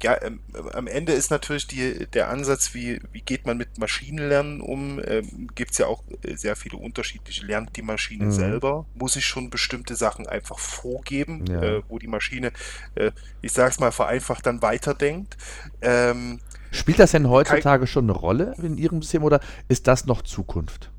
ja, 0.04 0.22
ähm, 0.22 0.39
am 0.74 0.88
Ende 0.88 1.14
ist 1.14 1.32
natürlich 1.32 1.66
die, 1.66 2.08
der 2.08 2.30
Ansatz, 2.30 2.74
wie, 2.74 2.99
wie 3.12 3.22
geht 3.22 3.45
man 3.45 3.58
mit 3.58 3.78
Maschinenlernen 3.78 4.62
um, 4.62 5.01
ähm, 5.04 5.49
gibt 5.56 5.72
es 5.72 5.78
ja 5.78 5.88
auch 5.88 6.04
äh, 6.24 6.36
sehr 6.36 6.56
viele 6.56 6.78
unterschiedliche. 6.78 7.45
Lernt 7.45 7.76
die 7.78 7.82
Maschine 7.82 8.26
mhm. 8.26 8.32
selber? 8.32 8.86
Muss 8.95 9.16
ich 9.16 9.26
schon 9.26 9.49
bestimmte 9.49 9.95
Sachen 9.95 10.28
einfach 10.28 10.60
vorgeben, 10.60 11.45
ja. 11.47 11.62
äh, 11.62 11.84
wo 11.88 11.99
die 11.99 12.08
Maschine, 12.08 12.51
äh, 12.95 13.12
ich 13.41 13.54
sag's 13.54 13.80
mal 13.80 13.91
vereinfacht, 13.91 14.45
dann 14.45 14.62
weiterdenkt? 14.62 15.38
Ähm, 15.82 16.39
Spielt 16.72 16.99
das 16.99 17.12
denn 17.12 17.30
heutzutage 17.30 17.88
schon 17.88 18.06
eine 18.06 18.14
Rolle 18.14 18.56
in 18.62 18.78
Ihrem 18.78 19.01
System 19.01 19.24
oder 19.24 19.39
ist 19.70 19.88
das 19.88 20.06
noch 20.06 20.22
Zukunft? 20.24 20.91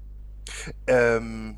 Ähm, 0.86 1.56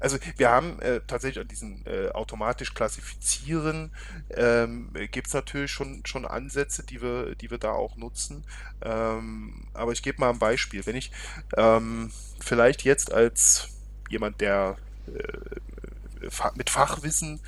also 0.00 0.18
wir 0.36 0.50
haben 0.50 0.80
äh, 0.80 1.00
tatsächlich 1.06 1.40
an 1.40 1.48
diesem 1.48 1.82
äh, 1.86 2.08
automatisch 2.08 2.74
klassifizieren 2.74 3.92
ähm, 4.30 4.90
gibt 5.10 5.28
es 5.28 5.34
natürlich 5.34 5.70
schon, 5.70 6.02
schon 6.06 6.24
Ansätze, 6.24 6.84
die 6.84 7.02
wir, 7.02 7.34
die 7.34 7.50
wir 7.50 7.58
da 7.58 7.72
auch 7.72 7.96
nutzen. 7.96 8.44
Ähm, 8.82 9.66
aber 9.74 9.92
ich 9.92 10.02
gebe 10.02 10.20
mal 10.20 10.30
ein 10.30 10.38
Beispiel. 10.38 10.84
Wenn 10.86 10.96
ich 10.96 11.12
ähm, 11.56 12.10
vielleicht 12.40 12.82
jetzt 12.82 13.12
als 13.12 13.68
jemand, 14.08 14.40
der 14.40 14.76
äh, 15.06 16.30
mit 16.54 16.70
Fachwissen 16.70 17.40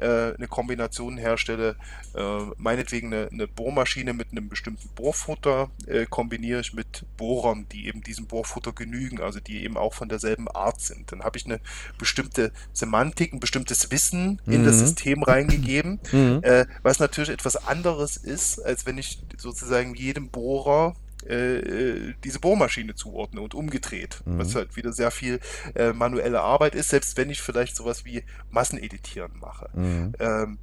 äh, 0.00 0.34
eine 0.36 0.48
Kombination 0.48 1.16
herstelle, 1.18 1.76
äh, 2.14 2.38
meinetwegen 2.56 3.12
eine, 3.12 3.28
eine, 3.30 3.46
Bohrmaschine 3.46 4.12
mit 4.12 4.32
einem 4.32 4.48
bestimmten 4.48 4.88
Bohrfutter 4.94 5.70
äh, 5.86 6.06
kombiniere 6.06 6.60
ich 6.60 6.72
mit 6.72 7.04
Bohrern, 7.16 7.66
die 7.70 7.86
eben 7.86 8.02
diesem 8.02 8.26
Bohrfutter 8.26 8.72
genügen, 8.72 9.20
also 9.20 9.40
die 9.40 9.62
eben 9.64 9.76
auch 9.76 9.94
von 9.94 10.08
derselben 10.08 10.48
Art 10.48 10.80
sind. 10.80 11.12
Dann 11.12 11.22
habe 11.22 11.38
ich 11.38 11.46
eine 11.46 11.60
bestimmte 11.98 12.52
Semantik, 12.72 13.32
ein 13.32 13.40
bestimmtes 13.40 13.90
Wissen 13.90 14.40
in 14.46 14.64
das 14.64 14.76
mhm. 14.76 14.80
System 14.80 15.22
reingegeben, 15.22 16.00
mhm. 16.12 16.40
äh, 16.42 16.66
was 16.82 16.98
natürlich 16.98 17.30
etwas 17.30 17.56
anderes 17.56 18.16
ist, 18.16 18.58
als 18.60 18.86
wenn 18.86 18.98
ich 18.98 19.22
sozusagen 19.36 19.94
jedem 19.94 20.28
Bohrer 20.28 20.94
äh, 21.26 21.58
äh, 21.58 22.14
diese 22.24 22.40
Bohrmaschine 22.40 22.94
zuordne 22.94 23.40
und 23.40 23.54
umgedreht, 23.54 24.22
mhm. 24.24 24.38
was 24.38 24.54
halt 24.54 24.76
wieder 24.76 24.92
sehr 24.92 25.10
viel 25.10 25.40
äh, 25.74 25.92
manuelle 25.92 26.40
Arbeit 26.40 26.74
ist, 26.74 26.90
selbst 26.90 27.16
wenn 27.16 27.30
ich 27.30 27.40
vielleicht 27.42 27.76
sowas 27.76 28.04
wie 28.04 28.24
Masseneditieren 28.50 29.38
mache. 29.38 29.70
Mhm. 29.74 30.12
Ähm, 30.18 30.58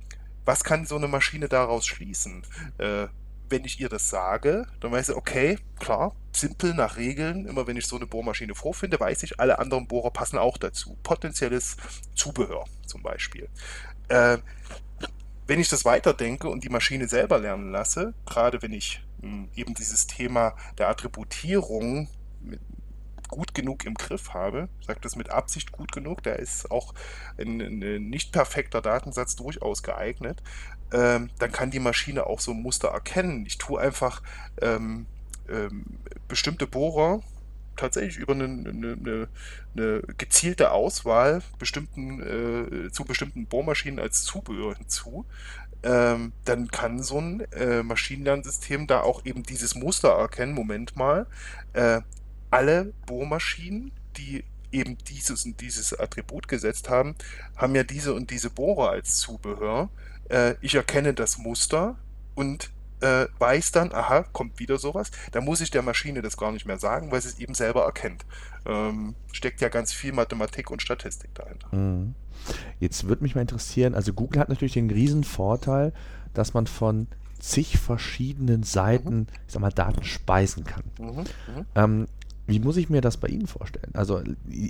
was 0.46 0.64
kann 0.64 0.86
so 0.86 0.96
eine 0.96 1.08
Maschine 1.08 1.48
daraus 1.50 1.86
schließen? 1.86 2.44
Äh, 2.78 3.08
wenn 3.50 3.66
ich 3.66 3.80
ihr 3.80 3.90
das 3.90 4.10
sage, 4.10 4.68
dann 4.80 4.92
weiß 4.92 5.08
sie, 5.08 5.16
okay, 5.16 5.58
klar, 5.80 6.16
simpel 6.34 6.74
nach 6.74 6.98
Regeln. 6.98 7.46
Immer 7.46 7.68
wenn 7.68 7.78
ich 7.78 7.88
so 7.88 7.96
eine 7.96 8.06
Bohrmaschine 8.06 8.56
vorfinde, 8.56 9.00
weiß 9.00 9.24
ich, 9.24 9.40
alle 9.40 9.60
anderen 9.60 9.88
Bohrer 9.88 10.12
passen 10.12 10.38
auch 10.38 10.58
dazu. 10.58 10.98
Potenzielles 11.04 11.78
Zubehör 12.16 12.66
zum 12.86 13.04
Beispiel. 13.04 13.50
Äh, 14.10 14.38
wenn 15.48 15.60
ich 15.60 15.70
das 15.70 15.86
weiterdenke 15.86 16.50
und 16.50 16.64
die 16.64 16.70
Maschine 16.70 17.08
selber 17.08 17.40
lernen 17.40 17.72
lasse, 17.72 18.14
gerade 18.26 18.62
wenn 18.62 18.74
ich 18.74 19.02
eben 19.56 19.74
dieses 19.74 20.08
Thema 20.08 20.56
der 20.78 20.90
Attributierung 20.90 22.08
gut 23.30 23.54
genug 23.54 23.86
im 23.86 23.94
Griff 23.94 24.34
habe, 24.34 24.70
ich 24.80 24.88
sage 24.88 25.00
das 25.02 25.16
mit 25.16 25.30
Absicht 25.30 25.72
gut 25.72 25.92
genug, 25.92 26.24
da 26.24 26.32
ist 26.34 26.72
auch 26.72 26.94
ein, 27.38 27.60
ein 27.60 28.10
nicht 28.10 28.32
perfekter 28.32 28.82
Datensatz 28.82 29.36
durchaus 29.36 29.84
geeignet, 29.84 30.42
ähm, 30.92 31.30
dann 31.40 31.52
kann 31.52 31.72
die 31.72 31.80
Maschine 31.80 32.26
auch 32.26 32.40
so 32.40 32.52
ein 32.52 32.62
Muster 32.62 32.90
erkennen. 32.90 33.46
Ich 33.46 33.58
tue 33.58 33.80
einfach 33.80 34.22
ähm, 34.62 35.06
ähm, 35.50 35.86
bestimmte 36.28 36.68
Bohrer 36.68 37.22
tatsächlich 37.76 38.18
über 38.18 38.34
eine, 38.34 38.46
eine, 38.46 39.28
eine 39.76 40.02
gezielte 40.18 40.72
Auswahl 40.72 41.42
bestimmten, 41.60 42.88
äh, 42.88 42.92
zu 42.92 43.06
bestimmten 43.06 43.46
Bohrmaschinen 43.46 44.00
als 44.00 44.24
Zubehör 44.24 44.76
hinzu 44.76 45.26
ähm, 45.84 46.34
dann 46.46 46.70
kann 46.70 47.02
so 47.02 47.20
ein 47.20 47.42
äh, 47.52 47.84
Maschinenlernsystem 47.84 48.88
da 48.88 49.02
auch 49.02 49.26
eben 49.26 49.44
dieses 49.44 49.76
Muster 49.76 50.10
erkennen. 50.10 50.54
Moment 50.54 50.96
mal, 50.96 51.28
äh, 51.74 52.02
alle 52.50 52.94
Bohrmaschinen, 53.06 53.92
die 54.18 54.44
eben 54.72 54.98
dieses 54.98 55.46
und 55.46 55.62
dieses 55.62 55.98
Attribut 55.98 56.48
gesetzt 56.48 56.90
haben, 56.90 57.16
haben 57.56 57.76
ja 57.76 57.84
diese 57.84 58.14
und 58.14 58.32
diese 58.32 58.50
Bohrer 58.50 58.90
als 58.92 59.18
Zubehör. 59.18 59.90
Äh, 60.30 60.56
ich 60.62 60.76
erkenne 60.76 61.14
das 61.14 61.38
Muster 61.38 61.98
und 62.36 62.72
äh, 63.02 63.26
weiß 63.40 63.72
dann, 63.72 63.92
aha, 63.92 64.24
kommt 64.32 64.60
wieder 64.60 64.78
sowas, 64.78 65.12
dann 65.32 65.46
muss 65.46 65.62
ich 65.62 65.70
der 65.70 65.82
Maschine 65.82 66.22
das 66.22 66.38
gar 66.38 66.52
nicht 66.52 66.66
mehr 66.66 66.80
sagen, 66.80 67.12
weil 67.12 67.22
sie 67.22 67.30
es 67.30 67.40
eben 67.40 67.54
selber 67.54 67.84
erkennt. 67.84 68.26
Ähm, 68.66 69.16
steckt 69.32 69.62
ja 69.62 69.70
ganz 69.70 69.94
viel 69.94 70.14
Mathematik 70.14 70.72
und 70.72 70.82
Statistik 70.82 71.34
dahinter. 71.36 71.68
Mhm. 71.76 72.16
Jetzt 72.80 73.08
würde 73.08 73.24
mich 73.24 73.36
mal 73.36 73.42
interessieren, 73.42 73.96
also 73.96 74.14
Google 74.14 74.40
hat 74.40 74.50
natürlich 74.50 74.74
den 74.74 74.90
riesen 74.90 75.24
Vorteil, 75.24 75.94
dass 76.34 76.54
man 76.54 76.68
von 76.68 77.08
zig 77.40 77.78
verschiedenen 77.78 78.64
Seiten, 78.64 79.18
mhm. 79.20 79.28
ich 79.48 79.54
sag 79.54 79.62
mal, 79.62 79.72
Daten 79.72 80.04
speisen 80.04 80.64
kann. 80.64 80.84
Mhm. 81.00 81.08
Mhm. 81.08 81.66
Ähm, 81.76 82.08
wie 82.48 82.60
muss 82.60 82.78
ich 82.78 82.90
mir 82.90 83.02
das 83.02 83.18
bei 83.18 83.28
Ihnen 83.28 83.48
vorstellen? 83.48 83.92
Also 83.94 84.22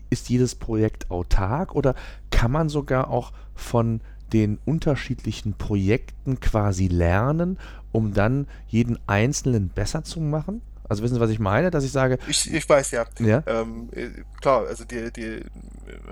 ist 0.09 0.30
jedes 0.30 0.55
Projekt 0.55 1.11
autark 1.11 1.75
oder 1.75 1.93
kann 2.32 2.51
man 2.51 2.69
sogar 2.69 3.09
auch 3.09 3.32
von 3.53 4.01
den 4.34 4.59
unterschiedlichen 4.65 5.53
Projekten 5.53 6.39
quasi 6.39 6.88
lernen, 6.88 7.59
um 7.97 8.13
dann 8.13 8.47
jeden 8.67 8.99
einzelnen 9.07 9.69
besser 9.69 10.03
zu 10.03 10.21
machen? 10.21 10.61
Also 10.89 11.03
wissen 11.03 11.15
Sie, 11.15 11.19
was 11.19 11.31
ich 11.31 11.39
meine? 11.39 11.69
Dass 11.69 11.83
ich 11.83 11.91
sage. 11.91 12.17
Ich, 12.27 12.53
ich 12.53 12.69
weiß 12.69 12.91
ja. 12.91 13.05
ja? 13.19 13.43
Ähm, 13.45 13.89
äh, 13.91 14.09
klar, 14.39 14.65
also 14.67 14.85
die, 14.85 15.11
die 15.11 15.43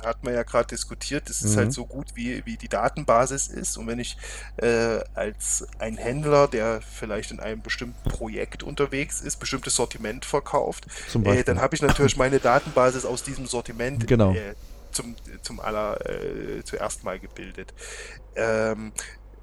hat 0.04 0.24
man 0.24 0.34
ja 0.34 0.44
gerade 0.44 0.68
diskutiert, 0.68 1.30
das 1.30 1.42
ist 1.42 1.52
halt 1.52 1.56
mhm. 1.56 1.60
halt 1.60 1.74
so 1.74 1.86
gut, 1.86 2.08
wie, 2.16 2.46
wie 2.46 2.58
die 2.58 2.68
Datenbasis 2.68 3.48
ist. 3.48 3.78
Und 3.78 3.88
wenn 3.88 4.00
ich 4.00 4.18
äh, 4.58 5.00
als 5.14 5.66
ein 5.80 5.96
Händler, 5.96 6.48
der 6.48 6.82
vielleicht 6.82 7.32
in 7.32 7.40
einem 7.40 7.62
bestimmten 7.62 8.10
Projekt 8.10 8.64
unterwegs 8.64 9.22
ist, 9.22 9.38
bestimmtes 9.38 9.76
Sortiment 9.76 10.26
verkauft, 10.26 10.88
äh, 11.24 11.44
dann 11.44 11.62
habe 11.62 11.76
ich 11.76 11.82
natürlich 11.82 12.18
meine 12.18 12.40
Datenbasis 12.40 13.06
aus 13.06 13.24
diesem 13.24 13.46
Sortiment 13.46 14.08
genau. 14.08 14.34
äh, 14.34 14.56
zum, 14.92 15.16
zum 15.42 15.62
aller 15.62 16.00
äh, 16.10 16.64
zuerst 16.64 17.04
mal 17.06 17.20
gebildet. 17.20 17.74
Ähm, 18.36 18.92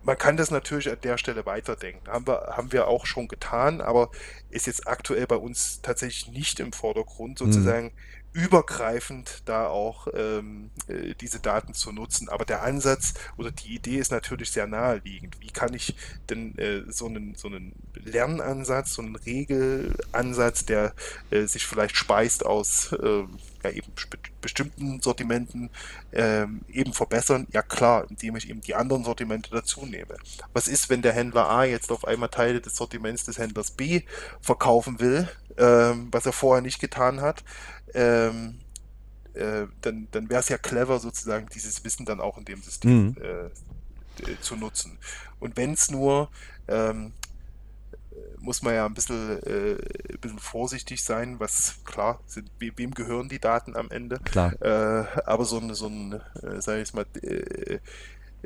man 0.04 0.18
kann 0.18 0.36
das 0.36 0.50
natürlich 0.50 0.90
an 0.90 0.98
der 1.02 1.18
Stelle 1.18 1.46
weiterdenken. 1.46 2.08
Haben 2.08 2.26
wir, 2.26 2.54
haben 2.56 2.72
wir 2.72 2.88
auch 2.88 3.06
schon 3.06 3.28
getan, 3.28 3.80
aber 3.80 4.10
ist 4.50 4.66
jetzt 4.66 4.86
aktuell 4.86 5.26
bei 5.26 5.36
uns 5.36 5.80
tatsächlich 5.82 6.32
nicht 6.32 6.60
im 6.60 6.72
Vordergrund, 6.72 7.38
sozusagen, 7.38 7.86
mhm. 7.86 7.92
Übergreifend 8.32 9.42
da 9.44 9.66
auch 9.66 10.08
ähm, 10.14 10.70
äh, 10.88 11.14
diese 11.20 11.38
Daten 11.38 11.74
zu 11.74 11.92
nutzen. 11.92 12.28
Aber 12.28 12.44
der 12.44 12.62
Ansatz 12.62 13.14
oder 13.36 13.50
die 13.50 13.74
Idee 13.74 13.98
ist 13.98 14.10
natürlich 14.10 14.50
sehr 14.50 14.66
naheliegend. 14.66 15.40
Wie 15.40 15.50
kann 15.50 15.74
ich 15.74 15.94
denn 16.30 16.56
äh, 16.58 16.82
so, 16.90 17.06
einen, 17.06 17.34
so 17.34 17.48
einen 17.48 17.74
Lernansatz, 17.94 18.94
so 18.94 19.02
einen 19.02 19.16
Regelansatz, 19.16 20.64
der 20.64 20.94
äh, 21.30 21.44
sich 21.44 21.66
vielleicht 21.66 21.96
speist 21.96 22.46
aus 22.46 22.92
äh, 22.92 23.24
ja, 23.64 23.70
eben 23.70 23.92
bestimmten 24.40 25.00
Sortimenten 25.02 25.68
ähm, 26.12 26.62
eben 26.68 26.94
verbessern? 26.94 27.46
Ja 27.52 27.60
klar, 27.60 28.06
indem 28.08 28.36
ich 28.36 28.48
eben 28.48 28.62
die 28.62 28.74
anderen 28.74 29.04
Sortimente 29.04 29.50
dazu 29.50 29.84
nehme. 29.84 30.16
Was 30.54 30.68
ist, 30.68 30.88
wenn 30.88 31.02
der 31.02 31.12
Händler 31.12 31.50
A 31.50 31.64
jetzt 31.64 31.92
auf 31.92 32.06
einmal 32.06 32.30
Teile 32.30 32.62
des 32.62 32.76
Sortiments 32.76 33.24
des 33.24 33.36
Händlers 33.36 33.72
B 33.72 34.02
verkaufen 34.40 35.00
will, 35.00 35.28
ähm, 35.58 36.08
was 36.10 36.24
er 36.24 36.32
vorher 36.32 36.62
nicht 36.62 36.80
getan 36.80 37.20
hat? 37.20 37.44
Ähm, 37.94 38.58
äh, 39.34 39.66
dann, 39.80 40.08
dann 40.10 40.28
wäre 40.28 40.40
es 40.40 40.48
ja 40.48 40.58
clever, 40.58 40.98
sozusagen 40.98 41.48
dieses 41.54 41.84
Wissen 41.84 42.04
dann 42.04 42.20
auch 42.20 42.38
in 42.38 42.44
dem 42.44 42.62
System 42.62 43.06
mhm. 43.06 43.16
äh, 43.20 44.40
zu 44.40 44.56
nutzen. 44.56 44.98
Und 45.40 45.56
wenn 45.56 45.72
es 45.72 45.90
nur 45.90 46.28
ähm, 46.68 47.12
muss 48.38 48.62
man 48.62 48.74
ja 48.74 48.86
ein 48.86 48.94
bisschen, 48.94 49.42
äh, 49.44 49.76
ein 50.12 50.20
bisschen 50.20 50.38
vorsichtig 50.38 51.02
sein, 51.02 51.38
was 51.38 51.76
klar, 51.84 52.20
sind, 52.26 52.50
wem 52.58 52.92
gehören 52.92 53.28
die 53.28 53.38
Daten 53.38 53.76
am 53.76 53.90
Ende? 53.90 54.18
Klar. 54.18 54.52
Äh, 54.60 55.06
aber 55.24 55.44
so 55.44 55.58
ein, 55.58 55.74
so 55.74 55.86
ein 55.86 56.20
äh, 56.42 56.60
sag 56.60 56.80
ich 56.80 56.92
mal, 56.92 57.06
äh, 57.22 57.78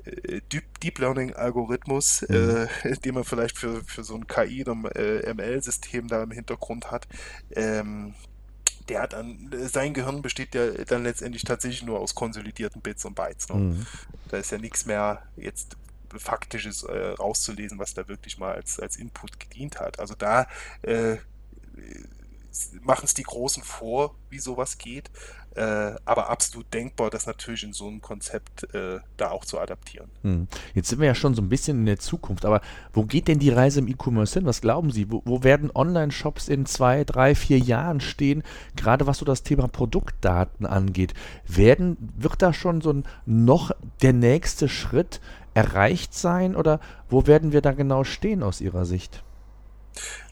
äh, 0.05 0.40
Deep 0.82 0.99
Learning 0.99 1.34
Algorithmus, 1.34 2.24
mhm. 2.28 2.68
äh, 2.84 2.97
den 3.05 3.14
man 3.14 3.24
vielleicht 3.24 3.59
für, 3.59 3.82
für 3.84 4.05
so 4.05 4.14
ein 4.14 4.26
KI 4.26 4.62
oder 4.62 4.94
äh, 4.97 5.32
ML-System 5.32 6.09
da 6.09 6.22
im 6.22 6.30
Hintergrund 6.30 6.90
hat, 6.90 7.09
ähm, 7.51 8.14
der 8.89 9.03
hat 9.03 9.12
dann, 9.12 9.51
sein 9.68 9.95
Gehirn 9.95 10.22
besteht 10.22 10.55
ja 10.55 10.70
dann 10.84 11.05
letztendlich 11.05 11.45
tatsächlich 11.45 11.82
nur 11.82 12.01
aus 12.01 12.14
konsolidierten 12.14 12.80
Bits 12.80 13.05
und 13.05 13.14
Bytes. 13.14 13.49
Ne? 13.49 13.57
Mhm. 13.57 13.87
Da 14.28 14.37
ist 14.39 14.51
ja 14.51 14.59
nichts 14.59 14.87
mehr 14.87 15.22
jetzt 15.37 15.76
Faktisches 16.18 16.82
äh, 16.84 17.09
rauszulesen, 17.18 17.78
was 17.78 17.95
da 17.95 18.09
wirklich 18.09 18.39
mal 18.39 18.55
als, 18.55 18.80
als 18.80 18.97
Input 18.97 19.39
gedient 19.41 19.80
hat. 19.80 19.99
Also 19.99 20.14
da 20.14 20.47
äh, 20.82 21.16
machen 22.80 23.05
es 23.05 23.14
die 23.14 23.22
Großen 23.22 23.62
vor, 23.62 24.14
wie 24.30 24.39
sowas 24.39 24.78
geht, 24.78 25.11
äh, 25.57 25.95
aber 26.05 26.29
absolut 26.29 26.73
denkbar, 26.73 27.09
das 27.11 27.27
natürlich 27.27 27.65
in 27.65 27.73
so 27.73 27.87
einem 27.87 28.03
Konzept 28.03 28.75
äh, 28.75 29.01
da 29.17 29.31
auch 29.31 29.45
zu 29.45 29.59
adaptieren. 29.59 30.11
Hm. 30.23 30.49
Jetzt 30.75 30.89
sind 30.89 31.01
wir 31.01 31.07
ja 31.07 31.15
schon 31.15 31.35
so 31.35 31.41
ein 31.41 31.49
bisschen 31.49 31.79
in 31.79 31.87
der 31.87 31.99
Zukunft, 31.99 32.45
aber 32.45 32.61
wo 32.93 33.05
geht 33.05 33.27
denn 33.29 33.39
die 33.39 33.51
Reise 33.51 33.81
im 33.81 33.89
E-Commerce 33.89 34.35
hin? 34.35 34.47
Was 34.47 34.61
glauben 34.61 34.91
Sie? 34.91 35.11
Wo, 35.11 35.23
wo 35.25 35.43
werden 35.43 35.71
Online-Shops 35.75 36.49
in 36.49 36.67
zwei, 36.67 37.05
drei, 37.05 37.35
vier 37.35 37.59
Jahren 37.59 38.01
stehen? 38.01 38.43
Gerade 38.77 39.07
was 39.07 39.19
so 39.19 39.25
das 39.25 39.43
Thema 39.43 39.67
Produktdaten 39.67 40.67
angeht. 40.67 41.15
Werden, 41.47 41.97
wird 42.17 42.43
da 42.43 42.53
schon 42.53 42.83
so 42.83 42.93
ein 42.93 43.05
noch 43.25 43.71
der 44.03 44.13
nächste 44.13 44.69
Schritt 44.69 45.21
erreicht 45.55 46.13
sein 46.13 46.55
oder 46.55 46.81
wo 47.09 47.27
werden 47.27 47.53
wir 47.53 47.63
da 47.63 47.73
genau 47.73 48.05
stehen 48.05 48.43
aus 48.43 48.61
Ihrer 48.61 48.85
Sicht? 48.85 49.23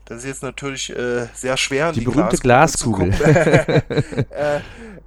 Das 0.07 0.19
ist 0.19 0.25
jetzt 0.25 0.43
natürlich 0.43 0.91
äh, 0.91 1.27
sehr 1.33 1.57
schwer. 1.57 1.93
Die, 1.93 2.01
die 2.01 2.07
berühmte 2.07 2.37
Glaskugel. 2.37 3.11
Glaskugel. 3.11 3.83
äh, 4.31 4.61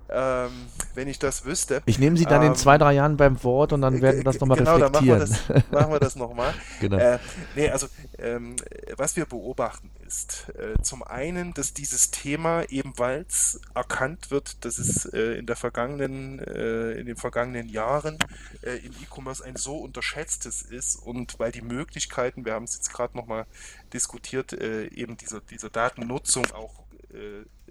ähm, 0.09 0.49
wenn 0.95 1.07
ich 1.07 1.19
das 1.19 1.45
wüsste. 1.45 1.81
Ich 1.85 1.99
nehme 1.99 2.17
Sie 2.17 2.25
dann 2.25 2.41
ähm, 2.41 2.49
in 2.49 2.55
zwei, 2.55 2.77
drei 2.77 2.93
Jahren 2.93 3.17
beim 3.17 3.43
Wort 3.43 3.73
und 3.73 3.81
dann 3.81 4.01
werden 4.01 4.17
wir 4.17 4.23
das 4.23 4.39
nochmal 4.39 4.57
genau, 4.57 4.75
reflektieren. 4.77 5.19
Genau, 5.19 5.37
dann 5.47 5.81
machen 5.81 5.91
wir 5.91 5.99
das, 5.99 6.15
nochmal. 6.15 6.53
genau. 6.79 6.97
Äh, 6.97 7.19
nee, 7.55 7.69
also 7.69 7.87
ähm, 8.17 8.55
was 8.95 9.15
wir 9.15 9.25
beobachten 9.25 9.91
ist 10.07 10.49
äh, 10.57 10.81
zum 10.81 11.03
einen, 11.03 11.53
dass 11.53 11.73
dieses 11.73 12.09
Thema 12.09 12.63
ebenfalls 12.69 13.59
erkannt 13.75 14.31
wird, 14.31 14.63
dass 14.65 14.79
es 14.79 15.05
äh, 15.05 15.33
in 15.37 15.45
der 15.45 15.57
vergangenen, 15.57 16.39
äh, 16.39 16.93
in 16.93 17.05
den 17.05 17.17
vergangenen 17.17 17.67
Jahren 17.69 18.17
im 18.61 18.93
E-Commerce 19.03 19.43
ein 19.43 19.55
so 19.55 19.77
unterschätztes 19.77 20.61
ist 20.61 20.95
und 20.95 21.39
weil 21.39 21.51
die 21.51 21.61
Möglichkeiten, 21.61 22.45
wir 22.45 22.53
haben 22.53 22.63
es 22.63 22.75
jetzt 22.75 22.91
gerade 22.91 23.15
nochmal 23.15 23.45
diskutiert, 23.93 24.53
eben 24.53 25.17
dieser, 25.17 25.41
dieser 25.41 25.69
Datennutzung 25.69 26.45
auch 26.51 26.83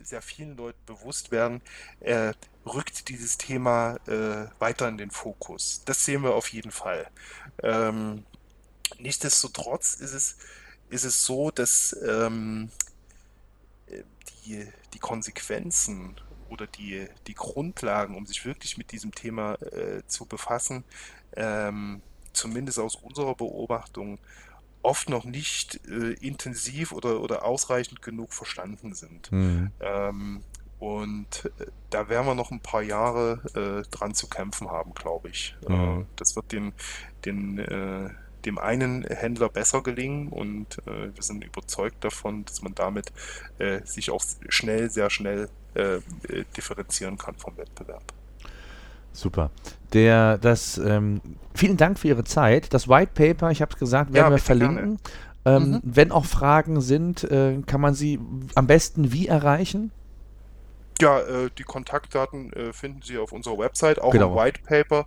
sehr 0.00 0.22
vielen 0.22 0.56
Leuten 0.56 0.78
bewusst 0.86 1.30
werden, 1.32 1.60
rückt 2.64 3.08
dieses 3.08 3.36
Thema 3.38 3.98
weiter 4.58 4.88
in 4.88 4.98
den 4.98 5.10
Fokus. 5.10 5.82
Das 5.84 6.04
sehen 6.04 6.22
wir 6.22 6.34
auf 6.34 6.48
jeden 6.48 6.70
Fall. 6.70 7.08
Ähm, 7.62 8.24
nichtsdestotrotz 8.98 9.94
ist 9.94 10.12
es, 10.12 10.36
ist 10.90 11.04
es 11.04 11.24
so, 11.24 11.50
dass 11.50 11.96
ähm, 12.06 12.70
die, 14.44 14.66
die 14.94 14.98
Konsequenzen 14.98 16.16
oder 16.48 16.66
die, 16.66 17.06
die 17.26 17.34
Grundlagen, 17.34 18.16
um 18.16 18.26
sich 18.26 18.44
wirklich 18.44 18.78
mit 18.78 18.92
diesem 18.92 19.14
Thema 19.14 19.54
äh, 19.54 20.02
zu 20.06 20.26
befassen, 20.26 20.84
ähm, 21.34 22.02
zumindest 22.32 22.78
aus 22.78 22.96
unserer 22.96 23.34
Beobachtung, 23.34 24.18
oft 24.82 25.08
noch 25.08 25.24
nicht 25.24 25.80
äh, 25.88 26.12
intensiv 26.12 26.92
oder, 26.92 27.20
oder 27.20 27.44
ausreichend 27.44 28.02
genug 28.02 28.32
verstanden 28.32 28.94
sind. 28.94 29.32
Mhm. 29.32 29.72
Ähm, 29.80 30.42
und 30.78 31.50
äh, 31.58 31.66
da 31.90 32.08
werden 32.08 32.26
wir 32.26 32.34
noch 32.34 32.52
ein 32.52 32.60
paar 32.60 32.82
Jahre 32.82 33.40
äh, 33.54 33.90
dran 33.90 34.14
zu 34.14 34.28
kämpfen 34.28 34.70
haben, 34.70 34.94
glaube 34.94 35.30
ich. 35.30 35.56
Äh, 35.68 35.72
mhm. 35.72 36.06
das 36.14 36.36
wird 36.36 36.52
den, 36.52 36.72
den, 37.24 37.58
äh, 37.58 38.10
dem 38.46 38.58
einen 38.58 39.04
Händler 39.04 39.48
besser 39.48 39.82
gelingen 39.82 40.28
und 40.28 40.78
äh, 40.86 41.14
wir 41.14 41.22
sind 41.22 41.44
überzeugt 41.44 42.02
davon, 42.04 42.44
dass 42.44 42.62
man 42.62 42.74
damit 42.74 43.12
sich 43.84 44.10
auch 44.10 44.22
schnell, 44.48 44.90
sehr 44.90 45.10
schnell 45.10 45.48
differenzieren 46.56 47.18
kann 47.18 47.34
vom 47.36 47.56
Wettbewerb. 47.56 48.02
Super. 49.16 49.50
Der, 49.94 50.36
das, 50.36 50.76
ähm, 50.76 51.22
vielen 51.54 51.78
Dank 51.78 51.98
für 51.98 52.08
Ihre 52.08 52.24
Zeit. 52.24 52.74
Das 52.74 52.86
White 52.86 53.12
Paper, 53.14 53.50
ich 53.50 53.62
habe 53.62 53.72
es 53.72 53.78
gesagt, 53.78 54.12
werden 54.12 54.26
ja, 54.26 54.30
wir 54.30 54.38
verlinken. 54.38 54.98
Ähm, 55.46 55.70
mhm. 55.70 55.80
Wenn 55.84 56.12
auch 56.12 56.26
Fragen 56.26 56.80
sind, 56.82 57.24
äh, 57.24 57.62
kann 57.66 57.80
man 57.80 57.94
sie 57.94 58.20
am 58.54 58.66
besten 58.66 59.12
wie 59.12 59.26
erreichen? 59.26 59.90
Ja, 61.00 61.20
äh, 61.20 61.50
die 61.56 61.62
Kontaktdaten 61.62 62.52
äh, 62.52 62.72
finden 62.72 63.00
Sie 63.02 63.16
auf 63.16 63.32
unserer 63.32 63.58
Website, 63.58 64.00
auch 64.00 64.12
genau. 64.12 64.32
im 64.32 64.36
White 64.36 64.60
Paper. 64.66 65.06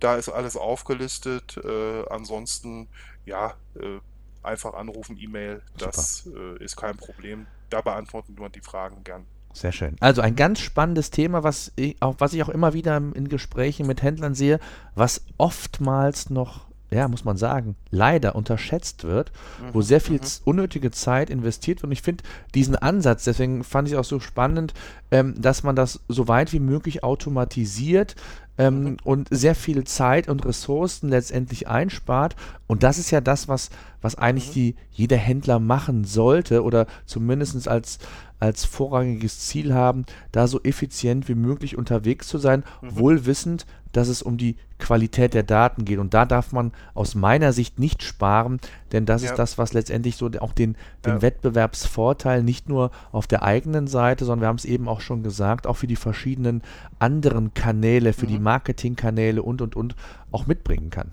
Äh, 0.00 0.06
da 0.06 0.16
ist 0.16 0.28
alles 0.28 0.56
aufgelistet. 0.56 1.56
Äh, 1.62 2.08
ansonsten, 2.08 2.88
ja, 3.24 3.54
äh, 3.76 4.00
einfach 4.42 4.74
anrufen, 4.74 5.18
E-Mail, 5.18 5.60
das 5.76 6.26
ist 6.60 6.74
kein 6.74 6.96
Problem. 6.96 7.46
Da 7.68 7.82
beantworten 7.82 8.38
wir 8.38 8.48
die 8.48 8.62
Fragen 8.62 9.04
gern. 9.04 9.26
Sehr 9.52 9.72
schön. 9.72 9.96
Also 10.00 10.22
ein 10.22 10.34
ganz 10.34 10.60
spannendes 10.60 11.10
Thema, 11.10 11.42
was 11.42 11.72
ich 11.76 12.00
auch, 12.00 12.14
was 12.18 12.32
ich 12.32 12.42
auch 12.42 12.48
immer 12.48 12.72
wieder 12.72 12.96
in 12.96 13.28
Gesprächen 13.28 13.86
mit 13.86 14.02
Händlern 14.02 14.34
sehe, 14.34 14.58
was 14.94 15.26
oftmals 15.36 16.30
noch, 16.30 16.69
ja, 16.90 17.08
muss 17.08 17.24
man 17.24 17.36
sagen, 17.36 17.76
leider 17.90 18.34
unterschätzt 18.34 19.04
wird, 19.04 19.32
mhm. 19.60 19.74
wo 19.74 19.82
sehr 19.82 20.00
viel 20.00 20.16
mhm. 20.16 20.26
unnötige 20.44 20.90
Zeit 20.90 21.30
investiert 21.30 21.78
wird. 21.78 21.84
Und 21.84 21.92
ich 21.92 22.02
finde 22.02 22.24
diesen 22.54 22.76
Ansatz, 22.76 23.24
deswegen 23.24 23.62
fand 23.64 23.88
ich 23.88 23.96
auch 23.96 24.04
so 24.04 24.20
spannend, 24.20 24.74
ähm, 25.10 25.40
dass 25.40 25.62
man 25.62 25.76
das 25.76 26.00
so 26.08 26.28
weit 26.28 26.52
wie 26.52 26.60
möglich 26.60 27.04
automatisiert, 27.04 28.16
ähm, 28.60 28.82
mhm. 28.82 28.96
und 29.04 29.28
sehr 29.30 29.54
viel 29.54 29.84
Zeit 29.84 30.28
und 30.28 30.44
Ressourcen 30.44 31.08
letztendlich 31.08 31.66
einspart. 31.66 32.36
Und 32.66 32.82
das 32.82 32.98
ist 32.98 33.10
ja 33.10 33.22
das, 33.22 33.48
was, 33.48 33.70
was 34.02 34.16
eigentlich 34.16 34.48
mhm. 34.48 34.52
die, 34.52 34.76
jeder 34.90 35.16
Händler 35.16 35.58
machen 35.58 36.04
sollte 36.04 36.62
oder 36.62 36.86
zumindest 37.06 37.66
als, 37.66 37.98
als 38.40 38.64
vorrangiges 38.64 39.40
Ziel 39.40 39.74
haben, 39.74 40.04
da 40.32 40.46
so 40.46 40.60
effizient 40.62 41.28
wie 41.28 41.34
möglich 41.34 41.76
unterwegs 41.76 42.26
zu 42.26 42.38
sein, 42.38 42.64
mhm. 42.80 42.98
wohl 42.98 43.26
wissend, 43.26 43.66
dass 43.92 44.08
es 44.08 44.22
um 44.22 44.36
die 44.36 44.56
Qualität 44.78 45.34
der 45.34 45.42
Daten 45.42 45.84
geht. 45.84 45.98
Und 45.98 46.14
da 46.14 46.24
darf 46.24 46.52
man 46.52 46.72
aus 46.94 47.14
meiner 47.14 47.52
Sicht 47.52 47.78
nicht 47.78 48.02
sparen, 48.02 48.60
denn 48.92 49.04
das 49.04 49.22
ja. 49.22 49.30
ist 49.30 49.36
das, 49.36 49.58
was 49.58 49.72
letztendlich 49.72 50.16
so 50.16 50.30
auch 50.40 50.52
den, 50.52 50.76
den 51.04 51.14
ja. 51.14 51.22
Wettbewerbsvorteil 51.22 52.42
nicht 52.42 52.68
nur 52.68 52.90
auf 53.12 53.26
der 53.26 53.42
eigenen 53.42 53.86
Seite, 53.86 54.24
sondern 54.24 54.42
wir 54.42 54.48
haben 54.48 54.56
es 54.56 54.64
eben 54.64 54.88
auch 54.88 55.00
schon 55.00 55.22
gesagt, 55.22 55.66
auch 55.66 55.76
für 55.76 55.86
die 55.86 55.96
verschiedenen 55.96 56.62
anderen 56.98 57.52
Kanäle, 57.52 58.12
für 58.12 58.26
mhm. 58.26 58.30
die 58.30 58.38
Marketingkanäle 58.38 59.42
und 59.42 59.60
und 59.60 59.76
und 59.76 59.96
auch 60.30 60.46
mitbringen 60.46 60.90
kann. 60.90 61.12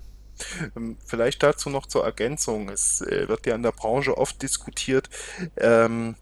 Ähm, 0.76 0.96
vielleicht 1.04 1.42
dazu 1.42 1.70
noch 1.70 1.86
zur 1.86 2.04
Ergänzung. 2.04 2.68
Es 2.68 3.00
äh, 3.00 3.28
wird 3.28 3.46
ja 3.46 3.54
in 3.54 3.62
der 3.62 3.72
Branche 3.72 4.16
oft 4.16 4.40
diskutiert, 4.40 5.10
ähm, 5.56 6.14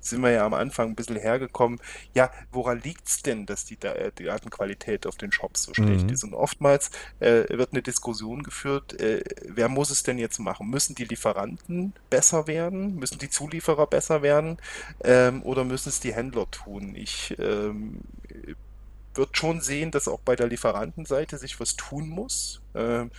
sind 0.00 0.22
wir 0.22 0.30
ja 0.30 0.46
am 0.46 0.54
Anfang 0.54 0.88
ein 0.88 0.94
bisschen 0.94 1.16
hergekommen. 1.16 1.80
Ja, 2.14 2.30
woran 2.52 2.80
liegt 2.80 3.06
es 3.06 3.22
denn, 3.22 3.46
dass 3.46 3.64
die, 3.64 3.78
äh, 3.82 4.10
die 4.18 4.24
Datenqualität 4.24 5.06
auf 5.06 5.16
den 5.16 5.32
Shops 5.32 5.64
so 5.64 5.74
schlecht 5.74 6.06
mhm. 6.06 6.12
ist? 6.12 6.24
Und 6.24 6.34
oftmals 6.34 6.90
äh, 7.20 7.44
wird 7.48 7.72
eine 7.72 7.82
Diskussion 7.82 8.42
geführt, 8.42 9.00
äh, 9.00 9.22
wer 9.46 9.68
muss 9.68 9.90
es 9.90 10.02
denn 10.02 10.18
jetzt 10.18 10.38
machen? 10.38 10.68
Müssen 10.68 10.94
die 10.94 11.04
Lieferanten 11.04 11.92
besser 12.08 12.46
werden? 12.46 12.96
Müssen 12.96 13.18
die 13.18 13.30
Zulieferer 13.30 13.86
besser 13.86 14.22
werden? 14.22 14.58
Ähm, 15.04 15.42
oder 15.42 15.64
müssen 15.64 15.88
es 15.88 16.00
die 16.00 16.14
Händler 16.14 16.50
tun? 16.50 16.94
Ich 16.94 17.36
ähm, 17.38 18.00
würde 19.14 19.32
schon 19.34 19.60
sehen, 19.60 19.90
dass 19.90 20.08
auch 20.08 20.20
bei 20.20 20.36
der 20.36 20.48
Lieferantenseite 20.48 21.38
sich 21.38 21.60
was 21.60 21.76
tun 21.76 22.08
muss. 22.08 22.60
Ähm, 22.74 23.10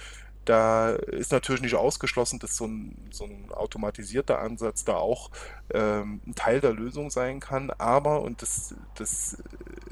Da 0.45 0.89
ist 0.91 1.31
natürlich 1.31 1.61
nicht 1.61 1.75
ausgeschlossen, 1.75 2.39
dass 2.39 2.55
so 2.57 2.65
ein, 2.65 2.95
so 3.11 3.25
ein 3.25 3.51
automatisierter 3.51 4.39
Ansatz 4.39 4.83
da 4.83 4.95
auch 4.95 5.29
ähm, 5.71 6.21
ein 6.25 6.33
Teil 6.35 6.61
der 6.61 6.73
Lösung 6.73 7.11
sein 7.11 7.39
kann. 7.39 7.69
Aber, 7.71 8.21
und 8.21 8.41
das, 8.41 8.73
das 8.95 9.37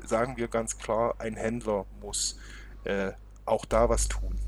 sagen 0.04 0.38
wir 0.38 0.48
ganz 0.48 0.78
klar, 0.78 1.16
ein 1.20 1.36
Händler 1.36 1.86
muss 2.02 2.40
äh, 2.84 3.12
auch 3.46 3.66
da 3.66 3.90
was 3.90 4.08
tun. 4.08 4.40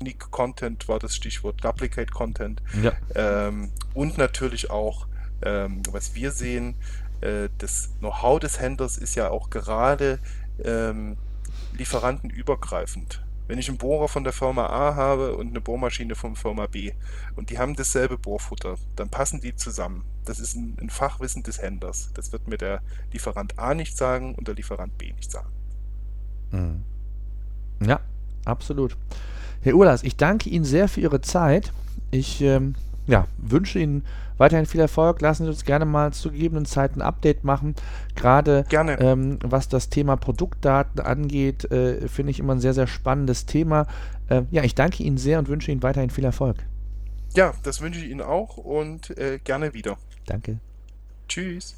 Unique 0.00 0.30
Content 0.30 0.88
war 0.88 0.98
das 0.98 1.16
Stichwort, 1.16 1.64
Duplicate 1.64 2.10
Content. 2.12 2.62
Ja. 2.82 2.92
Ähm, 3.14 3.72
und 3.94 4.18
natürlich 4.18 4.70
auch, 4.70 5.06
ähm, 5.42 5.82
was 5.90 6.14
wir 6.14 6.30
sehen, 6.30 6.76
äh, 7.20 7.48
das 7.58 7.90
Know-how 7.98 8.38
des 8.38 8.60
Händlers 8.60 8.98
ist 8.98 9.14
ja 9.14 9.30
auch 9.30 9.50
gerade 9.50 10.18
ähm, 10.62 11.16
lieferantenübergreifend. 11.72 13.22
Wenn 13.46 13.58
ich 13.58 13.68
einen 13.68 13.78
Bohrer 13.78 14.08
von 14.08 14.24
der 14.24 14.32
Firma 14.32 14.66
A 14.66 14.94
habe 14.94 15.36
und 15.36 15.48
eine 15.48 15.60
Bohrmaschine 15.60 16.14
von 16.14 16.36
Firma 16.36 16.66
B 16.66 16.92
und 17.36 17.50
die 17.50 17.58
haben 17.58 17.76
dasselbe 17.76 18.18
Bohrfutter, 18.18 18.76
dann 18.96 19.08
passen 19.08 19.40
die 19.40 19.54
zusammen. 19.54 20.04
Das 20.24 20.40
ist 20.40 20.56
ein, 20.56 20.76
ein 20.80 20.90
Fachwissen 20.90 21.42
des 21.42 21.62
Händlers. 21.62 22.10
Das 22.14 22.32
wird 22.32 22.48
mir 22.48 22.58
der 22.58 22.82
Lieferant 23.12 23.58
A 23.58 23.74
nicht 23.74 23.96
sagen 23.96 24.34
und 24.34 24.48
der 24.48 24.54
Lieferant 24.54 24.98
B 24.98 25.12
nicht 25.12 25.30
sagen. 25.30 25.50
Mhm. 26.50 26.82
Ja, 27.86 28.00
absolut. 28.44 28.96
Herr 29.60 29.74
Urlas, 29.74 30.02
ich 30.02 30.16
danke 30.16 30.48
Ihnen 30.48 30.64
sehr 30.64 30.88
für 30.88 31.00
Ihre 31.00 31.20
Zeit. 31.20 31.72
Ich 32.10 32.40
ähm, 32.40 32.74
ja, 33.06 33.26
wünsche 33.38 33.78
Ihnen 33.78 34.04
weiterhin 34.38 34.66
viel 34.66 34.80
Erfolg. 34.80 35.20
Lassen 35.20 35.44
Sie 35.44 35.50
uns 35.50 35.64
gerne 35.64 35.84
mal 35.84 36.12
zu 36.12 36.30
gegebenen 36.30 36.66
Zeiten 36.66 37.00
ein 37.00 37.06
Update 37.06 37.44
machen. 37.44 37.74
Gerade 38.14 38.64
ähm, 38.72 39.38
was 39.42 39.68
das 39.68 39.88
Thema 39.88 40.16
Produktdaten 40.16 41.00
angeht, 41.00 41.70
äh, 41.70 42.08
finde 42.08 42.30
ich 42.30 42.40
immer 42.40 42.54
ein 42.54 42.60
sehr, 42.60 42.74
sehr 42.74 42.86
spannendes 42.86 43.46
Thema. 43.46 43.86
Äh, 44.28 44.42
ja, 44.50 44.62
ich 44.62 44.74
danke 44.74 45.02
Ihnen 45.02 45.18
sehr 45.18 45.38
und 45.38 45.48
wünsche 45.48 45.70
Ihnen 45.70 45.82
weiterhin 45.82 46.10
viel 46.10 46.24
Erfolg. 46.24 46.56
Ja, 47.34 47.54
das 47.62 47.80
wünsche 47.80 48.00
ich 48.00 48.10
Ihnen 48.10 48.22
auch 48.22 48.56
und 48.56 49.16
äh, 49.18 49.38
gerne 49.42 49.74
wieder. 49.74 49.98
Danke. 50.26 50.58
Tschüss. 51.28 51.76